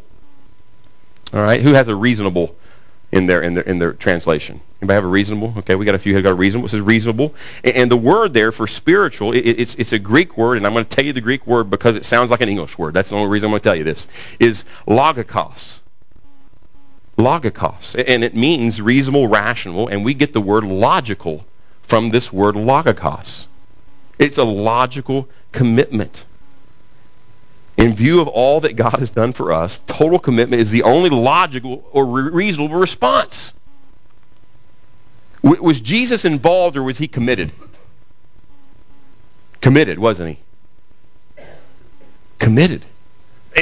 All 1.33 1.43
right, 1.43 1.63
who 1.63 1.75
has 1.75 1.87
a 1.87 1.95
reasonable 1.95 2.57
in 3.13 3.27
their 3.27 3.43
in 3.43 3.55
their 3.55 3.65
in 3.65 3.79
their 3.79 3.93
translation? 3.93 4.61
Anybody 4.81 4.95
have 4.97 5.05
a 5.05 5.09
reasonable? 5.09 5.55
Okay, 5.59 5.75
we 5.75 5.87
got 5.87 5.95
a 5.95 5.99
few 5.99 6.13
who 6.13 6.21
got 6.21 6.33
a 6.33 6.35
reasonable. 6.35 6.67
It 6.67 6.71
says 6.71 6.83
reasonable. 6.83 7.35
And 7.65 7.91
the 7.91 7.97
word 7.97 8.35
there 8.35 8.53
for 8.53 8.67
spiritual, 8.67 9.33
it's, 9.35 9.75
it's 9.77 9.95
a 9.95 9.99
Greek 9.99 10.37
word, 10.37 10.59
and 10.59 10.67
I'm 10.67 10.75
going 10.75 10.85
to 10.85 10.91
tell 10.91 11.05
you 11.05 11.15
the 11.15 11.21
Greek 11.23 11.47
word 11.47 11.71
because 11.71 11.97
it 11.97 12.05
sounds 12.05 12.31
like 12.31 12.43
an 12.43 12.51
English 12.51 12.77
word. 12.77 12.93
That's 12.93 13.09
the 13.09 13.17
only 13.17 13.31
reason 13.31 13.47
I'm 13.47 13.53
going 13.53 13.63
to 13.63 13.65
tell 13.65 13.75
you 13.75 13.85
this, 13.85 14.07
is 14.39 14.65
logikos. 14.87 15.79
Logikos. 17.17 18.05
And 18.07 18.23
it 18.23 18.35
means 18.37 18.83
reasonable, 18.83 19.29
rational, 19.29 19.89
and 19.89 20.05
we 20.05 20.13
get 20.13 20.35
the 20.35 20.43
word 20.43 20.65
logical 20.65 21.47
from 21.83 22.11
this 22.11 22.31
word 22.31 22.55
logikos. 22.55 23.47
It's 24.19 24.37
a 24.37 24.45
logical 24.45 25.27
commitment. 25.53 26.25
In 27.77 27.95
view 27.95 28.21
of 28.21 28.29
all 28.29 28.61
that 28.61 28.75
God 28.75 28.99
has 29.01 29.11
done 29.11 29.33
for 29.33 29.53
us, 29.53 29.79
total 29.87 30.19
commitment 30.19 30.63
is 30.63 30.71
the 30.71 30.83
only 30.83 31.11
logical 31.11 31.87
or 31.93 32.07
reasonable 32.07 32.79
response. 32.79 33.53
Was 35.43 35.81
Jesus 35.81 36.25
involved 36.25 36.77
or 36.77 36.83
was 36.83 36.99
he 36.99 37.07
committed? 37.07 37.53
Committed, 39.61 39.99
wasn't 39.99 40.39
he? 41.37 41.45
Committed. 42.39 42.85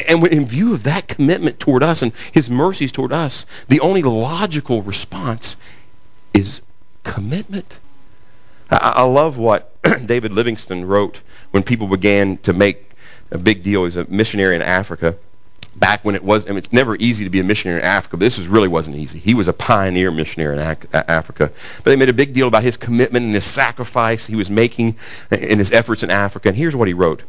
And 0.08 0.26
in 0.28 0.46
view 0.46 0.74
of 0.74 0.84
that 0.84 1.08
commitment 1.08 1.58
toward 1.60 1.82
us 1.82 2.02
and 2.02 2.12
his 2.32 2.48
mercies 2.48 2.92
toward 2.92 3.12
us, 3.12 3.46
the 3.68 3.80
only 3.80 4.02
logical 4.02 4.82
response 4.82 5.56
is 6.32 6.62
commitment. 7.02 7.78
I 8.70 9.02
love 9.02 9.38
what 9.38 9.72
David 10.06 10.32
Livingstone 10.32 10.84
wrote 10.84 11.20
when 11.50 11.62
people 11.62 11.86
began 11.86 12.38
to 12.38 12.52
make 12.52 12.83
a 13.34 13.38
big 13.38 13.62
deal. 13.62 13.84
He's 13.84 13.96
a 13.96 14.06
missionary 14.06 14.56
in 14.56 14.62
Africa 14.62 15.16
back 15.76 16.04
when 16.04 16.14
it 16.14 16.22
was, 16.22 16.46
I 16.46 16.50
mean, 16.50 16.58
it's 16.58 16.72
never 16.72 16.96
easy 16.96 17.24
to 17.24 17.30
be 17.30 17.40
a 17.40 17.44
missionary 17.44 17.80
in 17.80 17.86
Africa, 17.86 18.16
but 18.16 18.20
this 18.20 18.38
was, 18.38 18.48
really 18.48 18.68
wasn't 18.68 18.96
easy. 18.96 19.18
He 19.18 19.34
was 19.34 19.48
a 19.48 19.52
pioneer 19.52 20.10
missionary 20.10 20.56
in 20.56 20.62
uh, 20.62 20.76
Africa. 20.92 21.50
But 21.78 21.84
they 21.84 21.96
made 21.96 22.08
a 22.08 22.14
big 22.14 22.34
deal 22.34 22.48
about 22.48 22.62
his 22.62 22.76
commitment 22.76 23.26
and 23.26 23.34
his 23.34 23.44
sacrifice 23.44 24.26
he 24.26 24.36
was 24.36 24.50
making 24.50 24.96
in 25.30 25.58
his 25.58 25.72
efforts 25.72 26.02
in 26.02 26.10
Africa. 26.10 26.48
And 26.48 26.56
here's 26.56 26.76
what 26.76 26.88
he 26.88 26.94
wrote. 26.94 27.22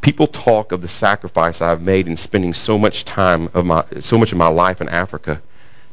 People 0.00 0.26
talk 0.26 0.72
of 0.72 0.82
the 0.82 0.88
sacrifice 0.88 1.60
I've 1.60 1.82
made 1.82 2.06
in 2.06 2.16
spending 2.16 2.54
so 2.54 2.78
much 2.78 3.04
time 3.04 3.48
of 3.54 3.66
my, 3.66 3.84
so 4.00 4.18
much 4.18 4.32
of 4.32 4.38
my 4.38 4.46
life 4.48 4.80
in 4.80 4.88
Africa. 4.88 5.40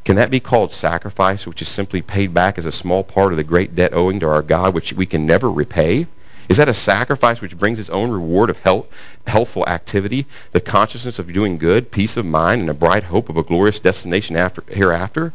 Can 0.04 0.16
that 0.16 0.30
be 0.30 0.38
called 0.38 0.70
sacrifice, 0.70 1.46
which 1.46 1.60
is 1.62 1.68
simply 1.68 2.00
paid 2.00 2.32
back 2.32 2.58
as 2.58 2.66
a 2.66 2.72
small 2.72 3.02
part 3.02 3.32
of 3.32 3.36
the 3.36 3.42
great 3.42 3.74
debt 3.74 3.92
owing 3.92 4.20
to 4.20 4.28
our 4.28 4.42
God, 4.42 4.74
which 4.74 4.92
we 4.92 5.06
can 5.06 5.26
never 5.26 5.50
repay? 5.50 6.06
Is 6.48 6.58
that 6.58 6.68
a 6.68 6.74
sacrifice 6.74 7.40
which 7.40 7.58
brings 7.58 7.78
its 7.78 7.90
own 7.90 8.10
reward 8.10 8.50
of 8.50 8.58
health, 8.58 8.86
healthful 9.26 9.66
activity, 9.68 10.26
the 10.52 10.60
consciousness 10.60 11.18
of 11.18 11.32
doing 11.32 11.58
good, 11.58 11.90
peace 11.90 12.16
of 12.16 12.24
mind, 12.24 12.60
and 12.60 12.70
a 12.70 12.74
bright 12.74 13.04
hope 13.04 13.28
of 13.28 13.36
a 13.36 13.42
glorious 13.42 13.80
destination 13.80 14.36
after, 14.36 14.62
hereafter? 14.68 15.32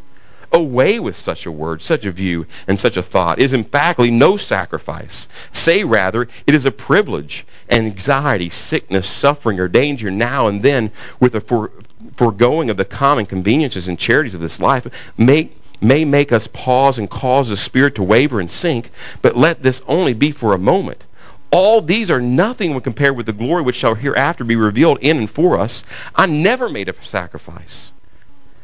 Away 0.53 0.99
with 0.99 1.17
such 1.17 1.45
a 1.45 1.51
word, 1.51 1.81
such 1.81 2.05
a 2.05 2.11
view, 2.11 2.45
and 2.67 2.79
such 2.79 2.97
a 2.97 3.03
thought. 3.03 3.39
It 3.39 3.43
is 3.43 3.53
in 3.53 3.63
factly 3.63 4.11
no 4.11 4.37
sacrifice. 4.37 5.27
Say 5.53 5.83
rather, 5.83 6.27
it 6.45 6.53
is 6.53 6.65
a 6.65 6.71
privilege, 6.71 7.45
and 7.69 7.85
anxiety, 7.85 8.49
sickness, 8.49 9.07
suffering, 9.07 9.59
or 9.59 9.67
danger 9.67 10.11
now 10.11 10.47
and 10.47 10.61
then 10.61 10.91
with 11.19 11.35
a 11.35 11.41
for, 11.41 11.71
foregoing 12.15 12.69
of 12.69 12.77
the 12.77 12.85
common 12.85 13.25
conveniences 13.25 13.87
and 13.87 13.97
charities 13.97 14.33
of 14.33 14.41
this 14.41 14.59
life 14.59 14.87
make 15.17 15.60
may 15.81 16.05
make 16.05 16.31
us 16.31 16.47
pause 16.47 16.97
and 16.99 17.09
cause 17.09 17.49
the 17.49 17.57
spirit 17.57 17.95
to 17.95 18.03
waver 18.03 18.39
and 18.39 18.51
sink, 18.51 18.91
but 19.21 19.35
let 19.35 19.61
this 19.61 19.81
only 19.87 20.13
be 20.13 20.31
for 20.31 20.53
a 20.53 20.59
moment. 20.59 21.03
All 21.51 21.81
these 21.81 22.09
are 22.09 22.21
nothing 22.21 22.71
when 22.71 22.81
compared 22.81 23.17
with 23.17 23.25
the 23.25 23.33
glory 23.33 23.61
which 23.61 23.75
shall 23.75 23.95
hereafter 23.95 24.43
be 24.43 24.55
revealed 24.55 24.99
in 25.01 25.17
and 25.17 25.29
for 25.29 25.59
us. 25.59 25.83
I 26.15 26.25
never 26.27 26.69
made 26.69 26.87
a 26.87 26.93
sacrifice. 27.03 27.91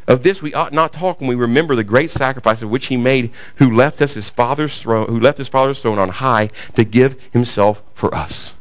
Of 0.07 0.23
this 0.23 0.41
we 0.41 0.53
ought 0.53 0.71
not 0.71 0.93
talk 0.93 1.19
when 1.19 1.27
we 1.27 1.35
remember 1.35 1.75
the 1.75 1.83
great 1.83 2.11
sacrifice 2.11 2.61
of 2.61 2.69
which 2.69 2.85
he 2.85 2.95
made 2.95 3.31
who 3.55 3.75
left 3.75 4.01
us 4.01 4.13
his 4.13 4.29
father's 4.29 4.81
throne, 4.81 5.07
who 5.07 5.19
left 5.19 5.37
his 5.37 5.49
father's 5.49 5.81
throne 5.81 5.99
on 5.99 6.07
high 6.07 6.49
to 6.75 6.85
give 6.85 7.21
himself 7.33 7.83
for 7.93 8.15
us. 8.15 8.53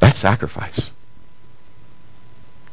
That's 0.00 0.18
sacrifice. 0.18 0.90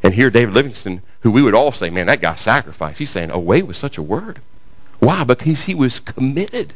And 0.03 0.13
here 0.13 0.29
David 0.29 0.53
Livingstone 0.53 1.01
who 1.27 1.31
we 1.31 1.41
would 1.41 1.53
all 1.53 1.73
say, 1.73 1.89
man, 1.89 2.07
that 2.07 2.21
guy 2.21 2.35
sacrificed. 2.35 2.99
He's 2.99 3.09
saying, 3.09 3.31
away 3.31 3.61
with 3.61 3.75
such 3.75 3.97
a 3.97 4.01
word. 4.01 4.39
Why? 4.99 5.25
Because 5.25 5.61
he 5.61 5.75
was 5.75 5.99
committed. 5.99 6.71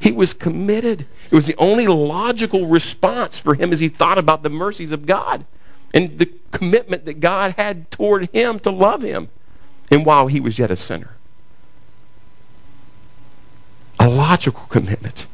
He 0.00 0.12
was 0.12 0.32
committed. 0.32 1.04
It 1.30 1.34
was 1.34 1.46
the 1.46 1.56
only 1.58 1.86
logical 1.86 2.68
response 2.68 3.38
for 3.38 3.52
him 3.52 3.74
as 3.74 3.78
he 3.78 3.90
thought 3.90 4.16
about 4.16 4.42
the 4.42 4.48
mercies 4.48 4.92
of 4.92 5.04
God 5.04 5.44
and 5.92 6.18
the 6.18 6.30
commitment 6.52 7.04
that 7.04 7.20
God 7.20 7.52
had 7.58 7.90
toward 7.90 8.30
him 8.30 8.58
to 8.60 8.70
love 8.70 9.02
him. 9.02 9.28
And 9.90 10.06
while 10.06 10.26
he 10.26 10.40
was 10.40 10.58
yet 10.58 10.70
a 10.70 10.76
sinner. 10.76 11.10
A 14.00 14.08
logical 14.08 14.64
commitment. 14.70 15.26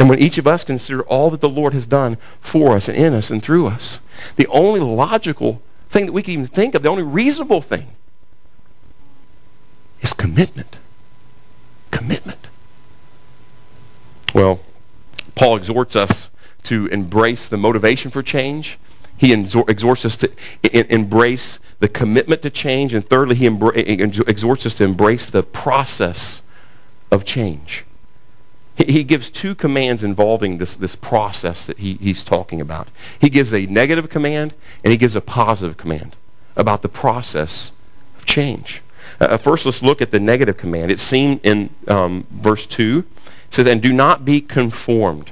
And 0.00 0.08
when 0.08 0.18
each 0.18 0.38
of 0.38 0.48
us 0.48 0.64
consider 0.64 1.02
all 1.02 1.30
that 1.30 1.40
the 1.40 1.48
Lord 1.48 1.72
has 1.72 1.86
done 1.86 2.16
for 2.40 2.74
us 2.74 2.88
and 2.88 2.98
in 2.98 3.14
us 3.14 3.30
and 3.30 3.40
through 3.40 3.68
us, 3.68 4.00
the 4.34 4.48
only 4.48 4.80
logical 4.80 5.62
thing 5.88 6.06
that 6.06 6.12
we 6.12 6.22
can 6.22 6.34
even 6.34 6.46
think 6.46 6.74
of, 6.74 6.82
the 6.82 6.88
only 6.88 7.02
reasonable 7.02 7.60
thing, 7.60 7.86
is 10.00 10.12
commitment. 10.12 10.78
Commitment. 11.90 12.48
Well, 14.34 14.60
Paul 15.34 15.56
exhorts 15.56 15.96
us 15.96 16.28
to 16.64 16.86
embrace 16.86 17.48
the 17.48 17.56
motivation 17.56 18.10
for 18.10 18.22
change. 18.22 18.78
He 19.16 19.32
exhorts 19.32 20.04
us 20.04 20.18
to 20.18 20.30
embrace 20.94 21.58
the 21.78 21.88
commitment 21.88 22.42
to 22.42 22.50
change. 22.50 22.92
And 22.92 23.08
thirdly, 23.08 23.36
he 23.36 23.46
exhorts 23.46 24.66
us 24.66 24.74
to 24.74 24.84
embrace 24.84 25.30
the 25.30 25.42
process 25.42 26.42
of 27.10 27.24
change. 27.24 27.86
He 28.76 29.04
gives 29.04 29.30
two 29.30 29.54
commands 29.54 30.04
involving 30.04 30.58
this, 30.58 30.76
this 30.76 30.94
process 30.94 31.66
that 31.66 31.78
he, 31.78 31.94
he's 31.94 32.22
talking 32.22 32.60
about. 32.60 32.88
He 33.18 33.30
gives 33.30 33.54
a 33.54 33.64
negative 33.66 34.10
command 34.10 34.52
and 34.84 34.90
he 34.90 34.98
gives 34.98 35.16
a 35.16 35.20
positive 35.22 35.78
command 35.78 36.14
about 36.56 36.82
the 36.82 36.88
process 36.88 37.72
of 38.18 38.26
change. 38.26 38.82
Uh, 39.18 39.38
first, 39.38 39.64
let's 39.64 39.82
look 39.82 40.02
at 40.02 40.10
the 40.10 40.20
negative 40.20 40.58
command. 40.58 40.90
It's 40.90 41.02
seen 41.02 41.40
in 41.42 41.70
um, 41.88 42.26
verse 42.30 42.66
2. 42.66 43.02
It 43.48 43.54
says, 43.54 43.66
And 43.66 43.80
do 43.80 43.94
not 43.94 44.26
be 44.26 44.42
conformed 44.42 45.30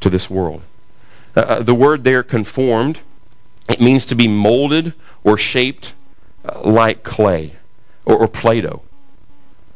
to 0.00 0.08
this 0.08 0.30
world. 0.30 0.62
Uh, 1.34 1.40
uh 1.40 1.62
the 1.62 1.74
word 1.74 2.04
there, 2.04 2.22
conformed, 2.22 3.00
it 3.68 3.80
means 3.80 4.06
to 4.06 4.14
be 4.14 4.28
molded 4.28 4.92
or 5.24 5.36
shaped 5.36 5.94
uh, 6.44 6.60
like 6.62 7.02
clay 7.02 7.52
or, 8.04 8.16
or 8.16 8.28
Play-Doh. 8.28 8.82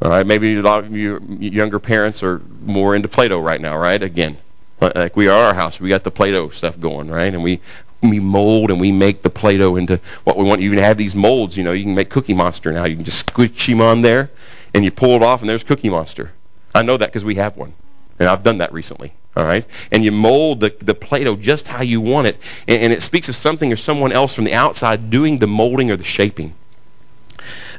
All 0.02 0.10
right, 0.10 0.26
maybe 0.26 0.56
a 0.56 0.62
lot 0.62 0.84
of 0.84 0.96
you 0.96 1.20
younger 1.38 1.78
parents 1.78 2.22
are 2.22 2.40
more 2.64 2.94
into 2.96 3.06
Play-Doh 3.06 3.40
right 3.40 3.60
now, 3.60 3.76
right? 3.76 4.02
Again, 4.02 4.38
like 4.80 5.14
we 5.14 5.28
are 5.28 5.46
our 5.48 5.54
house, 5.54 5.78
we 5.78 5.90
got 5.90 6.04
the 6.04 6.10
Play-Doh 6.10 6.48
stuff 6.50 6.80
going, 6.80 7.10
right? 7.10 7.32
And 7.34 7.42
we 7.42 7.60
we 8.02 8.18
mold 8.18 8.70
and 8.70 8.80
we 8.80 8.92
make 8.92 9.20
the 9.20 9.28
Play-Doh 9.28 9.76
into 9.76 10.00
what 10.24 10.38
we 10.38 10.44
want. 10.44 10.62
You 10.62 10.70
can 10.70 10.78
have 10.78 10.96
these 10.96 11.14
molds, 11.14 11.54
you 11.54 11.64
know, 11.64 11.72
you 11.72 11.84
can 11.84 11.94
make 11.94 12.08
Cookie 12.08 12.32
Monster 12.32 12.72
now. 12.72 12.86
You 12.86 12.96
can 12.96 13.04
just 13.04 13.28
squish 13.28 13.66
them 13.66 13.82
on 13.82 14.00
there, 14.00 14.30
and 14.72 14.84
you 14.84 14.90
pull 14.90 15.10
it 15.16 15.22
off, 15.22 15.42
and 15.42 15.50
there's 15.50 15.64
Cookie 15.64 15.90
Monster. 15.90 16.32
I 16.74 16.80
know 16.80 16.96
that 16.96 17.06
because 17.06 17.24
we 17.24 17.34
have 17.34 17.58
one, 17.58 17.74
and 18.18 18.26
I've 18.26 18.42
done 18.42 18.58
that 18.58 18.72
recently. 18.72 19.12
All 19.36 19.44
right, 19.44 19.66
and 19.92 20.02
you 20.02 20.12
mold 20.12 20.60
the, 20.60 20.74
the 20.80 20.94
Play-Doh 20.94 21.36
just 21.36 21.68
how 21.68 21.82
you 21.82 22.00
want 22.00 22.26
it, 22.26 22.38
and, 22.66 22.84
and 22.84 22.92
it 22.92 23.02
speaks 23.02 23.28
of 23.28 23.36
something 23.36 23.70
or 23.70 23.76
someone 23.76 24.12
else 24.12 24.34
from 24.34 24.44
the 24.44 24.54
outside 24.54 25.10
doing 25.10 25.38
the 25.38 25.46
molding 25.46 25.90
or 25.90 25.96
the 25.96 26.04
shaping. 26.04 26.54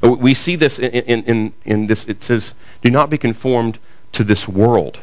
We 0.01 0.33
see 0.33 0.55
this 0.55 0.79
in, 0.79 1.23
in, 1.23 1.53
in, 1.63 1.87
this. 1.87 2.05
It 2.05 2.23
says, 2.23 2.53
do 2.81 2.89
not 2.89 3.09
be 3.09 3.17
conformed 3.17 3.77
to 4.13 4.23
this 4.23 4.47
world 4.47 4.99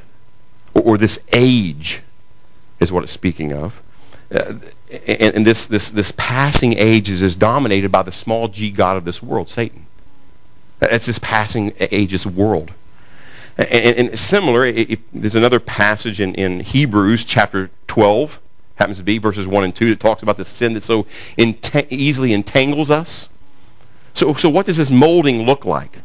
or, 0.74 0.82
or 0.82 0.98
this 0.98 1.20
age 1.32 2.02
is 2.80 2.90
what 2.90 3.04
it's 3.04 3.12
speaking 3.12 3.52
of. 3.52 3.80
Uh, 4.34 4.54
and, 4.90 5.37
and 5.37 5.46
this, 5.46 5.66
this, 5.66 5.90
this 5.90 6.12
passing 6.16 6.74
age 6.78 7.08
is, 7.08 7.22
is 7.22 7.37
dominated 7.37 7.90
by 7.90 8.02
the 8.02 8.12
small 8.12 8.48
g 8.48 8.70
god 8.70 8.96
of 8.96 9.04
this 9.04 9.22
world, 9.22 9.48
Satan. 9.48 9.87
It's 10.82 11.06
this 11.06 11.18
passing 11.18 11.74
age, 11.80 12.26
world. 12.26 12.72
And, 13.56 14.11
and 14.11 14.18
similar, 14.18 14.64
if, 14.64 15.00
there's 15.12 15.34
another 15.34 15.61
passage 15.61 16.20
in, 16.20 16.34
in 16.34 16.61
Hebrews 16.61 17.24
chapter 17.24 17.70
12, 17.88 18.40
happens 18.76 18.98
to 18.98 19.04
be 19.04 19.18
verses 19.18 19.46
1 19.46 19.64
and 19.64 19.74
2, 19.74 19.90
that 19.90 20.00
talks 20.00 20.22
about 20.22 20.37
the 20.37 20.44
sin 20.44 20.74
that 20.74 20.82
so 20.82 21.06
easily 21.90 22.32
entangles 22.32 22.90
us. 22.90 23.28
So, 24.18 24.35
so 24.35 24.48
what 24.48 24.66
does 24.66 24.76
this 24.76 24.90
molding 24.90 25.42
look 25.42 25.64
like 25.64 25.96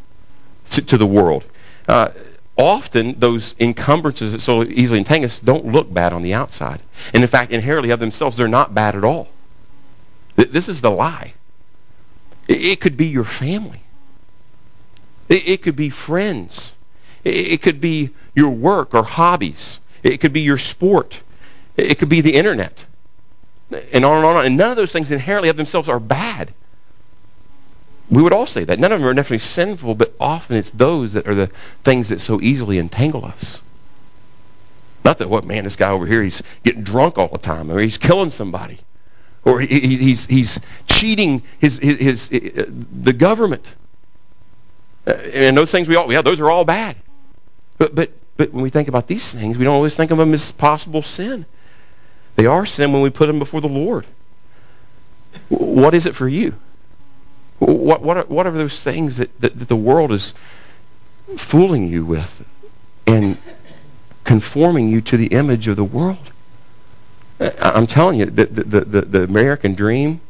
to, 0.70 0.82
to 0.82 0.96
the 0.96 1.04
world? 1.04 1.44
Uh, 1.88 2.10
often 2.56 3.18
those 3.18 3.56
encumbrances 3.58 4.30
that 4.30 4.40
so 4.40 4.62
easily 4.62 5.00
entangle 5.00 5.26
us 5.26 5.40
don't 5.40 5.66
look 5.66 5.92
bad 5.92 6.12
on 6.12 6.22
the 6.22 6.32
outside. 6.32 6.78
And 7.12 7.24
in 7.24 7.28
fact, 7.28 7.50
inherently 7.50 7.90
of 7.90 7.98
themselves, 7.98 8.36
they're 8.36 8.46
not 8.46 8.72
bad 8.72 8.94
at 8.94 9.02
all. 9.02 9.26
This 10.36 10.68
is 10.68 10.80
the 10.80 10.92
lie. 10.92 11.34
It 12.46 12.80
could 12.80 12.96
be 12.96 13.06
your 13.06 13.24
family. 13.24 13.80
It 15.28 15.62
could 15.62 15.74
be 15.74 15.90
friends. 15.90 16.70
It 17.24 17.62
could 17.62 17.80
be 17.80 18.10
your 18.36 18.50
work 18.50 18.94
or 18.94 19.02
hobbies. 19.02 19.80
It 20.04 20.18
could 20.18 20.32
be 20.32 20.42
your 20.42 20.58
sport. 20.58 21.20
It 21.76 21.98
could 21.98 22.10
be 22.10 22.20
the 22.20 22.34
internet. 22.34 22.84
And 23.92 24.04
on 24.04 24.18
and 24.18 24.24
on. 24.24 24.46
And 24.46 24.56
none 24.56 24.70
of 24.70 24.76
those 24.76 24.92
things 24.92 25.10
inherently 25.10 25.48
of 25.48 25.56
themselves 25.56 25.88
are 25.88 25.98
bad. 25.98 26.54
We 28.10 28.22
would 28.22 28.32
all 28.32 28.46
say 28.46 28.64
that. 28.64 28.78
None 28.78 28.92
of 28.92 29.00
them 29.00 29.08
are 29.08 29.14
definitely 29.14 29.38
sinful, 29.38 29.94
but 29.94 30.14
often 30.20 30.56
it's 30.56 30.70
those 30.70 31.14
that 31.14 31.26
are 31.26 31.34
the 31.34 31.46
things 31.82 32.08
that 32.10 32.20
so 32.20 32.40
easily 32.40 32.78
entangle 32.78 33.24
us. 33.24 33.62
Not 35.04 35.18
that, 35.18 35.28
what, 35.28 35.44
man, 35.44 35.64
this 35.64 35.76
guy 35.76 35.90
over 35.90 36.06
here, 36.06 36.22
he's 36.22 36.42
getting 36.64 36.82
drunk 36.82 37.18
all 37.18 37.28
the 37.28 37.38
time, 37.38 37.70
or 37.70 37.78
he's 37.78 37.98
killing 37.98 38.30
somebody, 38.30 38.78
or 39.44 39.60
he, 39.60 39.96
he's, 39.96 40.26
he's 40.26 40.60
cheating 40.86 41.42
his, 41.60 41.78
his, 41.78 42.28
his, 42.28 42.32
uh, 42.32 42.66
the 43.02 43.12
government. 43.12 43.74
Uh, 45.06 45.12
and 45.12 45.56
those 45.56 45.70
things 45.70 45.88
we 45.88 45.96
all, 45.96 46.10
yeah, 46.12 46.22
those 46.22 46.40
are 46.40 46.50
all 46.50 46.64
bad. 46.64 46.96
But, 47.78 47.94
but 47.94 48.10
but 48.36 48.52
when 48.52 48.62
we 48.62 48.70
think 48.70 48.88
about 48.88 49.06
these 49.06 49.32
things, 49.32 49.58
we 49.58 49.64
don't 49.64 49.74
always 49.74 49.94
think 49.94 50.10
of 50.10 50.18
them 50.18 50.34
as 50.34 50.50
possible 50.50 51.02
sin. 51.02 51.46
They 52.36 52.46
are 52.46 52.66
sin 52.66 52.92
when 52.92 53.02
we 53.02 53.10
put 53.10 53.26
them 53.26 53.38
before 53.38 53.60
the 53.60 53.68
Lord. 53.68 54.06
What 55.48 55.94
is 55.94 56.06
it 56.06 56.16
for 56.16 56.28
you? 56.28 56.54
What, 57.66 58.02
what, 58.02 58.16
are, 58.16 58.24
what 58.24 58.46
are 58.46 58.50
those 58.50 58.82
things 58.82 59.16
that, 59.18 59.40
that, 59.40 59.58
that 59.58 59.68
the 59.68 59.76
world 59.76 60.12
is 60.12 60.34
fooling 61.36 61.88
you 61.88 62.04
with 62.04 62.46
and 63.06 63.38
conforming 64.24 64.88
you 64.88 65.00
to 65.02 65.16
the 65.16 65.28
image 65.28 65.66
of 65.68 65.76
the 65.76 65.84
world? 65.84 66.30
I'm 67.40 67.86
telling 67.86 68.20
you, 68.20 68.26
the, 68.26 68.46
the, 68.46 68.80
the, 68.80 69.00
the 69.02 69.24
American 69.24 69.74
dream 69.74 70.20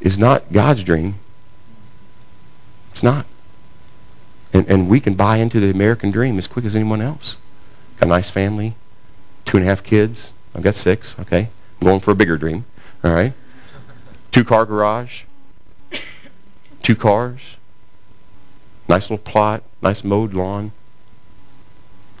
is 0.00 0.18
not 0.18 0.52
God's 0.52 0.82
dream. 0.82 1.14
It's 2.90 3.02
not. 3.02 3.24
And, 4.52 4.68
and 4.68 4.88
we 4.88 5.00
can 5.00 5.14
buy 5.14 5.36
into 5.36 5.60
the 5.60 5.70
American 5.70 6.10
dream 6.10 6.38
as 6.38 6.46
quick 6.46 6.64
as 6.64 6.74
anyone 6.74 7.00
else. 7.00 7.36
Got 8.00 8.06
a 8.06 8.08
nice 8.10 8.30
family, 8.30 8.74
two 9.44 9.56
and 9.56 9.66
a 9.66 9.68
half 9.68 9.82
kids. 9.82 10.32
I've 10.54 10.62
got 10.62 10.74
six, 10.74 11.18
okay? 11.20 11.48
I'm 11.80 11.86
going 11.86 12.00
for 12.00 12.10
a 12.10 12.14
bigger 12.14 12.36
dream, 12.36 12.64
all 13.04 13.12
right? 13.12 13.32
Two-car 14.30 14.66
garage, 14.66 15.22
two 16.82 16.96
cars, 16.96 17.56
nice 18.88 19.10
little 19.10 19.18
plot, 19.18 19.62
nice 19.82 20.04
mowed 20.04 20.32
lawn, 20.32 20.72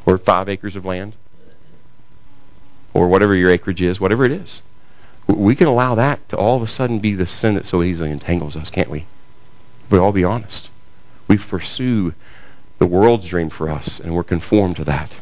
or 0.06 0.18
five 0.18 0.48
acres 0.48 0.76
of 0.76 0.84
land, 0.84 1.14
or 2.94 3.08
whatever 3.08 3.34
your 3.34 3.50
acreage 3.50 3.82
is, 3.82 4.00
whatever 4.00 4.24
it 4.24 4.32
is. 4.32 4.62
We 5.26 5.54
can 5.54 5.66
allow 5.66 5.94
that 5.96 6.26
to 6.30 6.36
all 6.36 6.56
of 6.56 6.62
a 6.62 6.66
sudden 6.66 7.00
be 7.00 7.14
the 7.14 7.26
sin 7.26 7.54
that 7.54 7.66
so 7.66 7.82
easily 7.82 8.10
entangles 8.10 8.56
us, 8.56 8.70
can't 8.70 8.88
we? 8.88 9.04
But 9.90 9.98
I'll 9.98 10.12
be 10.12 10.24
honest. 10.24 10.70
We 11.28 11.36
pursue 11.36 12.14
the 12.78 12.86
world's 12.86 13.28
dream 13.28 13.50
for 13.50 13.68
us, 13.68 14.00
and 14.00 14.14
we're 14.14 14.24
conformed 14.24 14.76
to 14.76 14.84
that. 14.84 15.14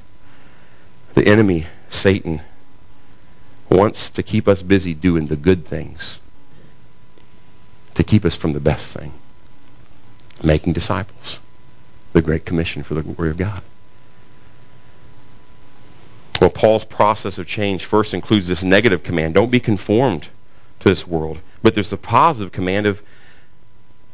The 1.14 1.26
enemy, 1.26 1.66
Satan, 1.90 2.40
wants 3.70 4.10
to 4.10 4.22
keep 4.22 4.46
us 4.46 4.62
busy 4.62 4.94
doing 4.94 5.26
the 5.26 5.36
good 5.36 5.64
things, 5.64 6.20
to 7.94 8.04
keep 8.04 8.24
us 8.24 8.36
from 8.36 8.52
the 8.52 8.60
best 8.60 8.96
thing, 8.96 9.12
making 10.42 10.72
disciples, 10.72 11.40
the 12.12 12.22
Great 12.22 12.44
Commission 12.44 12.82
for 12.82 12.94
the 12.94 13.02
glory 13.02 13.30
of 13.30 13.36
God. 13.36 13.62
Well, 16.40 16.50
Paul's 16.50 16.84
process 16.84 17.38
of 17.38 17.46
change 17.46 17.84
first 17.84 18.12
includes 18.12 18.46
this 18.46 18.62
negative 18.62 19.02
command 19.02 19.34
don't 19.34 19.50
be 19.50 19.60
conformed 19.60 20.28
to 20.80 20.88
this 20.88 21.06
world. 21.06 21.38
But 21.62 21.74
there's 21.74 21.90
the 21.90 21.96
positive 21.96 22.52
command 22.52 22.86
of 22.86 23.02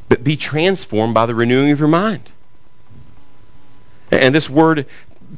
but 0.09 0.23
be 0.23 0.37
transformed 0.37 1.15
by 1.15 1.27
the 1.27 1.35
renewing 1.35 1.71
of 1.71 1.79
your 1.79 1.89
mind. 1.89 2.23
And 4.11 4.35
this 4.35 4.51
word 4.51 4.87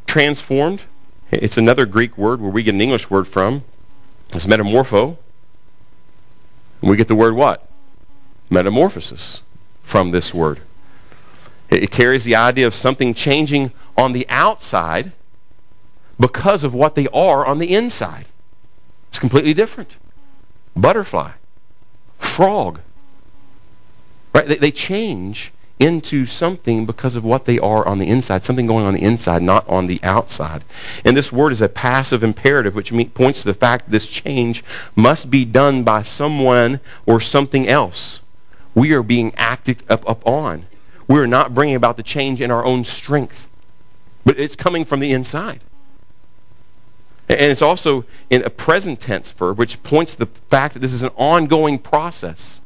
transformed, 0.06 0.82
it's 1.30 1.58
another 1.58 1.86
Greek 1.86 2.18
word 2.18 2.40
where 2.40 2.50
we 2.50 2.64
get 2.64 2.74
an 2.74 2.80
English 2.80 3.08
word 3.08 3.28
from. 3.28 3.62
It's 4.32 4.46
metamorpho. 4.46 5.16
And 6.80 6.90
we 6.90 6.96
get 6.96 7.06
the 7.06 7.14
word 7.14 7.34
what? 7.34 7.68
Metamorphosis 8.50 9.42
from 9.84 10.10
this 10.10 10.34
word. 10.34 10.60
It 11.82 11.90
carries 11.90 12.24
the 12.24 12.36
idea 12.36 12.66
of 12.66 12.74
something 12.74 13.14
changing 13.14 13.72
on 13.96 14.12
the 14.12 14.26
outside 14.28 15.12
because 16.18 16.64
of 16.64 16.74
what 16.74 16.94
they 16.94 17.08
are 17.08 17.44
on 17.44 17.58
the 17.58 17.74
inside. 17.74 18.26
It's 19.08 19.18
completely 19.18 19.54
different. 19.54 19.90
Butterfly, 20.76 21.32
frog, 22.18 22.80
right? 24.32 24.46
They, 24.46 24.56
they 24.56 24.70
change 24.70 25.52
into 25.80 26.24
something 26.24 26.86
because 26.86 27.16
of 27.16 27.24
what 27.24 27.44
they 27.44 27.58
are 27.58 27.86
on 27.86 27.98
the 27.98 28.08
inside, 28.08 28.44
something 28.44 28.66
going 28.66 28.86
on 28.86 28.94
the 28.94 29.02
inside, 29.02 29.42
not 29.42 29.68
on 29.68 29.86
the 29.86 30.00
outside. 30.02 30.62
And 31.04 31.16
this 31.16 31.32
word 31.32 31.52
is 31.52 31.62
a 31.62 31.68
passive 31.68 32.22
imperative, 32.22 32.74
which 32.74 32.92
points 33.14 33.42
to 33.42 33.46
the 33.46 33.54
fact 33.54 33.86
that 33.86 33.90
this 33.90 34.06
change 34.06 34.64
must 34.94 35.30
be 35.30 35.44
done 35.44 35.82
by 35.82 36.02
someone 36.02 36.80
or 37.06 37.20
something 37.20 37.68
else. 37.68 38.20
We 38.74 38.92
are 38.92 39.02
being 39.02 39.32
acted 39.36 39.82
up, 39.88 40.08
up 40.08 40.22
on. 41.08 41.14
We 41.14 41.20
are 41.20 41.26
not 41.26 41.54
bringing 41.54 41.76
about 41.76 41.96
the 41.96 42.02
change 42.02 42.40
in 42.40 42.50
our 42.50 42.64
own 42.64 42.84
strength, 42.84 43.48
but 44.24 44.38
it's 44.38 44.56
coming 44.56 44.84
from 44.84 45.00
the 45.00 45.12
inside. 45.12 45.60
And 47.28 47.40
it's 47.40 47.62
also 47.62 48.04
in 48.30 48.42
a 48.42 48.50
present 48.50 49.00
tense 49.00 49.32
verb, 49.32 49.58
which 49.58 49.82
points 49.82 50.12
to 50.12 50.18
the 50.20 50.26
fact 50.26 50.74
that 50.74 50.80
this 50.80 50.92
is 50.92 51.02
an 51.02 51.10
ongoing 51.16 51.78
process. 51.78 52.60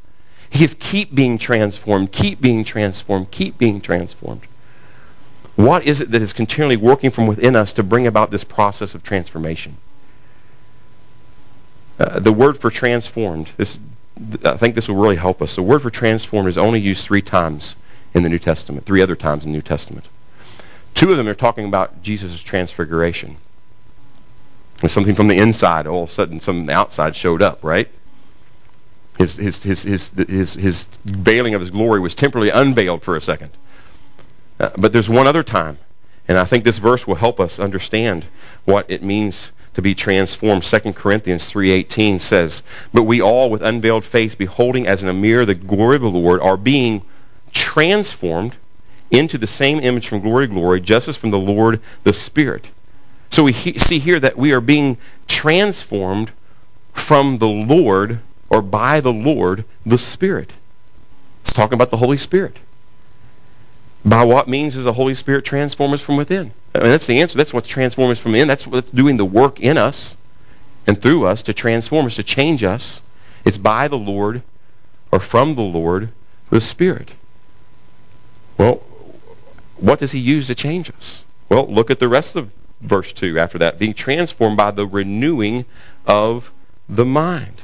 He's 0.49 0.75
keep 0.79 1.13
being 1.15 1.37
transformed, 1.37 2.11
keep 2.11 2.41
being 2.41 2.63
transformed, 2.63 3.31
keep 3.31 3.57
being 3.57 3.79
transformed. 3.79 4.41
What 5.55 5.83
is 5.83 6.01
it 6.01 6.11
that 6.11 6.21
is 6.21 6.33
continually 6.33 6.77
working 6.77 7.11
from 7.11 7.27
within 7.27 7.55
us 7.55 7.73
to 7.73 7.83
bring 7.83 8.07
about 8.07 8.31
this 8.31 8.43
process 8.43 8.95
of 8.95 9.03
transformation? 9.03 9.77
Uh, 11.99 12.19
the 12.19 12.31
word 12.31 12.57
for 12.57 12.69
transformed, 12.69 13.51
this, 13.57 13.79
I 14.45 14.55
think 14.55 14.75
this 14.75 14.87
will 14.87 14.95
really 14.95 15.17
help 15.17 15.41
us. 15.41 15.55
The 15.55 15.61
word 15.61 15.81
for 15.81 15.89
transformed 15.89 16.47
is 16.47 16.57
only 16.57 16.79
used 16.79 17.05
three 17.05 17.21
times 17.21 17.75
in 18.13 18.23
the 18.23 18.29
New 18.29 18.39
Testament, 18.39 18.85
three 18.85 19.01
other 19.01 19.15
times 19.15 19.45
in 19.45 19.51
the 19.51 19.57
New 19.57 19.61
Testament. 19.61 20.05
Two 20.93 21.11
of 21.11 21.17
them 21.17 21.27
are 21.27 21.33
talking 21.33 21.65
about 21.65 22.01
Jesus' 22.01 22.41
transfiguration. 22.41 23.37
And 24.81 24.89
something 24.89 25.15
from 25.15 25.27
the 25.27 25.37
inside, 25.37 25.87
all 25.87 26.03
of 26.03 26.09
a 26.09 26.11
sudden, 26.11 26.39
something 26.39 26.73
outside 26.73 27.15
showed 27.15 27.41
up, 27.41 27.63
right? 27.63 27.89
His, 29.17 29.35
his, 29.35 29.61
his, 29.61 29.83
his, 29.83 30.09
his, 30.11 30.53
his 30.53 30.85
veiling 31.03 31.53
of 31.53 31.61
his 31.61 31.69
glory 31.69 31.99
was 31.99 32.15
temporarily 32.15 32.51
unveiled 32.51 33.03
for 33.03 33.17
a 33.17 33.21
second. 33.21 33.51
Uh, 34.59 34.69
but 34.77 34.93
there's 34.93 35.09
one 35.09 35.27
other 35.27 35.43
time, 35.43 35.77
and 36.27 36.37
I 36.37 36.45
think 36.45 36.63
this 36.63 36.77
verse 36.77 37.05
will 37.05 37.15
help 37.15 37.39
us 37.39 37.59
understand 37.59 38.25
what 38.65 38.85
it 38.89 39.03
means 39.03 39.51
to 39.73 39.81
be 39.81 39.93
transformed. 39.93 40.63
2 40.63 40.93
Corinthians 40.93 41.51
3.18 41.51 42.19
says, 42.21 42.63
But 42.93 43.03
we 43.03 43.21
all 43.21 43.49
with 43.49 43.61
unveiled 43.61 44.05
face, 44.05 44.35
beholding 44.35 44.87
as 44.87 45.03
in 45.03 45.09
a 45.09 45.13
mirror 45.13 45.45
the 45.45 45.55
glory 45.55 45.95
of 45.97 46.01
the 46.01 46.09
Lord, 46.09 46.41
are 46.41 46.57
being 46.57 46.99
transformed 46.99 47.18
into 49.11 49.37
the 49.37 49.47
same 49.47 49.79
image 49.79 50.07
from 50.07 50.21
glory 50.21 50.47
to 50.47 50.53
glory, 50.53 50.81
just 50.81 51.07
as 51.07 51.17
from 51.17 51.31
the 51.31 51.39
Lord 51.39 51.81
the 52.03 52.13
Spirit. 52.13 52.69
So 53.31 53.43
we 53.43 53.51
he- 53.51 53.79
see 53.79 53.99
here 53.99 54.19
that 54.19 54.37
we 54.37 54.51
are 54.51 54.61
being 54.61 54.97
transformed 55.27 56.31
from 56.93 57.37
the 57.37 57.47
Lord 57.47 58.19
or 58.49 58.61
by 58.61 58.99
the 58.99 59.13
Lord, 59.13 59.63
the 59.85 59.97
Spirit. 59.97 60.51
It's 61.41 61.53
talking 61.53 61.75
about 61.75 61.91
the 61.91 61.97
Holy 61.97 62.17
Spirit. 62.17 62.57
By 64.05 64.23
what 64.23 64.47
means 64.47 64.75
does 64.75 64.85
the 64.85 64.93
Holy 64.93 65.15
Spirit 65.15 65.45
transform 65.45 65.93
us 65.93 66.01
from 66.01 66.17
within? 66.17 66.51
I 66.73 66.79
mean, 66.79 66.89
that's 66.91 67.07
the 67.07 67.19
answer. 67.21 67.37
That's 67.37 67.53
what's 67.53 67.67
transforming 67.67 68.13
us 68.13 68.19
from 68.19 68.31
within. 68.31 68.47
That's 68.47 68.65
what's 68.65 68.91
doing 68.91 69.17
the 69.17 69.25
work 69.25 69.59
in 69.59 69.77
us 69.77 70.17
and 70.87 71.01
through 71.01 71.25
us 71.25 71.43
to 71.43 71.53
transform 71.53 72.05
us, 72.05 72.15
to 72.15 72.23
change 72.23 72.63
us. 72.63 73.01
It's 73.45 73.57
by 73.57 73.87
the 73.87 73.97
Lord 73.97 74.41
or 75.11 75.19
from 75.19 75.55
the 75.55 75.61
Lord, 75.61 76.09
the 76.49 76.61
Spirit. 76.61 77.11
Well, 78.59 78.83
what 79.77 79.97
does 79.97 80.11
he 80.11 80.19
use 80.19 80.47
to 80.47 80.55
change 80.55 80.91
us? 80.91 81.23
Well, 81.49 81.65
look 81.65 81.89
at 81.89 81.97
the 81.97 82.07
rest 82.07 82.35
of 82.35 82.51
verse 82.81 83.11
2 83.13 83.39
after 83.39 83.57
that. 83.57 83.79
Being 83.79 83.95
transformed 83.95 84.57
by 84.57 84.69
the 84.69 84.85
renewing 84.85 85.65
of 86.05 86.51
the 86.87 87.05
mind 87.05 87.61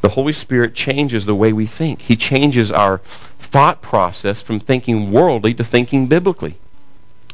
the 0.00 0.08
Holy 0.08 0.32
Spirit 0.32 0.74
changes 0.74 1.26
the 1.26 1.34
way 1.34 1.52
we 1.52 1.66
think. 1.66 2.00
He 2.00 2.16
changes 2.16 2.72
our 2.72 2.98
thought 2.98 3.82
process 3.82 4.40
from 4.40 4.58
thinking 4.58 5.12
worldly 5.12 5.54
to 5.54 5.64
thinking 5.64 6.06
biblically, 6.06 6.56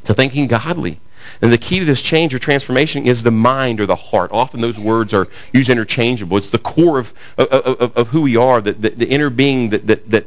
to 0.04 0.14
thinking 0.14 0.46
godly. 0.46 0.98
And 1.42 1.52
the 1.52 1.58
key 1.58 1.80
to 1.80 1.84
this 1.84 2.02
change 2.02 2.34
or 2.34 2.38
transformation 2.38 3.06
is 3.06 3.22
the 3.22 3.30
mind 3.30 3.80
or 3.80 3.86
the 3.86 3.96
heart. 3.96 4.30
Often 4.32 4.60
those 4.60 4.78
words 4.78 5.12
are 5.12 5.28
used 5.52 5.70
interchangeable. 5.70 6.36
It's 6.36 6.50
the 6.50 6.58
core 6.58 6.98
of, 6.98 7.12
of, 7.36 7.48
of, 7.48 7.96
of 7.96 8.08
who 8.08 8.22
we 8.22 8.36
are, 8.36 8.60
the, 8.60 8.72
the, 8.72 8.90
the, 8.90 9.08
inner 9.08 9.28
being 9.28 9.70
that, 9.70 9.86
that, 9.86 10.10
that, 10.10 10.26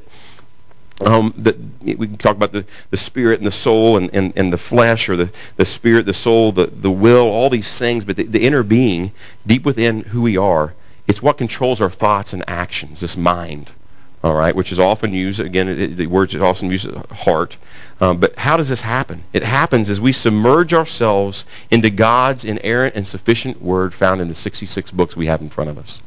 um, 1.01 1.33
that 1.38 1.55
we 1.81 2.07
can 2.07 2.17
talk 2.17 2.35
about 2.35 2.51
the, 2.51 2.65
the 2.91 2.97
spirit 2.97 3.39
and 3.39 3.47
the 3.47 3.51
soul 3.51 3.97
and, 3.97 4.13
and, 4.13 4.33
and 4.35 4.52
the 4.52 4.58
flesh 4.58 5.08
or 5.10 5.15
the, 5.15 5.31
the 5.56 5.65
spirit, 5.65 6.06
the 6.06 6.13
soul, 6.13 6.52
the, 6.52 6.67
the 6.67 6.91
will, 6.91 7.27
all 7.27 7.50
these 7.50 7.77
things. 7.77 8.06
But 8.06 8.17
the, 8.17 8.23
the 8.23 8.45
inner 8.45 8.63
being, 8.63 9.12
deep 9.47 9.65
within 9.65 10.02
who 10.02 10.21
we 10.21 10.37
are, 10.37 10.73
it's 11.08 11.23
what 11.23 11.37
controls 11.37 11.81
our 11.81 11.89
thoughts 11.89 12.33
and 12.33 12.43
actions, 12.47 13.00
this 13.00 13.17
mind, 13.17 13.71
all 14.23 14.35
right, 14.35 14.56
which 14.56 14.71
is 14.71 14.79
often 14.79 15.13
used, 15.13 15.39
again, 15.39 15.69
it, 15.69 15.95
the 15.95 16.08
word 16.08 16.33
is 16.33 16.41
often 16.41 16.69
used 16.69 16.93
heart. 17.12 17.58
Um, 18.02 18.17
but 18.17 18.37
how 18.37 18.58
does 18.58 18.69
this 18.69 18.81
happen? 18.81 19.23
It 19.33 19.43
happens 19.43 19.89
as 19.89 20.02
we 20.02 20.12
submerge 20.12 20.73
ourselves 20.73 21.45
into 21.71 21.89
God's 21.89 22.45
inerrant 22.45 22.95
and 22.95 23.08
sufficient 23.08 23.62
word 23.62 23.93
found 23.93 24.21
in 24.21 24.27
the 24.27 24.35
66 24.35 24.91
books 24.91 25.15
we 25.15 25.27
have 25.27 25.41
in 25.41 25.50
front 25.50 25.69
of 25.69 25.77
us. 25.77 26.02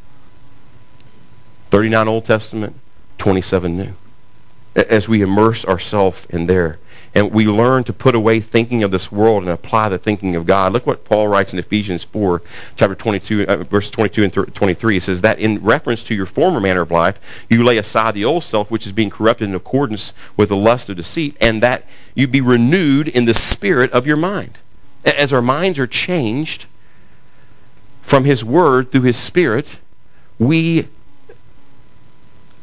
39 1.70 2.09
Old 2.09 2.24
Testament, 2.26 2.76
27 3.18 3.76
New. 3.76 3.95
As 4.75 5.09
we 5.09 5.23
immerse 5.23 5.64
ourselves 5.64 6.27
in 6.31 6.47
there. 6.47 6.79
And 7.14 7.31
we 7.31 7.47
learn 7.47 7.85
to 7.85 7.93
put 7.93 8.14
away 8.14 8.41
thinking 8.41 8.83
of 8.83 8.91
this 8.91 9.12
world 9.12 9.43
and 9.43 9.53
apply 9.53 9.91
the 9.91 9.99
thinking 9.99 10.35
of 10.35 10.47
God. 10.47 10.73
Look 10.73 10.87
what 10.87 11.05
Paul 11.05 11.29
writes 11.29 11.53
in 11.53 11.59
Ephesians 11.59 12.05
4, 12.05 12.41
chapter 12.77 12.95
22, 12.95 13.47
uh, 13.47 13.57
verse 13.64 13.91
22 13.91 14.25
and 14.25 14.33
23. 14.33 14.97
It 14.97 15.03
says 15.03 15.20
that 15.20 15.39
in 15.39 15.62
reference 15.62 16.05
to 16.05 16.14
your 16.14 16.25
former 16.25 16.59
manner 16.59 16.81
of 16.81 16.91
life, 16.91 17.20
you 17.51 17.64
lay 17.64 17.77
aside 17.77 18.14
the 18.14 18.25
old 18.25 18.45
self, 18.45 18.70
which 18.70 18.87
is 18.87 18.93
being 18.93 19.11
corrupted 19.11 19.47
in 19.47 19.55
accordance 19.55 20.14
with 20.39 20.49
the 20.49 20.57
lust 20.57 20.89
of 20.89 20.97
deceit, 20.97 21.37
and 21.39 21.62
that 21.62 21.85
you 22.14 22.27
be 22.27 22.41
renewed 22.41 23.09
in 23.09 23.27
the 23.27 23.35
spirit 23.35 23.93
of 23.93 24.07
your 24.07 24.16
mind. 24.16 24.57
As 25.05 25.35
our 25.35 25.43
minds 25.43 25.79
are 25.79 25.87
changed 25.87 26.64
from 28.01 28.25
his 28.25 28.43
word 28.43 28.91
through 28.91 29.03
his 29.03 29.18
spirit, 29.18 29.79
we 30.39 30.89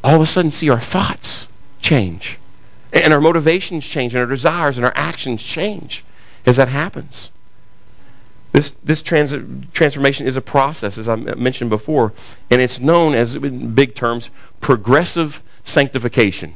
all 0.04 0.16
of 0.16 0.22
a 0.22 0.26
sudden 0.26 0.52
see 0.52 0.70
our 0.70 0.80
thoughts 0.80 1.49
change. 1.90 2.38
And 2.94 3.14
our 3.14 3.22
motivations 3.22 3.86
change, 3.86 4.14
and 4.14 4.22
our 4.22 4.30
desires 4.30 4.78
and 4.78 4.86
our 4.86 4.94
actions 4.96 5.42
change 5.42 6.04
as 6.46 6.58
that 6.58 6.68
happens. 6.68 7.32
This, 8.52 8.72
this 8.84 9.02
trans, 9.02 9.36
transformation 9.74 10.28
is 10.28 10.36
a 10.36 10.42
process, 10.42 10.98
as 10.98 11.08
I 11.08 11.16
mentioned 11.16 11.70
before, 11.72 12.14
and 12.52 12.62
it's 12.62 12.80
known 12.80 13.16
as, 13.16 13.36
in 13.36 13.74
big 13.74 13.96
terms, 13.96 14.30
progressive 14.60 15.42
sanctification. 15.64 16.56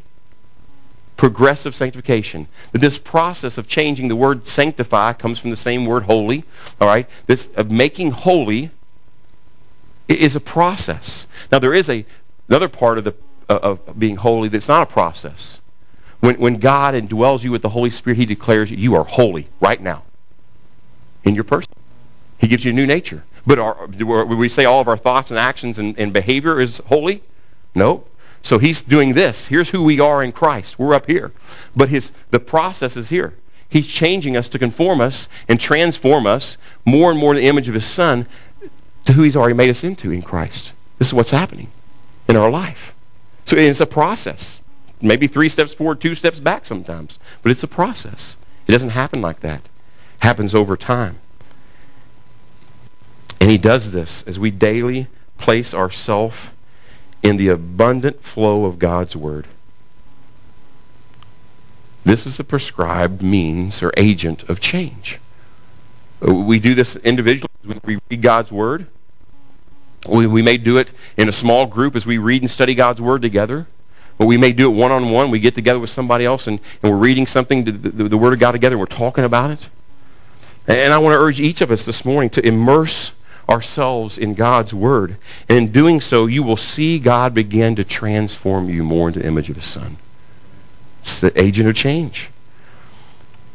Progressive 1.17 1.75
sanctification. 1.75 2.47
This 2.71 2.97
process 2.97 3.57
of 3.57 3.67
changing 3.67 4.07
the 4.07 4.15
word 4.15 4.47
sanctify 4.47 5.13
comes 5.13 5.39
from 5.39 5.51
the 5.51 5.57
same 5.57 5.85
word 5.85 6.03
holy. 6.03 6.43
All 6.81 6.87
right? 6.87 7.07
This 7.27 7.47
of 7.55 7.69
making 7.71 8.11
holy 8.11 8.71
is 10.07 10.35
a 10.35 10.39
process. 10.39 11.27
Now 11.51 11.59
there 11.59 11.73
is 11.73 11.89
a 11.89 12.05
another 12.49 12.67
part 12.67 12.97
of 12.97 13.03
the 13.03 13.15
of 13.49 13.99
being 13.99 14.15
holy 14.15 14.49
that's 14.49 14.67
not 14.67 14.83
a 14.83 14.91
process. 14.91 15.59
When, 16.19 16.35
when 16.35 16.57
God 16.57 16.93
indwells 16.93 17.43
you 17.43 17.51
with 17.51 17.61
the 17.61 17.69
Holy 17.69 17.89
Spirit, 17.89 18.17
he 18.17 18.25
declares 18.25 18.71
you 18.71 18.95
are 18.95 19.03
holy 19.03 19.47
right 19.59 19.81
now 19.81 20.03
in 21.23 21.35
your 21.35 21.43
person. 21.43 21.71
He 22.37 22.47
gives 22.47 22.63
you 22.63 22.71
a 22.71 22.75
new 22.75 22.85
nature. 22.85 23.23
But 23.45 23.97
we 23.99 24.47
say 24.49 24.65
all 24.65 24.79
of 24.79 24.87
our 24.87 24.97
thoughts 24.97 25.31
and 25.31 25.39
actions 25.39 25.79
and, 25.79 25.97
and 25.99 26.13
behavior 26.13 26.61
is 26.61 26.77
holy? 26.85 27.21
No. 27.75 28.05
So 28.41 28.57
he's 28.57 28.81
doing 28.81 29.13
this. 29.13 29.45
Here's 29.45 29.69
who 29.69 29.83
we 29.83 29.99
are 29.99 30.23
in 30.23 30.31
Christ. 30.31 30.79
We're 30.79 30.93
up 30.93 31.07
here. 31.07 31.31
But 31.75 31.89
his, 31.89 32.11
the 32.31 32.39
process 32.39 32.97
is 32.97 33.09
here. 33.09 33.33
He's 33.69 33.87
changing 33.87 34.37
us 34.37 34.49
to 34.49 34.59
conform 34.59 35.01
us 35.01 35.27
and 35.47 35.59
transform 35.59 36.27
us 36.27 36.57
more 36.85 37.09
and 37.09 37.19
more 37.19 37.33
in 37.33 37.41
the 37.41 37.47
image 37.47 37.67
of 37.67 37.73
his 37.73 37.85
Son 37.85 38.27
to 39.05 39.13
who 39.13 39.23
he's 39.23 39.35
already 39.35 39.55
made 39.55 39.69
us 39.69 39.83
into 39.83 40.11
in 40.11 40.21
Christ. 40.21 40.73
This 40.99 41.07
is 41.07 41.13
what's 41.13 41.31
happening 41.31 41.69
in 42.29 42.35
our 42.35 42.51
life. 42.51 42.93
So 43.45 43.57
it's 43.57 43.81
a 43.81 43.85
process. 43.85 44.61
Maybe 45.01 45.27
three 45.27 45.49
steps 45.49 45.73
forward, 45.73 45.99
two 45.99 46.15
steps 46.15 46.39
back 46.39 46.65
sometimes. 46.65 47.19
But 47.41 47.51
it's 47.51 47.63
a 47.63 47.67
process. 47.67 48.37
It 48.67 48.71
doesn't 48.71 48.89
happen 48.89 49.21
like 49.21 49.41
that. 49.41 49.59
It 49.59 50.23
happens 50.23 50.55
over 50.55 50.77
time. 50.77 51.19
And 53.41 53.51
he 53.51 53.57
does 53.57 53.91
this 53.91 54.23
as 54.23 54.39
we 54.39 54.51
daily 54.51 55.07
place 55.37 55.73
ourselves 55.73 56.51
in 57.21 57.35
the 57.35 57.49
abundant 57.49 58.23
flow 58.23 58.65
of 58.65 58.79
God's 58.79 59.15
word. 59.15 59.47
This 62.05 62.25
is 62.25 62.37
the 62.37 62.43
prescribed 62.43 63.21
means 63.21 63.83
or 63.83 63.93
agent 63.97 64.43
of 64.43 64.59
change. 64.59 65.19
We 66.21 66.59
do 66.59 66.73
this 66.73 66.95
individually. 66.97 67.49
We 67.83 67.99
read 68.09 68.21
God's 68.21 68.51
word. 68.51 68.87
We, 70.07 70.27
we 70.27 70.41
may 70.41 70.57
do 70.57 70.77
it 70.77 70.89
in 71.17 71.29
a 71.29 71.33
small 71.33 71.65
group 71.65 71.95
as 71.95 72.05
we 72.05 72.17
read 72.17 72.41
and 72.41 72.51
study 72.51 72.75
God's 72.75 73.01
word 73.01 73.21
together. 73.21 73.67
But 74.17 74.27
we 74.27 74.37
may 74.37 74.51
do 74.51 74.71
it 74.71 74.75
one-on-one. 74.75 75.31
We 75.31 75.39
get 75.39 75.55
together 75.55 75.79
with 75.79 75.89
somebody 75.89 76.25
else 76.25 76.47
and, 76.47 76.59
and 76.81 76.91
we're 76.91 76.97
reading 76.97 77.25
something, 77.25 77.63
the, 77.63 77.71
the, 77.71 78.03
the 78.09 78.17
Word 78.17 78.33
of 78.33 78.39
God 78.39 78.51
together, 78.51 78.75
and 78.75 78.79
we're 78.79 78.85
talking 78.85 79.23
about 79.23 79.51
it. 79.51 79.69
And 80.67 80.93
I 80.93 80.97
want 80.99 81.13
to 81.13 81.17
urge 81.17 81.39
each 81.39 81.61
of 81.61 81.71
us 81.71 81.85
this 81.85 82.05
morning 82.05 82.29
to 82.31 82.45
immerse 82.45 83.11
ourselves 83.49 84.17
in 84.17 84.35
God's 84.35 84.73
Word. 84.73 85.17
And 85.49 85.57
in 85.57 85.71
doing 85.71 85.99
so, 85.99 86.27
you 86.27 86.43
will 86.43 86.57
see 86.57 86.99
God 86.99 87.33
begin 87.33 87.75
to 87.77 87.83
transform 87.83 88.69
you 88.69 88.83
more 88.83 89.07
into 89.07 89.19
the 89.19 89.27
image 89.27 89.49
of 89.49 89.55
His 89.55 89.65
Son. 89.65 89.97
It's 91.01 91.19
the 91.19 91.41
agent 91.41 91.67
of 91.67 91.75
change. 91.75 92.29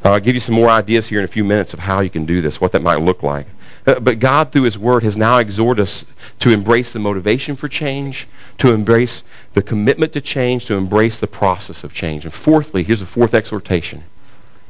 I'll 0.04 0.20
give 0.20 0.34
you 0.34 0.40
some 0.40 0.54
more 0.54 0.68
ideas 0.68 1.06
here 1.06 1.18
in 1.18 1.24
a 1.24 1.28
few 1.28 1.44
minutes 1.44 1.72
of 1.72 1.80
how 1.80 2.00
you 2.00 2.10
can 2.10 2.26
do 2.26 2.40
this, 2.40 2.60
what 2.60 2.72
that 2.72 2.82
might 2.82 3.00
look 3.00 3.22
like. 3.22 3.46
Uh, 3.88 3.98
but 4.00 4.18
God, 4.18 4.52
through 4.52 4.64
His 4.64 4.78
Word, 4.78 5.02
has 5.02 5.16
now 5.16 5.38
exhorted 5.38 5.82
us 5.82 6.04
to 6.40 6.50
embrace 6.50 6.92
the 6.92 6.98
motivation 6.98 7.56
for 7.56 7.68
change, 7.68 8.28
to 8.58 8.72
embrace 8.72 9.22
the 9.54 9.62
commitment 9.62 10.12
to 10.12 10.20
change, 10.20 10.66
to 10.66 10.74
embrace 10.74 11.18
the 11.18 11.26
process 11.26 11.84
of 11.84 11.94
change. 11.94 12.24
And 12.24 12.34
fourthly, 12.34 12.82
here's 12.82 13.00
a 13.00 13.06
fourth 13.06 13.32
exhortation. 13.32 14.04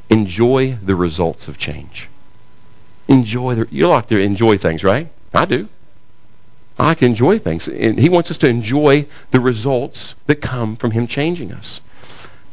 Enjoy 0.09 0.79
the 0.85 0.95
results 0.95 1.49
of 1.49 1.59
change. 1.59 2.09
Enjoy 3.09 3.57
the, 3.57 3.67
you 3.73 3.89
like 3.89 4.07
to 4.07 4.21
enjoy 4.21 4.57
things, 4.57 4.85
right? 4.85 5.09
I 5.35 5.47
do. 5.47 5.69
I 6.79 6.95
to 6.95 7.05
enjoy 7.05 7.41
things. 7.41 7.67
And 7.67 7.99
he 7.99 8.09
wants 8.09 8.31
us 8.31 8.39
to 8.39 8.49
enjoy 8.49 9.05
the 9.33 9.41
results 9.41 10.15
that 10.27 10.37
come 10.37 10.77
from 10.77 10.93
him 10.93 11.09
changing 11.09 11.51
us. 11.51 11.81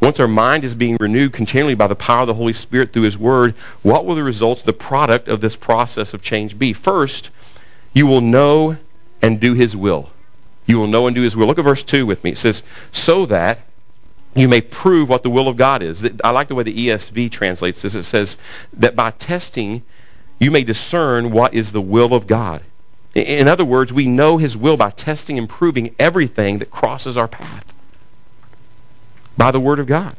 Once 0.06 0.20
our 0.20 0.28
mind 0.28 0.64
is 0.64 0.76
being 0.76 0.98
renewed 1.00 1.34
continually 1.34 1.74
by 1.74 1.88
the 1.88 1.96
power 1.96 2.22
of 2.22 2.28
the 2.28 2.34
Holy 2.36 2.54
Spirit 2.54 2.94
through 2.94 3.02
His 3.02 3.18
Word, 3.18 3.56
what 3.82 4.06
will 4.06 4.14
the 4.14 4.24
results, 4.24 4.62
the 4.62 4.72
product 4.72 5.28
of 5.28 5.42
this 5.42 5.56
process 5.56 6.14
of 6.14 6.22
change 6.22 6.60
be? 6.60 6.74
First, 6.74 7.32
you 7.92 8.06
will 8.06 8.22
know 8.22 8.78
and 9.24 9.40
do 9.40 9.56
His 9.56 9.76
will. 9.76 10.12
You 10.68 10.78
will 10.78 10.86
know 10.86 11.08
and 11.08 11.16
do 11.16 11.24
His 11.24 11.36
will. 11.36 11.48
Look 11.48 11.58
at 11.58 11.66
verse 11.66 11.82
2 11.82 12.06
with 12.06 12.24
me. 12.24 12.34
It 12.34 12.38
says, 12.38 12.62
so 12.92 13.26
that 13.26 13.62
you 14.36 14.48
may 14.48 14.62
prove 14.62 15.10
what 15.10 15.24
the 15.24 15.32
will 15.32 15.48
of 15.48 15.58
God 15.58 15.82
is. 15.82 16.08
I 16.24 16.30
like 16.30 16.50
the 16.50 16.56
way 16.56 16.62
the 16.62 16.88
ESV 16.88 17.32
translates 17.32 17.82
this. 17.82 17.96
It 17.96 18.04
says 18.04 18.38
that 18.74 18.96
by 18.96 19.10
testing, 19.10 19.82
you 20.40 20.52
may 20.52 20.64
discern 20.64 21.32
what 21.32 21.56
is 21.56 21.72
the 21.72 21.82
will 21.82 22.14
of 22.14 22.28
God. 22.28 22.62
In 23.16 23.48
other 23.48 23.66
words, 23.66 23.92
we 23.92 24.06
know 24.06 24.38
His 24.38 24.56
will 24.56 24.78
by 24.78 24.92
testing 24.92 25.40
and 25.40 25.50
proving 25.50 25.96
everything 25.98 26.60
that 26.60 26.70
crosses 26.70 27.18
our 27.18 27.28
path 27.28 27.75
by 29.38 29.52
the 29.52 29.60
Word 29.60 29.80
of 29.80 29.88
God. 29.88 30.16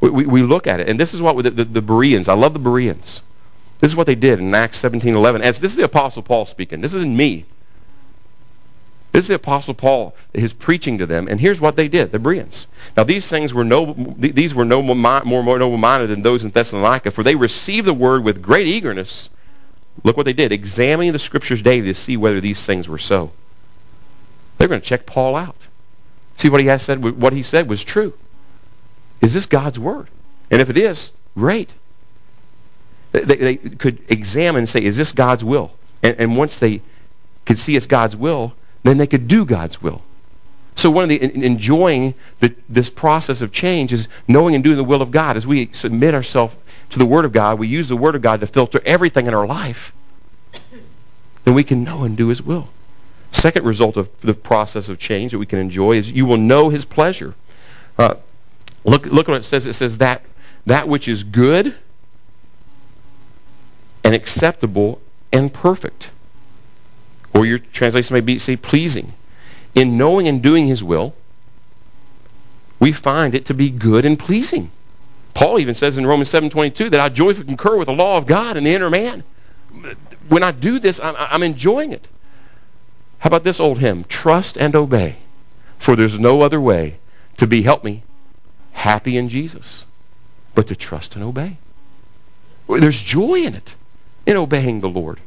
We, 0.00 0.10
we, 0.10 0.26
we 0.26 0.42
look 0.42 0.66
at 0.66 0.80
it. 0.80 0.88
And 0.88 0.98
this 0.98 1.14
is 1.14 1.22
what 1.22 1.42
the, 1.42 1.50
the, 1.50 1.64
the, 1.64 1.82
Bereans, 1.82 2.28
I 2.28 2.34
love 2.34 2.52
the 2.52 2.58
Bereans. 2.58 3.22
This 3.80 3.90
is 3.90 3.96
what 3.96 4.06
they 4.06 4.14
did 4.14 4.38
in 4.38 4.54
Acts 4.54 4.78
17, 4.78 5.14
11. 5.14 5.42
As, 5.42 5.58
this 5.58 5.72
is 5.72 5.76
the 5.76 5.84
Apostle 5.84 6.22
Paul 6.22 6.46
speaking. 6.46 6.80
This 6.80 6.94
isn't 6.94 7.16
me. 7.16 7.44
This 9.12 9.24
is 9.24 9.28
the 9.28 9.34
Apostle 9.34 9.74
Paul, 9.74 10.14
his 10.34 10.52
preaching 10.52 10.98
to 10.98 11.06
them. 11.06 11.28
And 11.28 11.40
here's 11.40 11.60
what 11.60 11.76
they 11.76 11.88
did, 11.88 12.12
the 12.12 12.18
Bereans. 12.18 12.66
Now 12.96 13.04
these 13.04 13.28
things 13.28 13.54
were 13.54 13.64
no, 13.64 13.94
these 14.18 14.54
were 14.54 14.64
no 14.64 14.82
more, 14.82 15.24
more, 15.24 15.58
noble-minded 15.58 16.08
than 16.08 16.22
those 16.22 16.44
in 16.44 16.50
Thessalonica, 16.50 17.10
for 17.10 17.22
they 17.22 17.34
received 17.34 17.86
the 17.86 17.94
word 17.94 18.22
with 18.22 18.42
great 18.42 18.66
eagerness. 18.66 19.30
Look 20.04 20.16
what 20.16 20.26
they 20.26 20.32
did, 20.34 20.52
examining 20.52 21.12
the 21.12 21.18
scriptures 21.18 21.62
daily 21.62 21.88
to 21.88 21.94
see 21.94 22.16
whether 22.16 22.40
these 22.40 22.64
things 22.64 22.88
were 22.88 22.98
so. 22.98 23.32
They're 24.58 24.68
going 24.68 24.80
to 24.80 24.86
check 24.86 25.06
Paul 25.06 25.34
out. 25.36 25.56
See 26.38 26.48
what 26.48 26.60
he 26.60 26.68
has 26.68 26.82
said, 26.82 27.02
what 27.02 27.32
he 27.32 27.42
said 27.42 27.68
was 27.68 27.82
true. 27.84 28.14
Is 29.20 29.34
this 29.34 29.44
God's 29.44 29.78
word? 29.78 30.06
And 30.50 30.62
if 30.62 30.70
it 30.70 30.78
is, 30.78 31.12
great. 31.36 31.70
They, 33.10 33.20
they 33.22 33.56
could 33.56 33.98
examine 34.08 34.60
and 34.60 34.68
say, 34.68 34.82
is 34.82 34.96
this 34.96 35.12
God's 35.12 35.42
will? 35.42 35.72
And, 36.02 36.16
and, 36.18 36.36
once 36.36 36.60
they 36.60 36.80
could 37.44 37.58
see 37.58 37.74
it's 37.74 37.86
God's 37.86 38.16
will, 38.16 38.54
then 38.84 38.98
they 38.98 39.06
could 39.08 39.26
do 39.26 39.44
God's 39.44 39.82
will. 39.82 40.00
So 40.76 40.90
one 40.90 41.02
of 41.02 41.08
the 41.08 41.20
in, 41.20 41.42
enjoying 41.42 42.14
the, 42.38 42.54
this 42.68 42.88
process 42.88 43.40
of 43.40 43.50
change 43.50 43.92
is 43.92 44.06
knowing 44.28 44.54
and 44.54 44.62
doing 44.62 44.76
the 44.76 44.84
will 44.84 45.02
of 45.02 45.10
God. 45.10 45.36
As 45.36 45.44
we 45.44 45.66
submit 45.72 46.14
ourselves 46.14 46.54
to 46.90 47.00
the 47.00 47.06
Word 47.06 47.24
of 47.24 47.32
God, 47.32 47.58
we 47.58 47.66
use 47.66 47.88
the 47.88 47.96
Word 47.96 48.14
of 48.14 48.22
God 48.22 48.40
to 48.40 48.46
filter 48.46 48.80
everything 48.84 49.26
in 49.26 49.34
our 49.34 49.46
life. 49.46 49.92
Then 51.42 51.54
we 51.54 51.64
can 51.64 51.82
know 51.82 52.04
and 52.04 52.16
do 52.16 52.28
His 52.28 52.40
will. 52.40 52.68
Second 53.32 53.64
result 53.64 53.96
of 53.96 54.08
the 54.20 54.34
process 54.34 54.88
of 54.88 54.98
change 54.98 55.32
that 55.32 55.38
we 55.38 55.46
can 55.46 55.58
enjoy 55.58 55.92
is 55.92 56.10
you 56.10 56.26
will 56.26 56.38
know 56.38 56.68
His 56.68 56.84
pleasure. 56.84 57.34
Uh, 57.98 58.14
Look, 58.84 59.06
look 59.06 59.28
what 59.28 59.36
it 59.36 59.44
says. 59.44 59.66
It 59.66 59.74
says 59.74 59.98
that 59.98 60.22
that 60.66 60.88
which 60.88 61.08
is 61.08 61.22
good 61.24 61.74
and 64.04 64.14
acceptable 64.14 65.00
and 65.32 65.52
perfect. 65.52 66.10
Or 67.34 67.44
your 67.44 67.58
translation 67.58 68.14
may 68.14 68.20
be 68.20 68.38
say 68.38 68.56
pleasing. 68.56 69.12
In 69.74 69.98
knowing 69.98 70.26
and 70.26 70.42
doing 70.42 70.66
his 70.66 70.82
will, 70.82 71.14
we 72.80 72.92
find 72.92 73.34
it 73.34 73.46
to 73.46 73.54
be 73.54 73.70
good 73.70 74.06
and 74.06 74.18
pleasing. 74.18 74.70
Paul 75.34 75.58
even 75.58 75.74
says 75.74 75.98
in 75.98 76.06
Romans 76.06 76.30
7.22 76.30 76.90
that 76.90 77.00
I 77.00 77.08
joyfully 77.08 77.46
concur 77.46 77.76
with 77.76 77.86
the 77.86 77.92
law 77.92 78.16
of 78.16 78.26
God 78.26 78.56
in 78.56 78.64
the 78.64 78.74
inner 78.74 78.90
man. 78.90 79.22
When 80.28 80.42
I 80.42 80.50
do 80.50 80.78
this, 80.78 80.98
I'm, 81.00 81.14
I'm 81.16 81.42
enjoying 81.42 81.92
it. 81.92 82.08
How 83.18 83.28
about 83.28 83.44
this 83.44 83.60
old 83.60 83.78
hymn? 83.78 84.04
Trust 84.04 84.56
and 84.56 84.74
obey, 84.76 85.18
for 85.78 85.96
there's 85.96 86.18
no 86.18 86.42
other 86.42 86.60
way 86.60 86.98
to 87.38 87.46
be, 87.46 87.62
help 87.62 87.84
me, 87.84 88.02
happy 88.72 89.16
in 89.16 89.28
Jesus, 89.28 89.86
but 90.54 90.68
to 90.68 90.76
trust 90.76 91.16
and 91.16 91.24
obey. 91.24 91.56
There's 92.68 93.02
joy 93.02 93.42
in 93.42 93.54
it, 93.54 93.74
in 94.26 94.36
obeying 94.36 94.80
the 94.80 94.88
Lord. 94.88 95.20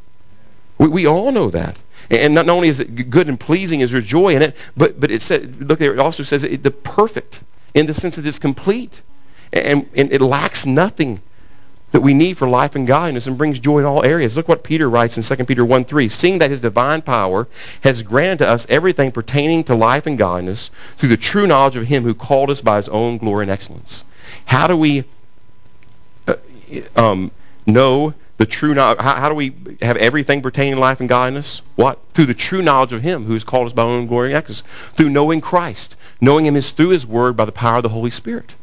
We, 0.78 0.88
we 0.88 1.08
all 1.08 1.32
know 1.32 1.50
that. 1.50 1.78
And 2.10 2.34
not 2.34 2.50
only 2.50 2.68
is 2.68 2.80
it 2.80 3.10
good 3.10 3.28
and 3.28 3.40
pleasing, 3.40 3.80
is 3.80 3.92
there 3.92 4.02
joy 4.02 4.36
in 4.36 4.42
it, 4.42 4.56
but, 4.76 5.00
but 5.00 5.12
it 5.12 5.22
said, 5.22 5.70
look 5.70 5.80
there, 5.80 5.94
it 5.94 6.00
also 6.00 6.24
says 6.24 6.44
it, 6.44 6.64
the 6.64 6.72
perfect. 6.72 7.42
in 7.74 7.86
the 7.86 7.94
sense 7.94 8.16
that 8.16 8.26
it's 8.26 8.40
complete. 8.40 9.02
And, 9.54 9.90
and 9.96 10.12
it 10.12 10.22
lacks 10.22 10.66
nothing 10.66 11.22
that 11.92 12.02
we 12.02 12.14
need 12.14 12.38
for 12.38 12.48
life 12.48 12.76
and 12.76 12.88
godliness 12.88 13.28
and 13.28 13.38
brings 13.38 13.60
joy 13.60 13.80
in 13.80 13.86
all 13.86 14.06
areas. 14.06 14.38
Look 14.38 14.48
what 14.48 14.64
Peter 14.64 14.90
writes 14.90 15.18
in 15.18 15.38
2 15.38 15.46
Peter 15.46 15.66
1 15.66 15.84
3. 15.84 16.10
Seeing 16.10 16.40
that 16.40 16.50
his 16.50 16.62
divine 16.62 17.02
power 17.02 17.48
has 17.82 18.02
granted 18.02 18.40
to 18.40 18.48
us 18.48 18.66
everything 18.70 19.12
pertaining 19.12 19.64
to 19.66 19.76
life 19.76 20.06
and 20.06 20.18
godliness 20.18 20.72
through 20.98 21.10
the 21.10 21.18
true 21.18 21.48
knowledge 21.48 21.76
of 21.76 21.88
him 21.88 22.04
who 22.04 22.14
called 22.14 22.50
us 22.50 22.62
by 22.62 22.78
his 22.78 22.90
own 22.90 23.18
glory 23.18 23.44
and 23.44 23.52
excellence. 23.52 24.06
How 24.46 24.68
do 24.68 24.78
we 24.78 25.04
uh, 26.28 26.36
um, 26.96 27.32
know 27.66 28.14
the 28.38 28.46
true 28.46 28.74
knowledge? 28.74 29.00
How, 29.00 29.16
how, 29.16 29.30
do 29.30 29.36
we 29.36 29.54
have 29.82 29.98
everything 29.98 30.42
pertaining 30.42 30.76
to 30.76 30.80
life 30.80 31.02
and 31.02 31.10
godliness? 31.10 31.62
What? 31.76 32.00
Through 32.14 32.28
the 32.28 32.34
true 32.34 32.62
knowledge 32.62 32.94
of 32.94 33.02
him 33.02 33.26
who 33.26 33.34
has 33.34 33.44
called 33.44 33.68
us 33.68 33.74
by 33.74 33.84
his 33.84 33.92
own 33.92 34.08
glory 34.08 34.30
and 34.30 34.38
excellence. 34.38 34.64
Through 34.96 35.10
knowing 35.10 35.42
Christ. 35.42 35.98
Knowing 36.22 36.46
him 36.46 36.56
is 36.56 36.72
through 36.72 36.90
his 36.90 37.06
word 37.06 37.36
by 37.36 37.46
the 37.46 37.52
power 37.52 37.78
of 37.78 37.84
the 37.84 37.90
Holy 37.90 38.12
Spirit. 38.12 38.56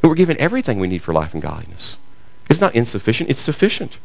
But 0.00 0.08
we're 0.08 0.14
given 0.14 0.38
everything 0.38 0.78
we 0.78 0.86
need 0.86 1.02
for 1.02 1.12
life 1.12 1.34
and 1.34 1.42
godliness. 1.42 1.96
It's 2.48 2.60
not 2.60 2.74
insufficient, 2.74 3.30
it's 3.30 3.40
sufficient. 3.40 3.98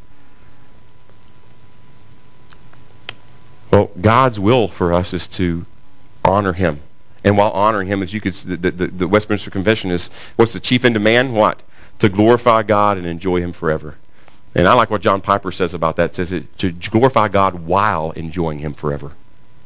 Well, 3.71 3.89
God's 3.99 4.39
will 4.39 4.67
for 4.67 4.93
us 4.93 5.13
is 5.13 5.27
to 5.27 5.65
honor 6.23 6.53
him. 6.53 6.79
And 7.23 7.37
while 7.37 7.51
honoring 7.51 7.87
him, 7.87 8.03
as 8.03 8.13
you 8.13 8.21
could, 8.21 8.33
the, 8.33 8.69
the, 8.71 8.87
the 8.87 9.07
Westminster 9.07 9.49
Confession 9.49 9.91
is, 9.91 10.09
what's 10.35 10.53
the 10.53 10.59
chief 10.59 10.83
end 10.85 10.95
of 10.95 11.01
man? 11.01 11.33
What? 11.33 11.61
To 11.99 12.09
glorify 12.09 12.63
God 12.63 12.97
and 12.97 13.07
enjoy 13.07 13.39
him 13.41 13.53
forever. 13.53 13.95
And 14.55 14.67
I 14.67 14.73
like 14.73 14.91
what 14.91 15.01
John 15.01 15.21
Piper 15.21 15.51
says 15.51 15.73
about 15.73 15.95
that. 15.95 16.11
It 16.11 16.15
says 16.15 16.31
it, 16.31 16.57
to 16.59 16.71
glorify 16.71 17.29
God 17.29 17.65
while 17.65 18.11
enjoying 18.11 18.59
him 18.59 18.73
forever. 18.73 19.11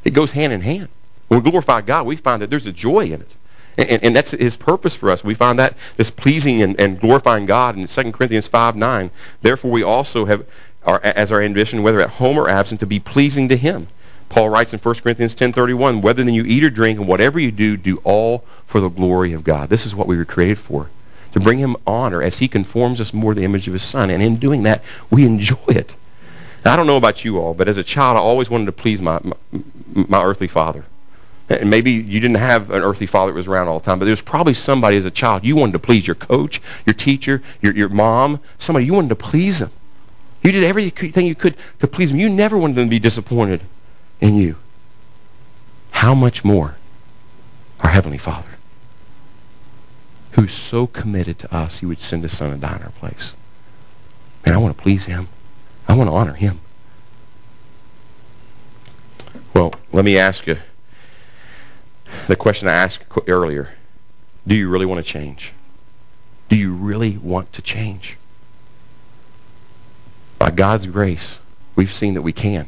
It 0.03 0.11
goes 0.11 0.31
hand 0.31 0.53
in 0.53 0.61
hand. 0.61 0.87
When 1.27 1.43
we 1.43 1.49
glorify 1.49 1.81
God, 1.81 2.05
we 2.05 2.15
find 2.15 2.41
that 2.41 2.49
there's 2.49 2.67
a 2.67 2.71
joy 2.71 3.07
in 3.07 3.21
it. 3.21 3.31
And, 3.77 4.03
and, 4.03 4.15
that's 4.15 4.31
his 4.31 4.57
purpose 4.57 4.95
for 4.95 5.11
us. 5.11 5.23
We 5.23 5.35
find 5.35 5.59
that 5.59 5.75
this 5.97 6.09
pleasing 6.09 6.63
and, 6.63 6.79
and 6.79 6.99
glorifying 6.99 7.45
God 7.45 7.77
in 7.77 7.85
2 7.85 8.11
Corinthians 8.11 8.47
5, 8.47 8.75
9. 8.75 9.11
Therefore, 9.43 9.69
we 9.69 9.83
also 9.83 10.25
have 10.25 10.45
our, 10.83 10.99
as 11.03 11.31
our 11.31 11.41
ambition, 11.41 11.83
whether 11.83 12.01
at 12.01 12.09
home 12.09 12.37
or 12.37 12.49
absent, 12.49 12.79
to 12.79 12.87
be 12.87 12.99
pleasing 12.99 13.49
to 13.49 13.57
him. 13.57 13.87
Paul 14.29 14.49
writes 14.49 14.73
in 14.73 14.79
1 14.79 14.95
Corinthians 14.95 15.35
10.31, 15.35 16.01
whether 16.01 16.23
then 16.23 16.33
you 16.33 16.43
eat 16.43 16.63
or 16.63 16.69
drink, 16.69 16.99
and 16.99 17.07
whatever 17.07 17.39
you 17.39 17.51
do, 17.51 17.77
do 17.77 18.01
all 18.03 18.43
for 18.65 18.79
the 18.81 18.89
glory 18.89 19.33
of 19.33 19.43
God. 19.43 19.69
This 19.69 19.85
is 19.85 19.95
what 19.95 20.07
we 20.07 20.17
were 20.17 20.25
created 20.25 20.59
for, 20.59 20.89
to 21.33 21.39
bring 21.39 21.59
him 21.59 21.75
honor 21.85 22.23
as 22.23 22.39
he 22.39 22.47
conforms 22.47 22.99
us 22.99 23.13
more 23.13 23.33
to 23.33 23.39
the 23.39 23.45
image 23.45 23.67
of 23.67 23.73
his 23.73 23.83
son. 23.83 24.09
And 24.09 24.23
in 24.23 24.35
doing 24.35 24.63
that, 24.63 24.83
we 25.11 25.25
enjoy 25.25 25.55
it. 25.67 25.95
Now, 26.65 26.73
I 26.73 26.75
don't 26.75 26.87
know 26.87 26.97
about 26.97 27.23
you 27.23 27.39
all, 27.39 27.53
but 27.53 27.67
as 27.67 27.77
a 27.77 27.83
child, 27.83 28.17
I 28.17 28.19
always 28.19 28.49
wanted 28.49 28.65
to 28.65 28.71
please 28.71 29.01
my, 29.01 29.19
my, 29.23 29.35
my 29.93 30.23
earthly 30.23 30.47
father. 30.47 30.83
And 31.49 31.69
maybe 31.69 31.91
you 31.91 32.19
didn't 32.19 32.35
have 32.35 32.71
an 32.71 32.81
earthly 32.81 33.07
father 33.07 33.31
that 33.31 33.35
was 33.35 33.47
around 33.47 33.69
all 33.69 33.79
the 33.79 33.85
time, 33.85 33.99
but 33.99 34.05
there 34.05 34.11
was 34.11 34.21
probably 34.21 34.53
somebody 34.53 34.97
as 34.97 35.05
a 35.05 35.11
child 35.11 35.45
you 35.45 35.55
wanted 35.55 35.73
to 35.73 35.79
please 35.79 36.05
your 36.05 36.15
coach, 36.15 36.61
your 36.85 36.93
teacher, 36.93 37.41
your, 37.61 37.73
your 37.73 37.89
mom, 37.89 38.41
somebody 38.59 38.85
you 38.85 38.93
wanted 38.93 39.09
to 39.09 39.15
please 39.15 39.59
them. 39.59 39.71
You 40.43 40.51
did 40.51 40.65
everything 40.65 41.25
you 41.25 41.35
could 41.35 41.55
to 41.79 41.87
please 41.87 42.09
them. 42.09 42.19
You 42.19 42.29
never 42.29 42.57
wanted 42.57 42.75
them 42.75 42.87
to 42.87 42.89
be 42.89 42.99
disappointed 42.99 43.61
in 44.19 44.35
you. 44.35 44.57
How 45.91 46.13
much 46.13 46.43
more 46.43 46.75
our 47.79 47.89
Heavenly 47.89 48.17
Father, 48.17 48.49
who's 50.31 50.53
so 50.53 50.85
committed 50.85 51.39
to 51.39 51.55
us, 51.55 51.79
he 51.79 51.85
would 51.85 52.01
send 52.01 52.23
his 52.23 52.35
son 52.35 52.51
to 52.51 52.57
die 52.57 52.75
in 52.75 52.83
our 52.83 52.91
place. 52.91 53.33
And 54.45 54.53
I 54.53 54.57
want 54.57 54.77
to 54.77 54.83
please 54.83 55.05
him. 55.05 55.27
I 55.87 55.95
want 55.95 56.09
to 56.09 56.15
honor 56.15 56.33
him. 56.33 56.59
Well, 59.53 59.73
let 59.91 60.05
me 60.05 60.17
ask 60.17 60.45
you 60.45 60.57
the 62.27 62.35
question 62.35 62.67
I 62.67 62.73
asked 62.73 63.05
earlier 63.27 63.69
do 64.45 64.55
you 64.55 64.69
really 64.69 64.85
want 64.85 65.05
to 65.05 65.11
change? 65.11 65.51
Do 66.49 66.55
you 66.55 66.73
really 66.73 67.17
want 67.17 67.51
to 67.53 67.61
change? 67.61 68.17
By 70.39 70.51
God's 70.51 70.85
grace, 70.85 71.39
we've 71.75 71.91
seen 71.91 72.13
that 72.13 72.21
we 72.21 72.31
can. 72.31 72.67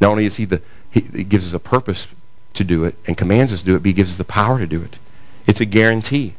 Not 0.00 0.10
only 0.10 0.26
is 0.26 0.36
He 0.36 0.44
the 0.44 0.62
He, 0.90 1.00
he 1.00 1.24
gives 1.24 1.46
us 1.46 1.54
a 1.54 1.58
purpose 1.58 2.06
to 2.54 2.64
do 2.64 2.84
it 2.84 2.94
and 3.06 3.16
commands 3.16 3.52
us 3.52 3.60
to 3.60 3.66
do 3.66 3.74
it, 3.74 3.80
but 3.80 3.86
He 3.86 3.92
gives 3.92 4.12
us 4.12 4.16
the 4.18 4.24
power 4.24 4.58
to 4.58 4.66
do 4.66 4.82
it. 4.82 4.96
It's 5.46 5.60
a 5.60 5.64
guarantee. 5.66 6.34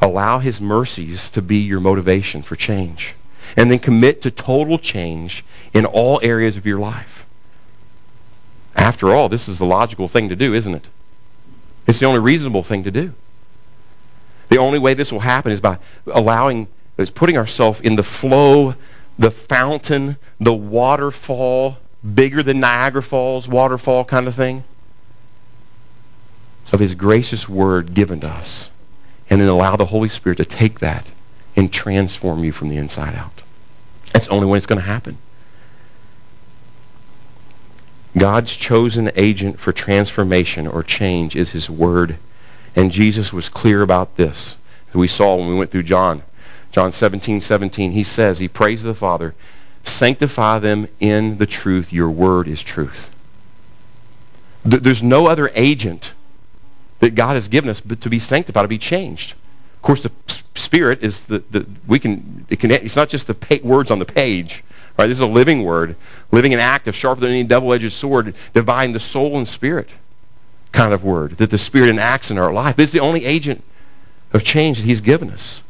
Allow 0.00 0.38
His 0.38 0.60
mercies 0.60 1.30
to 1.30 1.42
be 1.42 1.58
your 1.58 1.80
motivation 1.80 2.42
for 2.42 2.54
change. 2.54 3.14
And 3.56 3.70
then 3.70 3.78
commit 3.78 4.22
to 4.22 4.30
total 4.30 4.78
change 4.78 5.44
in 5.72 5.86
all 5.86 6.20
areas 6.22 6.56
of 6.56 6.66
your 6.66 6.78
life. 6.78 7.24
After 8.74 9.14
all, 9.14 9.28
this 9.28 9.48
is 9.48 9.58
the 9.58 9.64
logical 9.64 10.06
thing 10.06 10.28
to 10.28 10.36
do, 10.36 10.52
isn't 10.52 10.74
it? 10.74 10.84
It's 11.86 11.98
the 11.98 12.06
only 12.06 12.20
reasonable 12.20 12.62
thing 12.62 12.84
to 12.84 12.90
do. 12.90 13.12
The 14.48 14.58
only 14.58 14.78
way 14.78 14.94
this 14.94 15.12
will 15.12 15.20
happen 15.20 15.52
is 15.52 15.60
by 15.60 15.78
allowing, 16.06 16.68
is 16.98 17.10
putting 17.10 17.36
ourselves 17.36 17.80
in 17.80 17.96
the 17.96 18.02
flow, 18.02 18.74
the 19.18 19.30
fountain, 19.30 20.16
the 20.40 20.54
waterfall, 20.54 21.78
bigger 22.14 22.42
than 22.42 22.60
Niagara 22.60 23.02
Falls 23.02 23.48
waterfall 23.48 24.04
kind 24.04 24.28
of 24.28 24.34
thing, 24.34 24.62
of 26.72 26.80
his 26.80 26.94
gracious 26.94 27.48
word 27.48 27.94
given 27.94 28.20
to 28.20 28.28
us. 28.28 28.70
And 29.28 29.40
then 29.40 29.48
allow 29.48 29.74
the 29.74 29.86
Holy 29.86 30.08
Spirit 30.08 30.36
to 30.36 30.44
take 30.44 30.78
that 30.80 31.04
and 31.56 31.72
transform 31.72 32.44
you 32.44 32.52
from 32.52 32.68
the 32.68 32.76
inside 32.76 33.14
out. 33.16 33.42
That's 34.12 34.26
the 34.26 34.32
only 34.32 34.46
way 34.46 34.56
it's 34.56 34.66
going 34.66 34.80
to 34.80 34.86
happen. 34.86 35.18
God's 38.16 38.56
chosen 38.56 39.10
agent 39.14 39.60
for 39.60 39.72
transformation 39.72 40.66
or 40.66 40.82
change 40.82 41.36
is 41.36 41.50
his 41.50 41.68
word. 41.68 42.16
And 42.74 42.90
Jesus 42.90 43.32
was 43.32 43.48
clear 43.48 43.82
about 43.82 44.16
this. 44.16 44.56
We 44.94 45.08
saw 45.08 45.36
when 45.36 45.48
we 45.48 45.54
went 45.54 45.70
through 45.70 45.82
John. 45.82 46.22
John 46.72 46.92
17, 46.92 47.40
17, 47.40 47.92
he 47.92 48.04
says, 48.04 48.38
he 48.38 48.48
prays 48.48 48.82
to 48.82 48.88
the 48.88 48.94
Father, 48.94 49.34
sanctify 49.84 50.58
them 50.58 50.88
in 51.00 51.38
the 51.38 51.46
truth. 51.46 51.92
Your 51.92 52.10
word 52.10 52.48
is 52.48 52.62
truth. 52.62 53.10
There's 54.64 55.02
no 55.02 55.26
other 55.26 55.50
agent 55.54 56.12
that 57.00 57.14
God 57.14 57.34
has 57.34 57.48
given 57.48 57.70
us 57.70 57.80
but 57.80 58.00
to 58.02 58.10
be 58.10 58.18
sanctified, 58.18 58.64
to 58.64 58.68
be 58.68 58.78
changed. 58.78 59.32
Of 59.76 59.82
course, 59.82 60.02
the 60.02 60.10
Spirit 60.54 61.02
is 61.02 61.24
the, 61.24 61.38
the 61.50 61.66
we 61.86 61.98
can, 61.98 62.46
it 62.48 62.58
can, 62.58 62.70
it's 62.70 62.96
not 62.96 63.08
just 63.08 63.26
the 63.26 63.60
words 63.62 63.90
on 63.90 63.98
the 63.98 64.06
page. 64.06 64.64
Right? 64.98 65.06
This 65.06 65.18
is 65.18 65.20
a 65.20 65.26
living 65.26 65.62
word, 65.62 65.94
living 66.32 66.52
and 66.52 66.60
active, 66.60 66.94
sharper 66.94 67.20
than 67.20 67.30
any 67.30 67.44
double-edged 67.44 67.92
sword, 67.92 68.34
dividing 68.54 68.92
the 68.92 69.00
soul 69.00 69.38
and 69.38 69.48
spirit 69.48 69.90
kind 70.76 70.92
of 70.92 71.04
word 71.04 71.32
that 71.38 71.50
the 71.50 71.58
Spirit 71.58 71.88
enacts 71.88 72.30
in 72.30 72.38
our 72.38 72.52
life. 72.52 72.78
Is 72.78 72.90
the 72.90 73.00
only 73.00 73.24
agent 73.24 73.64
of 74.32 74.44
change 74.44 74.78
that 74.78 74.84
He's 74.84 75.00
given 75.00 75.30
us. 75.30 75.62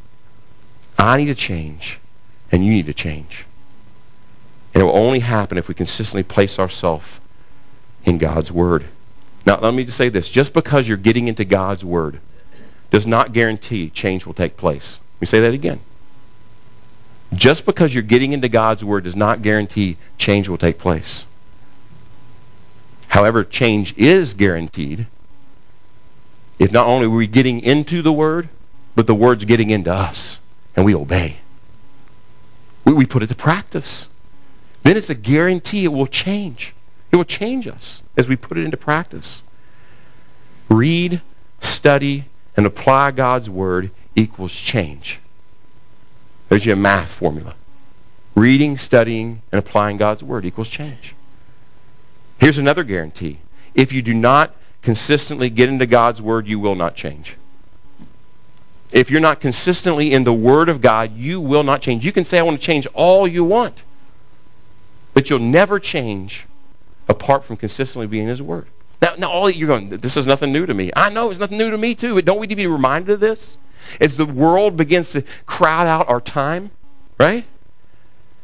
I 0.98 1.16
need 1.16 1.26
to 1.26 1.34
change, 1.34 1.98
and 2.50 2.64
you 2.64 2.72
need 2.72 2.86
to 2.86 2.94
change. 2.94 3.44
And 4.74 4.82
it 4.82 4.84
will 4.84 4.96
only 4.96 5.20
happen 5.20 5.56
if 5.56 5.68
we 5.68 5.74
consistently 5.74 6.22
place 6.22 6.58
ourselves 6.58 7.20
in 8.04 8.18
God's 8.18 8.50
Word. 8.50 8.84
Now, 9.46 9.58
let 9.60 9.72
me 9.72 9.84
just 9.84 9.96
say 9.96 10.08
this. 10.08 10.28
Just 10.28 10.52
because 10.52 10.88
you're 10.88 10.96
getting 10.96 11.28
into 11.28 11.44
God's 11.44 11.84
Word 11.84 12.18
does 12.90 13.06
not 13.06 13.32
guarantee 13.32 13.90
change 13.90 14.26
will 14.26 14.34
take 14.34 14.56
place. 14.56 14.98
Let 15.16 15.20
me 15.20 15.26
say 15.26 15.40
that 15.40 15.54
again. 15.54 15.80
Just 17.34 17.66
because 17.66 17.92
you're 17.92 18.02
getting 18.02 18.32
into 18.32 18.48
God's 18.48 18.84
Word 18.84 19.04
does 19.04 19.16
not 19.16 19.42
guarantee 19.42 19.96
change 20.18 20.48
will 20.48 20.58
take 20.58 20.78
place. 20.78 21.26
However, 23.08 23.44
change 23.44 23.96
is 23.96 24.34
guaranteed 24.34 25.06
if 26.58 26.72
not 26.72 26.86
only 26.86 27.06
are 27.06 27.10
we 27.10 27.26
getting 27.26 27.60
into 27.60 28.02
the 28.02 28.12
Word, 28.12 28.48
but 28.94 29.06
the 29.06 29.14
Word's 29.14 29.44
getting 29.44 29.70
into 29.70 29.92
us, 29.92 30.40
and 30.74 30.84
we 30.84 30.94
obey. 30.94 31.36
We, 32.84 32.94
we 32.94 33.06
put 33.06 33.22
it 33.22 33.28
to 33.28 33.34
practice. 33.34 34.08
Then 34.82 34.96
it's 34.96 35.10
a 35.10 35.14
guarantee 35.14 35.84
it 35.84 35.92
will 35.92 36.06
change. 36.06 36.74
It 37.12 37.16
will 37.16 37.24
change 37.24 37.66
us 37.66 38.02
as 38.16 38.28
we 38.28 38.36
put 38.36 38.56
it 38.56 38.64
into 38.64 38.76
practice. 38.76 39.42
Read, 40.68 41.20
study, 41.60 42.24
and 42.56 42.64
apply 42.64 43.10
God's 43.10 43.50
Word 43.50 43.90
equals 44.14 44.54
change. 44.54 45.20
There's 46.48 46.64
your 46.64 46.76
math 46.76 47.10
formula. 47.10 47.54
Reading, 48.34 48.78
studying, 48.78 49.42
and 49.50 49.58
applying 49.58 49.96
God's 49.96 50.22
Word 50.22 50.44
equals 50.44 50.68
change. 50.68 51.14
Here's 52.38 52.58
another 52.58 52.84
guarantee. 52.84 53.38
If 53.74 53.92
you 53.92 54.02
do 54.02 54.14
not 54.14 54.54
consistently 54.82 55.50
get 55.50 55.68
into 55.68 55.86
God's 55.86 56.20
Word, 56.20 56.46
you 56.46 56.60
will 56.60 56.74
not 56.74 56.94
change. 56.94 57.36
If 58.92 59.10
you're 59.10 59.20
not 59.20 59.40
consistently 59.40 60.12
in 60.12 60.24
the 60.24 60.32
Word 60.32 60.68
of 60.68 60.80
God, 60.80 61.16
you 61.16 61.40
will 61.40 61.62
not 61.62 61.82
change. 61.82 62.04
You 62.04 62.12
can 62.12 62.24
say, 62.24 62.38
I 62.38 62.42
want 62.42 62.60
to 62.60 62.64
change 62.64 62.86
all 62.94 63.26
you 63.26 63.44
want. 63.44 63.82
But 65.14 65.28
you'll 65.30 65.38
never 65.38 65.80
change 65.80 66.46
apart 67.08 67.44
from 67.44 67.56
consistently 67.56 68.06
being 68.06 68.24
in 68.24 68.30
His 68.30 68.42
Word. 68.42 68.66
Now, 69.02 69.14
now 69.18 69.30
all 69.30 69.50
you're 69.50 69.68
going, 69.68 69.88
this 69.88 70.16
is 70.16 70.26
nothing 70.26 70.52
new 70.52 70.66
to 70.66 70.74
me. 70.74 70.90
I 70.94 71.10
know 71.10 71.30
it's 71.30 71.40
nothing 71.40 71.58
new 71.58 71.70
to 71.70 71.78
me 71.78 71.94
too, 71.94 72.14
but 72.14 72.24
don't 72.24 72.38
we 72.38 72.46
need 72.46 72.54
to 72.54 72.56
be 72.56 72.66
reminded 72.66 73.10
of 73.10 73.20
this? 73.20 73.58
As 74.00 74.16
the 74.16 74.26
world 74.26 74.76
begins 74.76 75.10
to 75.10 75.22
crowd 75.46 75.86
out 75.86 76.08
our 76.08 76.20
time, 76.20 76.70
right? 77.18 77.44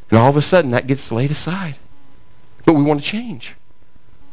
And 0.09 0.19
all 0.19 0.29
of 0.29 0.37
a 0.37 0.41
sudden 0.41 0.71
that 0.71 0.87
gets 0.87 1.11
laid 1.11 1.31
aside. 1.31 1.75
But 2.65 2.73
we 2.73 2.83
want 2.83 3.01
to 3.01 3.05
change. 3.05 3.55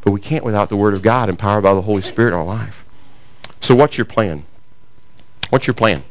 But 0.02 0.12
we 0.12 0.20
can't 0.20 0.44
without 0.44 0.68
the 0.68 0.76
Word 0.76 0.94
of 0.94 1.02
God 1.02 1.28
empowered 1.28 1.62
by 1.62 1.74
the 1.74 1.82
Holy 1.82 2.02
Spirit 2.02 2.28
in 2.28 2.34
our 2.34 2.44
life. 2.44 2.84
So 3.60 3.74
what's 3.74 3.98
your 3.98 4.04
plan? 4.06 4.44
What's 5.50 5.66
your 5.66 5.74
plan? 5.74 6.02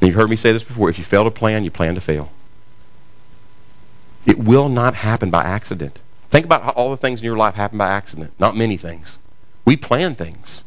And 0.00 0.08
you've 0.08 0.16
heard 0.16 0.30
me 0.30 0.36
say 0.36 0.52
this 0.52 0.64
before. 0.64 0.90
If 0.90 0.98
you 0.98 1.04
fail 1.04 1.24
to 1.24 1.30
plan, 1.30 1.62
you 1.62 1.70
plan 1.70 1.94
to 1.94 2.00
fail. 2.00 2.30
It 4.26 4.38
will 4.38 4.68
not 4.68 4.94
happen 4.94 5.30
by 5.30 5.44
accident. 5.44 5.98
Think 6.30 6.46
about 6.46 6.62
how 6.62 6.70
all 6.70 6.90
the 6.90 6.96
things 6.96 7.20
in 7.20 7.26
your 7.26 7.36
life 7.36 7.54
happen 7.54 7.78
by 7.78 7.88
accident. 7.88 8.32
Not 8.38 8.56
many 8.56 8.76
things. 8.76 9.18
We 9.64 9.76
plan 9.76 10.14
things. 10.14 10.64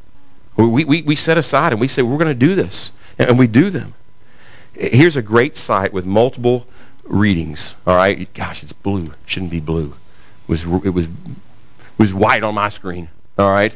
We, 0.58 0.86
we, 0.86 1.02
we 1.02 1.16
set 1.16 1.38
aside 1.38 1.72
and 1.74 1.82
we 1.82 1.88
say, 1.88 2.02
we're 2.02 2.18
going 2.18 2.28
to 2.28 2.34
do 2.34 2.56
this. 2.56 2.92
And 3.18 3.40
we 3.40 3.48
do 3.48 3.70
them. 3.70 3.94
Here's 4.74 5.16
a 5.16 5.22
great 5.22 5.56
site 5.56 5.94
with 5.94 6.06
multiple 6.06 6.68
readings. 7.06 7.76
All 7.88 7.96
right? 7.96 8.32
Gosh, 8.34 8.64
it's 8.64 8.74
blue. 8.74 9.14
Shouldn't 9.26 9.52
be 9.52 9.62
blue. 9.62 9.94
It 10.44 10.50
was, 10.50 10.64
it 10.64 10.94
was, 10.94 11.06
it 11.06 11.12
was 11.98 12.14
white 12.14 12.44
on 12.44 12.56
my 12.56 12.70
screen. 12.70 13.08
All 13.38 13.52
right? 13.52 13.74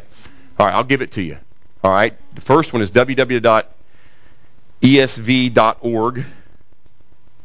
All 0.58 0.66
right, 0.66 0.76
I'll 0.76 0.84
give 0.84 1.02
it 1.02 1.12
to 1.14 1.22
you. 1.22 1.38
All 1.84 1.92
right? 1.92 2.14
The 2.36 2.42
first 2.42 2.74
one 2.74 2.82
is 2.82 2.92
www.esv.org 2.92 3.66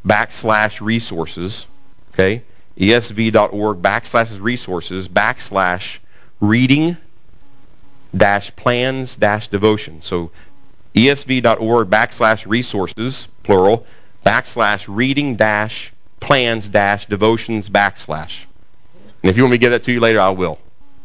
backslash 0.07 0.81
resources. 0.81 1.67
Okay? 2.13 2.43
esv.org 2.79 3.83
backslash 3.83 4.41
resources 4.41 5.09
backslash 5.09 5.99
reading 6.41 6.97
dash 8.17 8.55
plans 8.57 9.17
dash 9.17 9.49
devotion. 9.49 10.01
So 10.03 10.31
esv.org 10.95 11.91
backslash 11.91 12.47
resources, 12.47 13.29
plural, 13.43 13.87
backslash 14.25 14.87
reading 14.89 15.37
dash 15.37 15.93
plans 16.21 16.69
dash 16.69 17.07
devotions 17.07 17.69
backslash. 17.69 18.45
And 19.23 19.31
if 19.31 19.37
you 19.37 19.43
want 19.43 19.53
me 19.53 19.59
to 19.59 19.61
give 19.61 19.73
that 19.73 19.85
to 19.85 19.93
you 19.93 20.01
later, 20.01 20.21
I 20.21 20.31
will. 20.31 20.59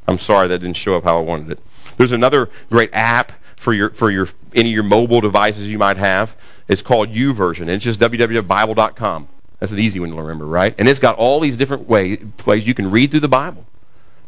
I'm 0.07 0.19
sorry 0.19 0.47
that 0.47 0.59
didn't 0.59 0.77
show 0.77 0.95
up 0.97 1.03
how 1.03 1.19
I 1.19 1.21
wanted 1.21 1.51
it. 1.51 1.59
There's 1.97 2.11
another 2.11 2.49
great 2.69 2.89
app 2.93 3.31
for 3.57 3.73
your 3.73 3.89
for 3.91 4.09
your 4.09 4.27
any 4.53 4.69
of 4.69 4.73
your 4.73 4.83
mobile 4.83 5.21
devices 5.21 5.69
you 5.69 5.77
might 5.77 5.97
have. 5.97 6.35
It's 6.67 6.81
called 6.81 7.09
YouVersion. 7.09 7.67
It's 7.67 7.83
just 7.83 7.99
www.bible.com. 7.99 9.27
That's 9.59 9.71
an 9.71 9.79
easy 9.79 9.99
one 9.99 10.09
to 10.11 10.15
remember, 10.15 10.45
right? 10.45 10.73
And 10.77 10.87
it's 10.87 10.99
got 10.99 11.17
all 11.17 11.39
these 11.39 11.57
different 11.57 11.89
ways, 11.89 12.19
ways 12.45 12.65
you 12.65 12.73
can 12.73 12.91
read 12.91 13.11
through 13.11 13.19
the 13.19 13.27
Bible. 13.27 13.65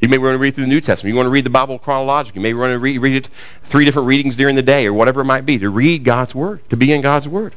You 0.02 0.10
may 0.10 0.18
want 0.18 0.34
to 0.34 0.39
read 0.39 0.56
through 0.56 0.64
the 0.64 0.70
New 0.70 0.82
Testament. 0.82 1.14
You 1.14 1.16
want 1.16 1.28
to 1.28 1.32
read 1.32 1.45
the 1.45 1.52
Bible 1.52 1.78
chronologically. 1.78 2.39
You 2.39 2.43
may 2.43 2.54
want 2.56 2.72
to 2.72 2.80
read, 2.80 2.97
read 2.97 3.16
it 3.18 3.30
three 3.64 3.86
different 3.86 4.08
readings 4.08 4.36
during 4.36 4.56
the 4.56 4.64
day 4.64 4.88
or 4.88 4.93
whatever 4.93 5.22
it 5.22 5.26
might 5.26 5.45
be 5.45 5.60
to 5.60 5.70
read 5.70 6.04
God's 6.04 6.34
Word, 6.34 6.68
to 6.72 6.78
be 6.78 6.91
in 6.91 7.02
God's 7.02 7.30
Word. 7.30 7.54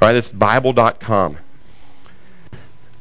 All 0.00 0.08
right, 0.08 0.14
that's 0.14 0.30
Bible.com. 0.30 1.36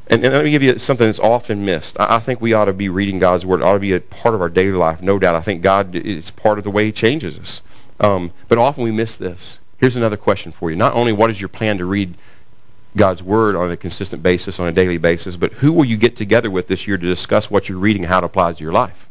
And, 0.07 0.25
and 0.25 0.33
let 0.33 0.43
me 0.43 0.51
give 0.51 0.61
you 0.61 0.77
something 0.77 1.07
that's 1.07 1.19
often 1.19 1.63
missed. 1.63 1.97
I, 1.99 2.17
I 2.17 2.19
think 2.19 2.41
we 2.41 2.51
ought 2.51 2.65
to 2.65 2.73
be 2.73 2.89
reading 2.89 3.17
God's 3.17 3.45
Word. 3.45 3.61
It 3.61 3.63
ought 3.63 3.73
to 3.73 3.79
be 3.79 3.93
a 3.93 4.01
part 4.01 4.35
of 4.35 4.41
our 4.41 4.49
daily 4.49 4.73
life, 4.73 5.01
no 5.01 5.19
doubt. 5.19 5.35
I 5.35 5.41
think 5.41 5.61
God 5.61 5.95
is 5.95 6.29
part 6.29 6.57
of 6.57 6.65
the 6.65 6.71
way 6.71 6.85
He 6.85 6.91
changes 6.91 7.39
us. 7.39 7.61
Um, 8.01 8.31
but 8.49 8.57
often 8.57 8.83
we 8.83 8.91
miss 8.91 9.15
this. 9.15 9.59
Here's 9.77 9.95
another 9.95 10.17
question 10.17 10.51
for 10.51 10.69
you. 10.69 10.75
Not 10.75 10.95
only 10.95 11.13
what 11.13 11.29
is 11.29 11.39
your 11.39 11.47
plan 11.47 11.77
to 11.77 11.85
read 11.85 12.13
God's 12.95 13.21
Word 13.21 13.55
on 13.55 13.71
a 13.71 13.77
consistent 13.77 14.23
basis, 14.23 14.59
on 14.59 14.67
a 14.67 14.71
daily 14.71 14.97
basis, 14.97 15.35
but 15.35 15.53
who 15.53 15.71
will 15.71 15.85
you 15.85 15.97
get 15.97 16.15
together 16.15 16.49
with 16.49 16.67
this 16.67 16.87
year 16.87 16.97
to 16.97 17.05
discuss 17.05 17.51
what 17.51 17.69
you're 17.69 17.77
reading 17.77 18.03
and 18.03 18.11
how 18.11 18.19
it 18.19 18.23
applies 18.23 18.57
to 18.57 18.63
your 18.63 18.73
life? 18.73 19.07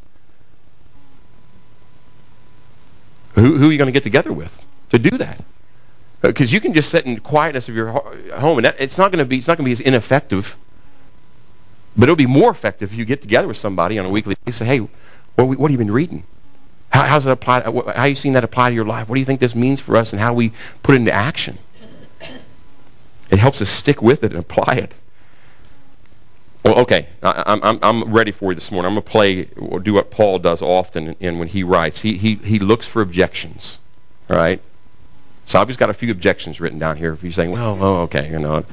Who, 3.34 3.56
who 3.56 3.68
are 3.68 3.72
you 3.72 3.78
going 3.78 3.86
to 3.86 3.92
get 3.92 4.02
together 4.02 4.32
with 4.32 4.64
to 4.90 4.98
do 4.98 5.16
that? 5.18 5.42
Because 6.20 6.52
uh, 6.52 6.54
you 6.54 6.60
can 6.60 6.74
just 6.74 6.90
sit 6.90 7.06
in 7.06 7.14
the 7.14 7.20
quietness 7.20 7.68
of 7.68 7.76
your 7.76 7.88
home, 7.90 8.58
and 8.58 8.64
that, 8.64 8.76
it's 8.80 8.98
not 8.98 9.12
going 9.12 9.20
to 9.20 9.24
be 9.24 9.38
it's 9.38 9.46
not 9.46 9.56
going 9.56 9.64
to 9.64 9.68
be 9.68 9.72
as 9.72 9.80
ineffective. 9.80 10.56
But 11.96 12.04
it'll 12.04 12.16
be 12.16 12.26
more 12.26 12.50
effective 12.50 12.92
if 12.92 12.98
you 12.98 13.04
get 13.04 13.22
together 13.22 13.48
with 13.48 13.56
somebody 13.56 13.98
on 13.98 14.06
a 14.06 14.08
weekly 14.08 14.36
basis. 14.44 14.58
Say, 14.58 14.64
hey, 14.64 14.78
what, 14.78 15.46
what 15.46 15.70
have 15.70 15.70
you 15.70 15.78
been 15.78 15.92
reading? 15.92 16.24
How, 16.90 17.02
how's 17.02 17.24
that 17.24 17.32
apply? 17.32 17.62
How 17.94 18.04
you 18.04 18.14
seeing 18.14 18.34
that 18.34 18.44
apply 18.44 18.70
to 18.70 18.74
your 18.74 18.84
life? 18.84 19.08
What 19.08 19.14
do 19.14 19.20
you 19.20 19.26
think 19.26 19.38
this 19.38 19.54
means 19.54 19.80
for 19.80 19.96
us, 19.96 20.12
and 20.12 20.20
how 20.20 20.34
we 20.34 20.52
put 20.82 20.94
it 20.94 20.98
into 20.98 21.12
action? 21.12 21.58
It 23.30 23.38
helps 23.38 23.60
us 23.60 23.68
stick 23.68 24.02
with 24.02 24.24
it 24.24 24.32
and 24.32 24.40
apply 24.40 24.74
it. 24.74 24.94
Well, 26.64 26.78
okay, 26.80 27.08
I, 27.22 27.58
I'm, 27.62 27.78
I'm 27.82 28.12
ready 28.12 28.30
for 28.30 28.50
you 28.50 28.54
this 28.54 28.70
morning. 28.70 28.88
I'm 28.88 28.94
going 28.94 29.04
to 29.04 29.10
play, 29.10 29.48
or 29.56 29.80
do 29.80 29.94
what 29.94 30.10
Paul 30.10 30.38
does 30.38 30.60
often 30.60 31.14
in 31.20 31.38
when 31.38 31.48
he 31.48 31.62
writes. 31.62 32.00
He, 32.00 32.16
he, 32.16 32.34
he 32.36 32.58
looks 32.58 32.86
for 32.86 33.00
objections, 33.00 33.78
all 34.28 34.36
right? 34.36 34.60
So 35.46 35.58
I've 35.58 35.66
just 35.66 35.78
got 35.78 35.88
a 35.88 35.94
few 35.94 36.10
objections 36.10 36.60
written 36.60 36.78
down 36.78 36.96
here. 36.96 37.12
If 37.12 37.22
you're 37.22 37.32
saying, 37.32 37.52
well, 37.52 37.78
oh, 37.80 37.96
okay, 38.02 38.30
you 38.30 38.38
know. 38.38 38.64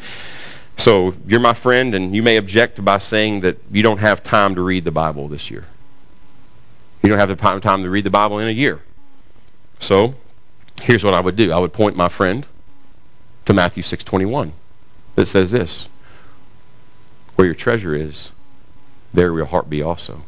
So 0.77 1.13
you're 1.25 1.39
my 1.39 1.53
friend, 1.53 1.95
and 1.95 2.13
you 2.13 2.21
may 2.21 2.37
object 2.37 2.83
by 2.83 2.97
saying 2.97 3.41
that 3.41 3.57
you 3.71 3.81
don't 3.81 3.99
have 3.99 4.23
time 4.23 4.55
to 4.55 4.61
read 4.61 4.83
the 4.83 4.91
Bible 4.91 5.29
this 5.29 5.49
year. 5.49 5.65
You 7.01 7.09
don't 7.09 7.19
have 7.19 7.29
the 7.29 7.59
time 7.61 7.83
to 7.83 7.89
read 7.89 8.03
the 8.03 8.09
Bible 8.09 8.39
in 8.39 8.47
a 8.47 8.51
year. 8.51 8.81
So 9.79 10.15
here's 10.81 11.03
what 11.03 11.13
I 11.13 11.19
would 11.19 11.35
do. 11.35 11.51
I 11.51 11.59
would 11.59 11.71
point 11.71 11.95
my 11.95 12.09
friend 12.09 12.45
to 13.45 13.53
Matthew 13.53 13.83
6:21 13.83 14.51
that 15.15 15.25
says 15.27 15.51
this, 15.51 15.87
where 17.35 17.45
your 17.45 17.55
treasure 17.55 17.95
is, 17.95 18.31
there 19.13 19.31
will 19.31 19.39
your 19.39 19.45
heart 19.45 19.69
be 19.69 19.81
also. 19.81 20.21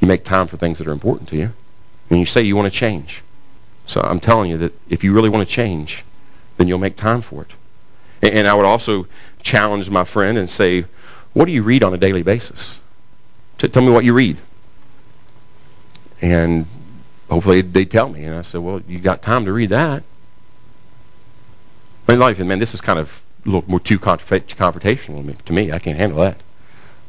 You 0.00 0.08
make 0.08 0.24
time 0.24 0.46
for 0.46 0.56
things 0.56 0.78
that 0.78 0.86
are 0.86 0.92
important 0.92 1.28
to 1.30 1.36
you. 1.36 1.52
And 2.10 2.20
you 2.20 2.26
say 2.26 2.42
you 2.42 2.54
want 2.54 2.72
to 2.72 2.78
change. 2.78 3.22
So 3.86 4.00
I'm 4.00 4.20
telling 4.20 4.50
you 4.50 4.58
that 4.58 4.72
if 4.88 5.02
you 5.02 5.12
really 5.12 5.28
want 5.28 5.48
to 5.48 5.52
change, 5.52 6.04
then 6.56 6.68
you'll 6.68 6.78
make 6.78 6.96
time 6.96 7.22
for 7.22 7.42
it. 7.42 7.50
And 8.22 8.46
I 8.46 8.54
would 8.54 8.64
also 8.64 9.06
challenge 9.42 9.90
my 9.90 10.04
friend 10.04 10.38
and 10.38 10.48
say, 10.48 10.84
what 11.32 11.44
do 11.44 11.52
you 11.52 11.62
read 11.62 11.82
on 11.82 11.94
a 11.94 11.98
daily 11.98 12.22
basis? 12.22 12.78
tell 13.58 13.82
me 13.82 13.90
what 13.90 14.04
you 14.04 14.12
read. 14.12 14.38
And 16.20 16.66
hopefully 17.30 17.62
they 17.62 17.84
tell 17.84 18.08
me. 18.08 18.24
And 18.24 18.34
I 18.34 18.42
said, 18.42 18.60
well, 18.60 18.80
you 18.86 18.98
got 18.98 19.22
time 19.22 19.44
to 19.46 19.52
read 19.52 19.70
that. 19.70 20.02
I 22.06 22.12
mean, 22.12 22.20
life, 22.20 22.38
man, 22.38 22.58
this 22.58 22.74
is 22.74 22.80
kind 22.80 22.98
of 22.98 23.22
a 23.44 23.48
little 23.48 23.68
more 23.68 23.80
too 23.80 23.98
confrontational 23.98 25.44
to 25.44 25.52
me. 25.52 25.72
I 25.72 25.78
can't 25.78 25.98
handle 25.98 26.20
that. 26.20 26.36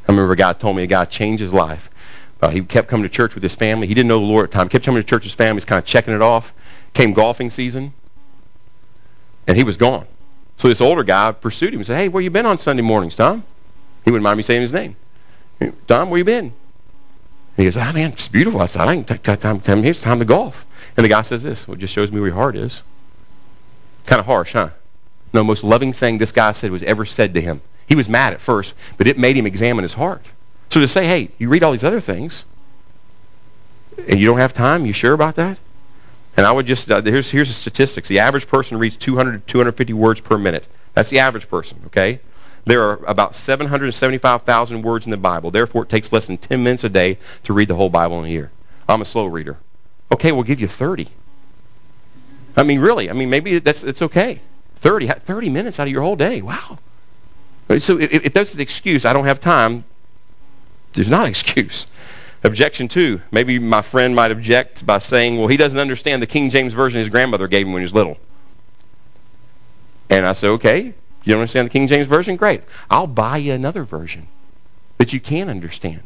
I 0.08 0.12
remember 0.12 0.32
a 0.32 0.36
guy 0.36 0.52
told 0.54 0.76
me 0.76 0.82
a 0.82 0.86
guy 0.86 1.04
changed 1.04 1.40
his 1.40 1.52
life. 1.52 1.90
Uh, 2.40 2.48
he 2.48 2.60
kept 2.62 2.88
coming 2.88 3.02
to 3.02 3.08
church 3.08 3.34
with 3.34 3.42
his 3.42 3.54
family. 3.54 3.86
He 3.86 3.94
didn't 3.94 4.08
know 4.08 4.18
the 4.20 4.24
Lord 4.24 4.44
at 4.44 4.50
the 4.50 4.58
time. 4.58 4.68
Kept 4.68 4.84
coming 4.84 5.02
to 5.02 5.06
church 5.06 5.20
with 5.20 5.32
his 5.32 5.34
family. 5.34 5.56
He's 5.56 5.64
kind 5.64 5.78
of 5.78 5.84
checking 5.84 6.14
it 6.14 6.22
off. 6.22 6.52
Came 6.94 7.12
golfing 7.12 7.50
season, 7.50 7.92
and 9.46 9.56
he 9.56 9.62
was 9.62 9.76
gone. 9.76 10.06
So 10.56 10.68
this 10.68 10.80
older 10.80 11.04
guy 11.04 11.32
pursued 11.32 11.74
him 11.74 11.80
and 11.80 11.86
said, 11.86 11.96
"Hey, 11.96 12.08
where 12.08 12.22
you 12.22 12.30
been 12.30 12.46
on 12.46 12.58
Sunday 12.58 12.82
mornings, 12.82 13.14
Tom?" 13.14 13.44
He 14.04 14.10
wouldn't 14.10 14.24
mind 14.24 14.36
me 14.36 14.42
saying 14.42 14.62
his 14.62 14.72
name. 14.72 14.96
Tom, 15.86 16.10
where 16.10 16.18
you 16.18 16.24
been? 16.24 16.46
And 16.46 16.52
he 17.56 17.64
goes, 17.64 17.76
"Ah, 17.76 17.90
oh, 17.90 17.92
man, 17.92 18.12
it's 18.12 18.28
beautiful 18.28 18.60
outside. 18.60 18.88
I 18.88 18.94
ain't 18.94 19.22
got 19.22 19.40
time. 19.40 19.60
time. 19.60 19.84
It's 19.84 20.00
time 20.00 20.18
to 20.18 20.24
golf." 20.24 20.64
And 20.96 21.04
the 21.04 21.08
guy 21.08 21.22
says 21.22 21.42
this, 21.42 21.68
"Well, 21.68 21.76
it 21.76 21.80
just 21.80 21.92
shows 21.92 22.10
me 22.10 22.20
where 22.20 22.28
your 22.28 22.36
heart 22.36 22.56
is." 22.56 22.82
Kind 24.06 24.20
of 24.20 24.26
harsh, 24.26 24.54
huh? 24.54 24.70
No, 25.32 25.44
most 25.44 25.64
loving 25.64 25.92
thing 25.92 26.18
this 26.18 26.32
guy 26.32 26.52
said 26.52 26.70
was 26.70 26.82
ever 26.82 27.04
said 27.04 27.34
to 27.34 27.40
him. 27.40 27.60
He 27.86 27.94
was 27.94 28.08
mad 28.08 28.32
at 28.32 28.40
first, 28.40 28.74
but 28.96 29.06
it 29.06 29.18
made 29.18 29.36
him 29.36 29.46
examine 29.46 29.82
his 29.82 29.94
heart. 29.94 30.24
So 30.70 30.80
to 30.80 30.88
say, 30.88 31.06
hey, 31.06 31.30
you 31.38 31.48
read 31.48 31.62
all 31.62 31.72
these 31.72 31.84
other 31.84 32.00
things, 32.00 32.44
and 34.06 34.20
you 34.20 34.26
don't 34.26 34.38
have 34.38 34.52
time, 34.52 34.86
you 34.86 34.92
sure 34.92 35.14
about 35.14 35.36
that? 35.36 35.58
And 36.36 36.46
I 36.46 36.52
would 36.52 36.66
just, 36.66 36.90
uh, 36.90 37.02
here's, 37.02 37.30
here's 37.30 37.48
the 37.48 37.54
statistics. 37.54 38.08
The 38.08 38.20
average 38.20 38.46
person 38.46 38.78
reads 38.78 38.96
200 38.96 39.46
to 39.46 39.52
250 39.52 39.92
words 39.94 40.20
per 40.20 40.38
minute. 40.38 40.66
That's 40.94 41.10
the 41.10 41.18
average 41.18 41.48
person, 41.48 41.80
okay? 41.86 42.20
There 42.64 42.82
are 42.82 43.04
about 43.06 43.34
775,000 43.34 44.82
words 44.82 45.06
in 45.06 45.10
the 45.10 45.16
Bible. 45.16 45.50
Therefore, 45.50 45.84
it 45.84 45.88
takes 45.88 46.12
less 46.12 46.26
than 46.26 46.36
10 46.36 46.62
minutes 46.62 46.84
a 46.84 46.88
day 46.88 47.18
to 47.44 47.52
read 47.52 47.68
the 47.68 47.74
whole 47.74 47.88
Bible 47.88 48.18
in 48.20 48.26
a 48.26 48.28
year. 48.28 48.50
I'm 48.88 49.00
a 49.00 49.06
slow 49.06 49.26
reader. 49.26 49.56
Okay, 50.12 50.32
we'll 50.32 50.42
give 50.42 50.60
you 50.60 50.68
30. 50.68 51.08
I 52.56 52.62
mean, 52.62 52.80
really, 52.80 53.10
I 53.10 53.14
mean, 53.14 53.30
maybe 53.30 53.58
that's, 53.58 53.84
it's 53.84 54.02
okay. 54.02 54.40
30, 54.80 55.08
30 55.08 55.50
minutes 55.50 55.80
out 55.80 55.86
of 55.86 55.92
your 55.92 56.02
whole 56.02 56.16
day. 56.16 56.42
Wow. 56.42 56.78
So 57.78 57.98
if, 57.98 58.12
if 58.12 58.32
that's 58.32 58.54
the 58.54 58.62
excuse, 58.62 59.04
I 59.04 59.12
don't 59.12 59.26
have 59.26 59.40
time, 59.40 59.84
there's 60.94 61.10
not 61.10 61.24
an 61.24 61.30
excuse. 61.30 61.86
Objection 62.44 62.86
two, 62.86 63.20
maybe 63.32 63.58
my 63.58 63.82
friend 63.82 64.14
might 64.14 64.30
object 64.30 64.86
by 64.86 64.98
saying, 64.98 65.38
well, 65.38 65.48
he 65.48 65.56
doesn't 65.56 65.78
understand 65.78 66.22
the 66.22 66.26
King 66.26 66.50
James 66.50 66.72
Version 66.72 67.00
his 67.00 67.08
grandmother 67.08 67.48
gave 67.48 67.66
him 67.66 67.72
when 67.72 67.80
he 67.80 67.84
was 67.84 67.94
little. 67.94 68.16
And 70.08 70.24
I 70.24 70.32
say, 70.32 70.48
okay, 70.48 70.82
you 70.84 71.32
don't 71.32 71.40
understand 71.40 71.66
the 71.66 71.72
King 71.72 71.88
James 71.88 72.06
Version? 72.06 72.36
Great. 72.36 72.62
I'll 72.90 73.08
buy 73.08 73.38
you 73.38 73.52
another 73.52 73.82
version 73.82 74.28
that 74.98 75.12
you 75.12 75.20
can 75.20 75.48
understand. 75.48 76.02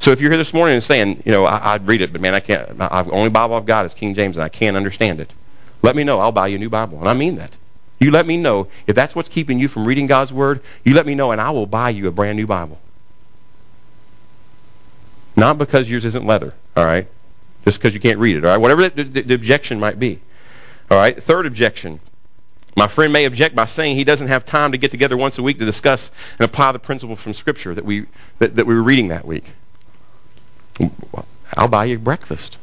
So 0.00 0.10
if 0.10 0.20
you're 0.20 0.30
here 0.30 0.38
this 0.38 0.52
morning 0.52 0.74
and 0.74 0.84
saying, 0.84 1.22
you 1.24 1.32
know, 1.32 1.44
I, 1.44 1.74
would 1.74 1.86
read 1.86 2.02
it, 2.02 2.12
but 2.12 2.20
man, 2.20 2.34
I 2.34 2.40
can't. 2.40 2.76
The 2.76 3.10
only 3.10 3.30
Bible 3.30 3.54
I've 3.54 3.64
got 3.64 3.86
is 3.86 3.94
King 3.94 4.14
James, 4.14 4.36
and 4.36 4.44
I 4.44 4.48
can't 4.48 4.76
understand 4.76 5.20
it. 5.20 5.32
Let 5.82 5.96
me 5.96 6.04
know. 6.04 6.18
I'll 6.18 6.32
buy 6.32 6.48
you 6.48 6.56
a 6.56 6.58
new 6.58 6.70
Bible. 6.70 6.98
And 6.98 7.08
I 7.08 7.14
mean 7.14 7.36
that. 7.36 7.52
You 7.98 8.10
let 8.10 8.26
me 8.26 8.36
know. 8.36 8.68
If 8.86 8.94
that's 8.94 9.14
what's 9.14 9.28
keeping 9.28 9.58
you 9.58 9.68
from 9.68 9.86
reading 9.86 10.06
God's 10.06 10.32
Word, 10.32 10.60
you 10.84 10.94
let 10.94 11.06
me 11.06 11.14
know, 11.14 11.32
and 11.32 11.40
I 11.40 11.50
will 11.50 11.66
buy 11.66 11.90
you 11.90 12.08
a 12.08 12.10
brand 12.10 12.36
new 12.36 12.46
Bible. 12.46 12.78
Not 15.34 15.58
because 15.58 15.90
yours 15.90 16.04
isn't 16.04 16.26
leather, 16.26 16.54
all 16.76 16.84
right? 16.84 17.06
Just 17.64 17.78
because 17.78 17.94
you 17.94 18.00
can't 18.00 18.18
read 18.18 18.36
it, 18.36 18.44
all 18.44 18.50
right? 18.50 18.58
Whatever 18.58 18.88
the, 18.88 19.04
the, 19.04 19.22
the 19.22 19.34
objection 19.34 19.80
might 19.80 19.98
be. 19.98 20.20
All 20.90 20.98
right? 20.98 21.20
Third 21.20 21.46
objection. 21.46 22.00
My 22.76 22.86
friend 22.86 23.12
may 23.12 23.24
object 23.24 23.54
by 23.54 23.64
saying 23.64 23.96
he 23.96 24.04
doesn't 24.04 24.28
have 24.28 24.44
time 24.44 24.72
to 24.72 24.78
get 24.78 24.90
together 24.90 25.16
once 25.16 25.38
a 25.38 25.42
week 25.42 25.58
to 25.58 25.64
discuss 25.64 26.10
and 26.38 26.44
apply 26.44 26.72
the 26.72 26.78
principle 26.78 27.16
from 27.16 27.32
Scripture 27.32 27.74
that 27.74 27.84
we, 27.84 28.06
that, 28.38 28.56
that 28.56 28.66
we 28.66 28.74
were 28.74 28.82
reading 28.82 29.08
that 29.08 29.24
week. 29.24 29.44
I'll 31.56 31.68
buy 31.68 31.86
you 31.86 31.98
breakfast. 31.98 32.58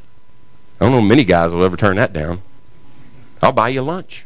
I 0.80 0.86
don't 0.86 0.94
know 0.94 1.02
many 1.02 1.24
guys 1.24 1.52
will 1.52 1.64
ever 1.64 1.78
turn 1.78 1.96
that 1.96 2.14
down. 2.14 2.42
I'll 3.44 3.52
buy 3.52 3.70
you 3.70 3.82
lunch. 3.82 4.26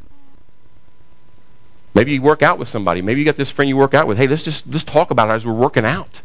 Maybe 1.96 2.14
you 2.14 2.22
work 2.22 2.44
out 2.44 2.60
with 2.60 2.70
somebody. 2.70 3.02
Maybe 3.02 3.20
you 3.20 3.26
got 3.26 3.36
this 3.36 3.50
friend 3.50 3.68
you 3.68 3.76
work 3.76 3.96
out 3.96 4.08
with. 4.08 4.18
Hey, 4.18 4.28
let's 4.28 4.44
just 4.44 4.68
let's 4.68 4.84
talk 4.84 5.10
about 5.10 5.30
it 5.30 5.34
as 5.34 5.46
we're 5.46 5.54
working 5.54 5.86
out. 5.86 6.22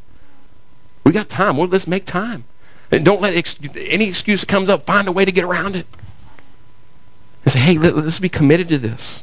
We 1.05 1.12
got 1.12 1.30
time. 1.30 1.57
Well, 1.57 1.68
let's 1.68 1.86
make 1.86 2.05
time. 2.05 2.45
And 2.90 3.05
don't 3.05 3.22
let 3.22 3.34
ex- 3.34 3.59
any 3.74 4.07
excuse 4.07 4.43
that 4.43 4.49
comes 4.49 4.68
up, 4.68 4.84
find 4.84 5.09
a 5.09 5.12
way 5.12 5.24
to 5.24 5.32
get 5.32 5.45
around 5.45 5.76
it. 5.76 5.86
And 7.45 7.53
say, 7.53 7.59
hey, 7.59 7.78
let, 7.78 7.97
let's 7.97 8.18
be 8.18 8.28
committed 8.28 8.68
to 8.68 8.78
this. 8.78 9.22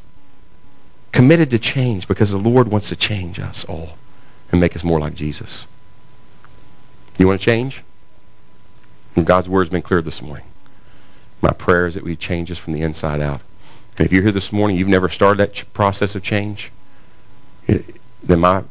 Committed 1.11 1.51
to 1.51 1.59
change 1.59 2.07
because 2.07 2.31
the 2.31 2.37
Lord 2.37 2.67
wants 2.67 2.89
to 2.89 2.95
change 2.95 3.39
us 3.39 3.63
all 3.65 3.97
and 4.51 4.59
make 4.59 4.75
us 4.75 4.83
more 4.83 4.99
like 4.99 5.13
Jesus. 5.13 5.67
You 7.19 7.27
want 7.27 7.39
to 7.39 7.45
change? 7.45 7.83
And 9.15 9.27
God's 9.27 9.47
word 9.47 9.61
has 9.61 9.69
been 9.69 9.83
clear 9.83 10.01
this 10.01 10.21
morning. 10.23 10.45
My 11.41 11.51
prayer 11.51 11.85
is 11.85 11.93
that 11.93 12.03
we 12.03 12.15
change 12.15 12.49
us 12.49 12.57
from 12.57 12.73
the 12.73 12.81
inside 12.81 13.21
out. 13.21 13.41
If 13.99 14.13
you're 14.13 14.23
here 14.23 14.31
this 14.31 14.53
morning, 14.53 14.77
you've 14.77 14.87
never 14.87 15.09
started 15.09 15.39
that 15.39 15.53
ch- 15.53 15.73
process 15.73 16.15
of 16.15 16.23
change, 16.23 16.71
eh, 17.67 17.79
then 18.23 18.39
my, 18.39 18.63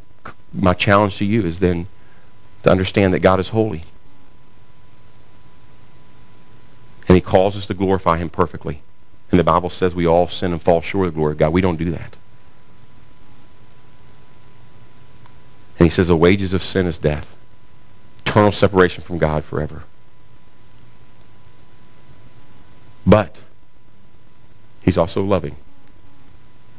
my 0.55 0.73
challenge 0.73 1.19
to 1.19 1.25
you 1.25 1.45
is 1.45 1.59
then 1.59 1.87
to 2.63 2.71
understand 2.71 3.13
that 3.13 3.21
God 3.21 3.39
is 3.39 3.49
holy. 3.49 3.85
And 7.07 7.15
he 7.15 7.21
calls 7.21 7.57
us 7.57 7.67
to 7.67 7.75
glorify 7.75 8.17
him 8.17 8.31
perfectly. 8.31 8.81
And 9.31 9.39
the 9.39 9.45
Bible 9.45 9.71
says 9.71 9.95
we 9.95 10.07
all 10.07 10.29
sin 10.29 10.53
and 10.53 10.63
fall 10.63 10.81
short 10.81 11.09
of 11.09 11.15
the 11.15 11.19
glory 11.19 11.33
of 11.33 11.39
God. 11.39 11.53
We 11.53 11.61
don't 11.61 11.77
do 11.77 11.91
that. 11.91 12.17
And 15.79 15.87
he 15.87 15.91
says 15.91 16.09
the 16.09 16.17
wages 16.17 16.55
of 16.55 16.65
sin 16.65 16.87
is 16.87 16.99
death. 16.99 17.37
Eternal 18.27 18.53
separation 18.53 19.03
from 19.05 19.19
God 19.19 19.45
forever. 19.45 19.83
But 23.07 23.41
he's 24.89 24.97
also 24.97 25.23
loving. 25.23 25.55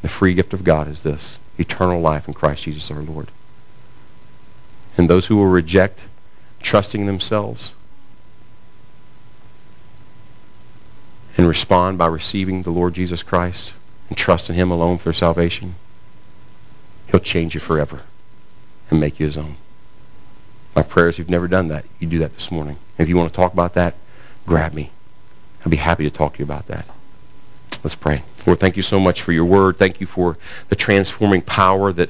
The 0.01 0.07
free 0.07 0.33
gift 0.33 0.53
of 0.53 0.63
God 0.63 0.87
is 0.87 1.03
this 1.03 1.37
eternal 1.59 2.01
life 2.01 2.27
in 2.27 2.33
Christ 2.33 2.63
Jesus 2.63 2.89
our 2.89 3.01
Lord. 3.01 3.29
And 4.97 5.07
those 5.07 5.27
who 5.27 5.37
will 5.37 5.45
reject 5.45 6.05
trusting 6.59 7.05
themselves 7.05 7.75
and 11.37 11.47
respond 11.47 11.99
by 11.99 12.07
receiving 12.07 12.63
the 12.63 12.71
Lord 12.71 12.95
Jesus 12.95 13.21
Christ 13.21 13.73
and 14.07 14.17
trust 14.17 14.49
in 14.49 14.55
him 14.55 14.71
alone 14.71 14.97
for 14.97 15.13
salvation, 15.13 15.75
he'll 17.11 17.19
change 17.19 17.53
you 17.53 17.59
forever 17.59 18.01
and 18.89 18.99
make 18.99 19.19
you 19.19 19.27
his 19.27 19.37
own. 19.37 19.55
My 20.75 20.81
prayer 20.81 21.09
is 21.09 21.15
if 21.15 21.19
you've 21.19 21.29
never 21.29 21.47
done 21.47 21.67
that, 21.67 21.85
you 21.99 22.07
do 22.07 22.17
that 22.19 22.33
this 22.33 22.51
morning. 22.51 22.77
If 22.97 23.07
you 23.07 23.17
want 23.17 23.29
to 23.29 23.35
talk 23.35 23.53
about 23.53 23.75
that, 23.75 23.93
grab 24.47 24.73
me. 24.73 24.89
I'd 25.63 25.69
be 25.69 25.77
happy 25.77 26.05
to 26.05 26.09
talk 26.09 26.33
to 26.33 26.39
you 26.39 26.45
about 26.45 26.65
that. 26.67 26.85
Let's 27.83 27.95
pray. 27.95 28.23
Lord, 28.45 28.59
thank 28.59 28.77
you 28.77 28.83
so 28.83 28.99
much 28.99 29.21
for 29.21 29.31
your 29.31 29.45
word. 29.45 29.77
Thank 29.77 30.01
you 30.01 30.07
for 30.07 30.37
the 30.69 30.75
transforming 30.75 31.41
power 31.41 31.93
that 31.93 32.09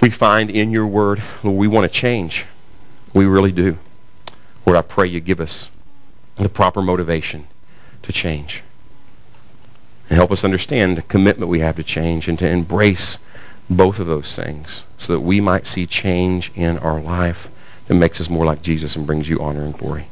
we 0.00 0.10
find 0.10 0.50
in 0.50 0.70
your 0.70 0.86
word. 0.86 1.22
Lord, 1.42 1.56
we 1.56 1.68
want 1.68 1.90
to 1.90 1.98
change. 1.98 2.46
We 3.14 3.26
really 3.26 3.52
do. 3.52 3.78
Lord, 4.66 4.76
I 4.76 4.82
pray 4.82 5.06
you 5.06 5.20
give 5.20 5.40
us 5.40 5.70
the 6.36 6.48
proper 6.48 6.82
motivation 6.82 7.46
to 8.02 8.12
change. 8.12 8.62
And 10.08 10.16
help 10.16 10.32
us 10.32 10.44
understand 10.44 10.96
the 10.96 11.02
commitment 11.02 11.50
we 11.50 11.60
have 11.60 11.76
to 11.76 11.82
change 11.82 12.28
and 12.28 12.38
to 12.38 12.48
embrace 12.48 13.18
both 13.68 14.00
of 14.00 14.06
those 14.06 14.34
things 14.34 14.84
so 14.98 15.12
that 15.12 15.20
we 15.20 15.40
might 15.40 15.66
see 15.66 15.86
change 15.86 16.50
in 16.54 16.78
our 16.78 17.00
life 17.00 17.48
that 17.86 17.94
makes 17.94 18.20
us 18.20 18.28
more 18.28 18.44
like 18.44 18.62
Jesus 18.62 18.96
and 18.96 19.06
brings 19.06 19.28
you 19.28 19.40
honor 19.40 19.62
and 19.62 19.76
glory. 19.76 20.06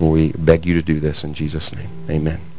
We 0.00 0.32
beg 0.32 0.66
you 0.66 0.74
to 0.74 0.82
do 0.82 0.98
this 0.98 1.24
in 1.24 1.34
Jesus' 1.34 1.74
name. 1.74 1.90
Amen. 2.10 2.49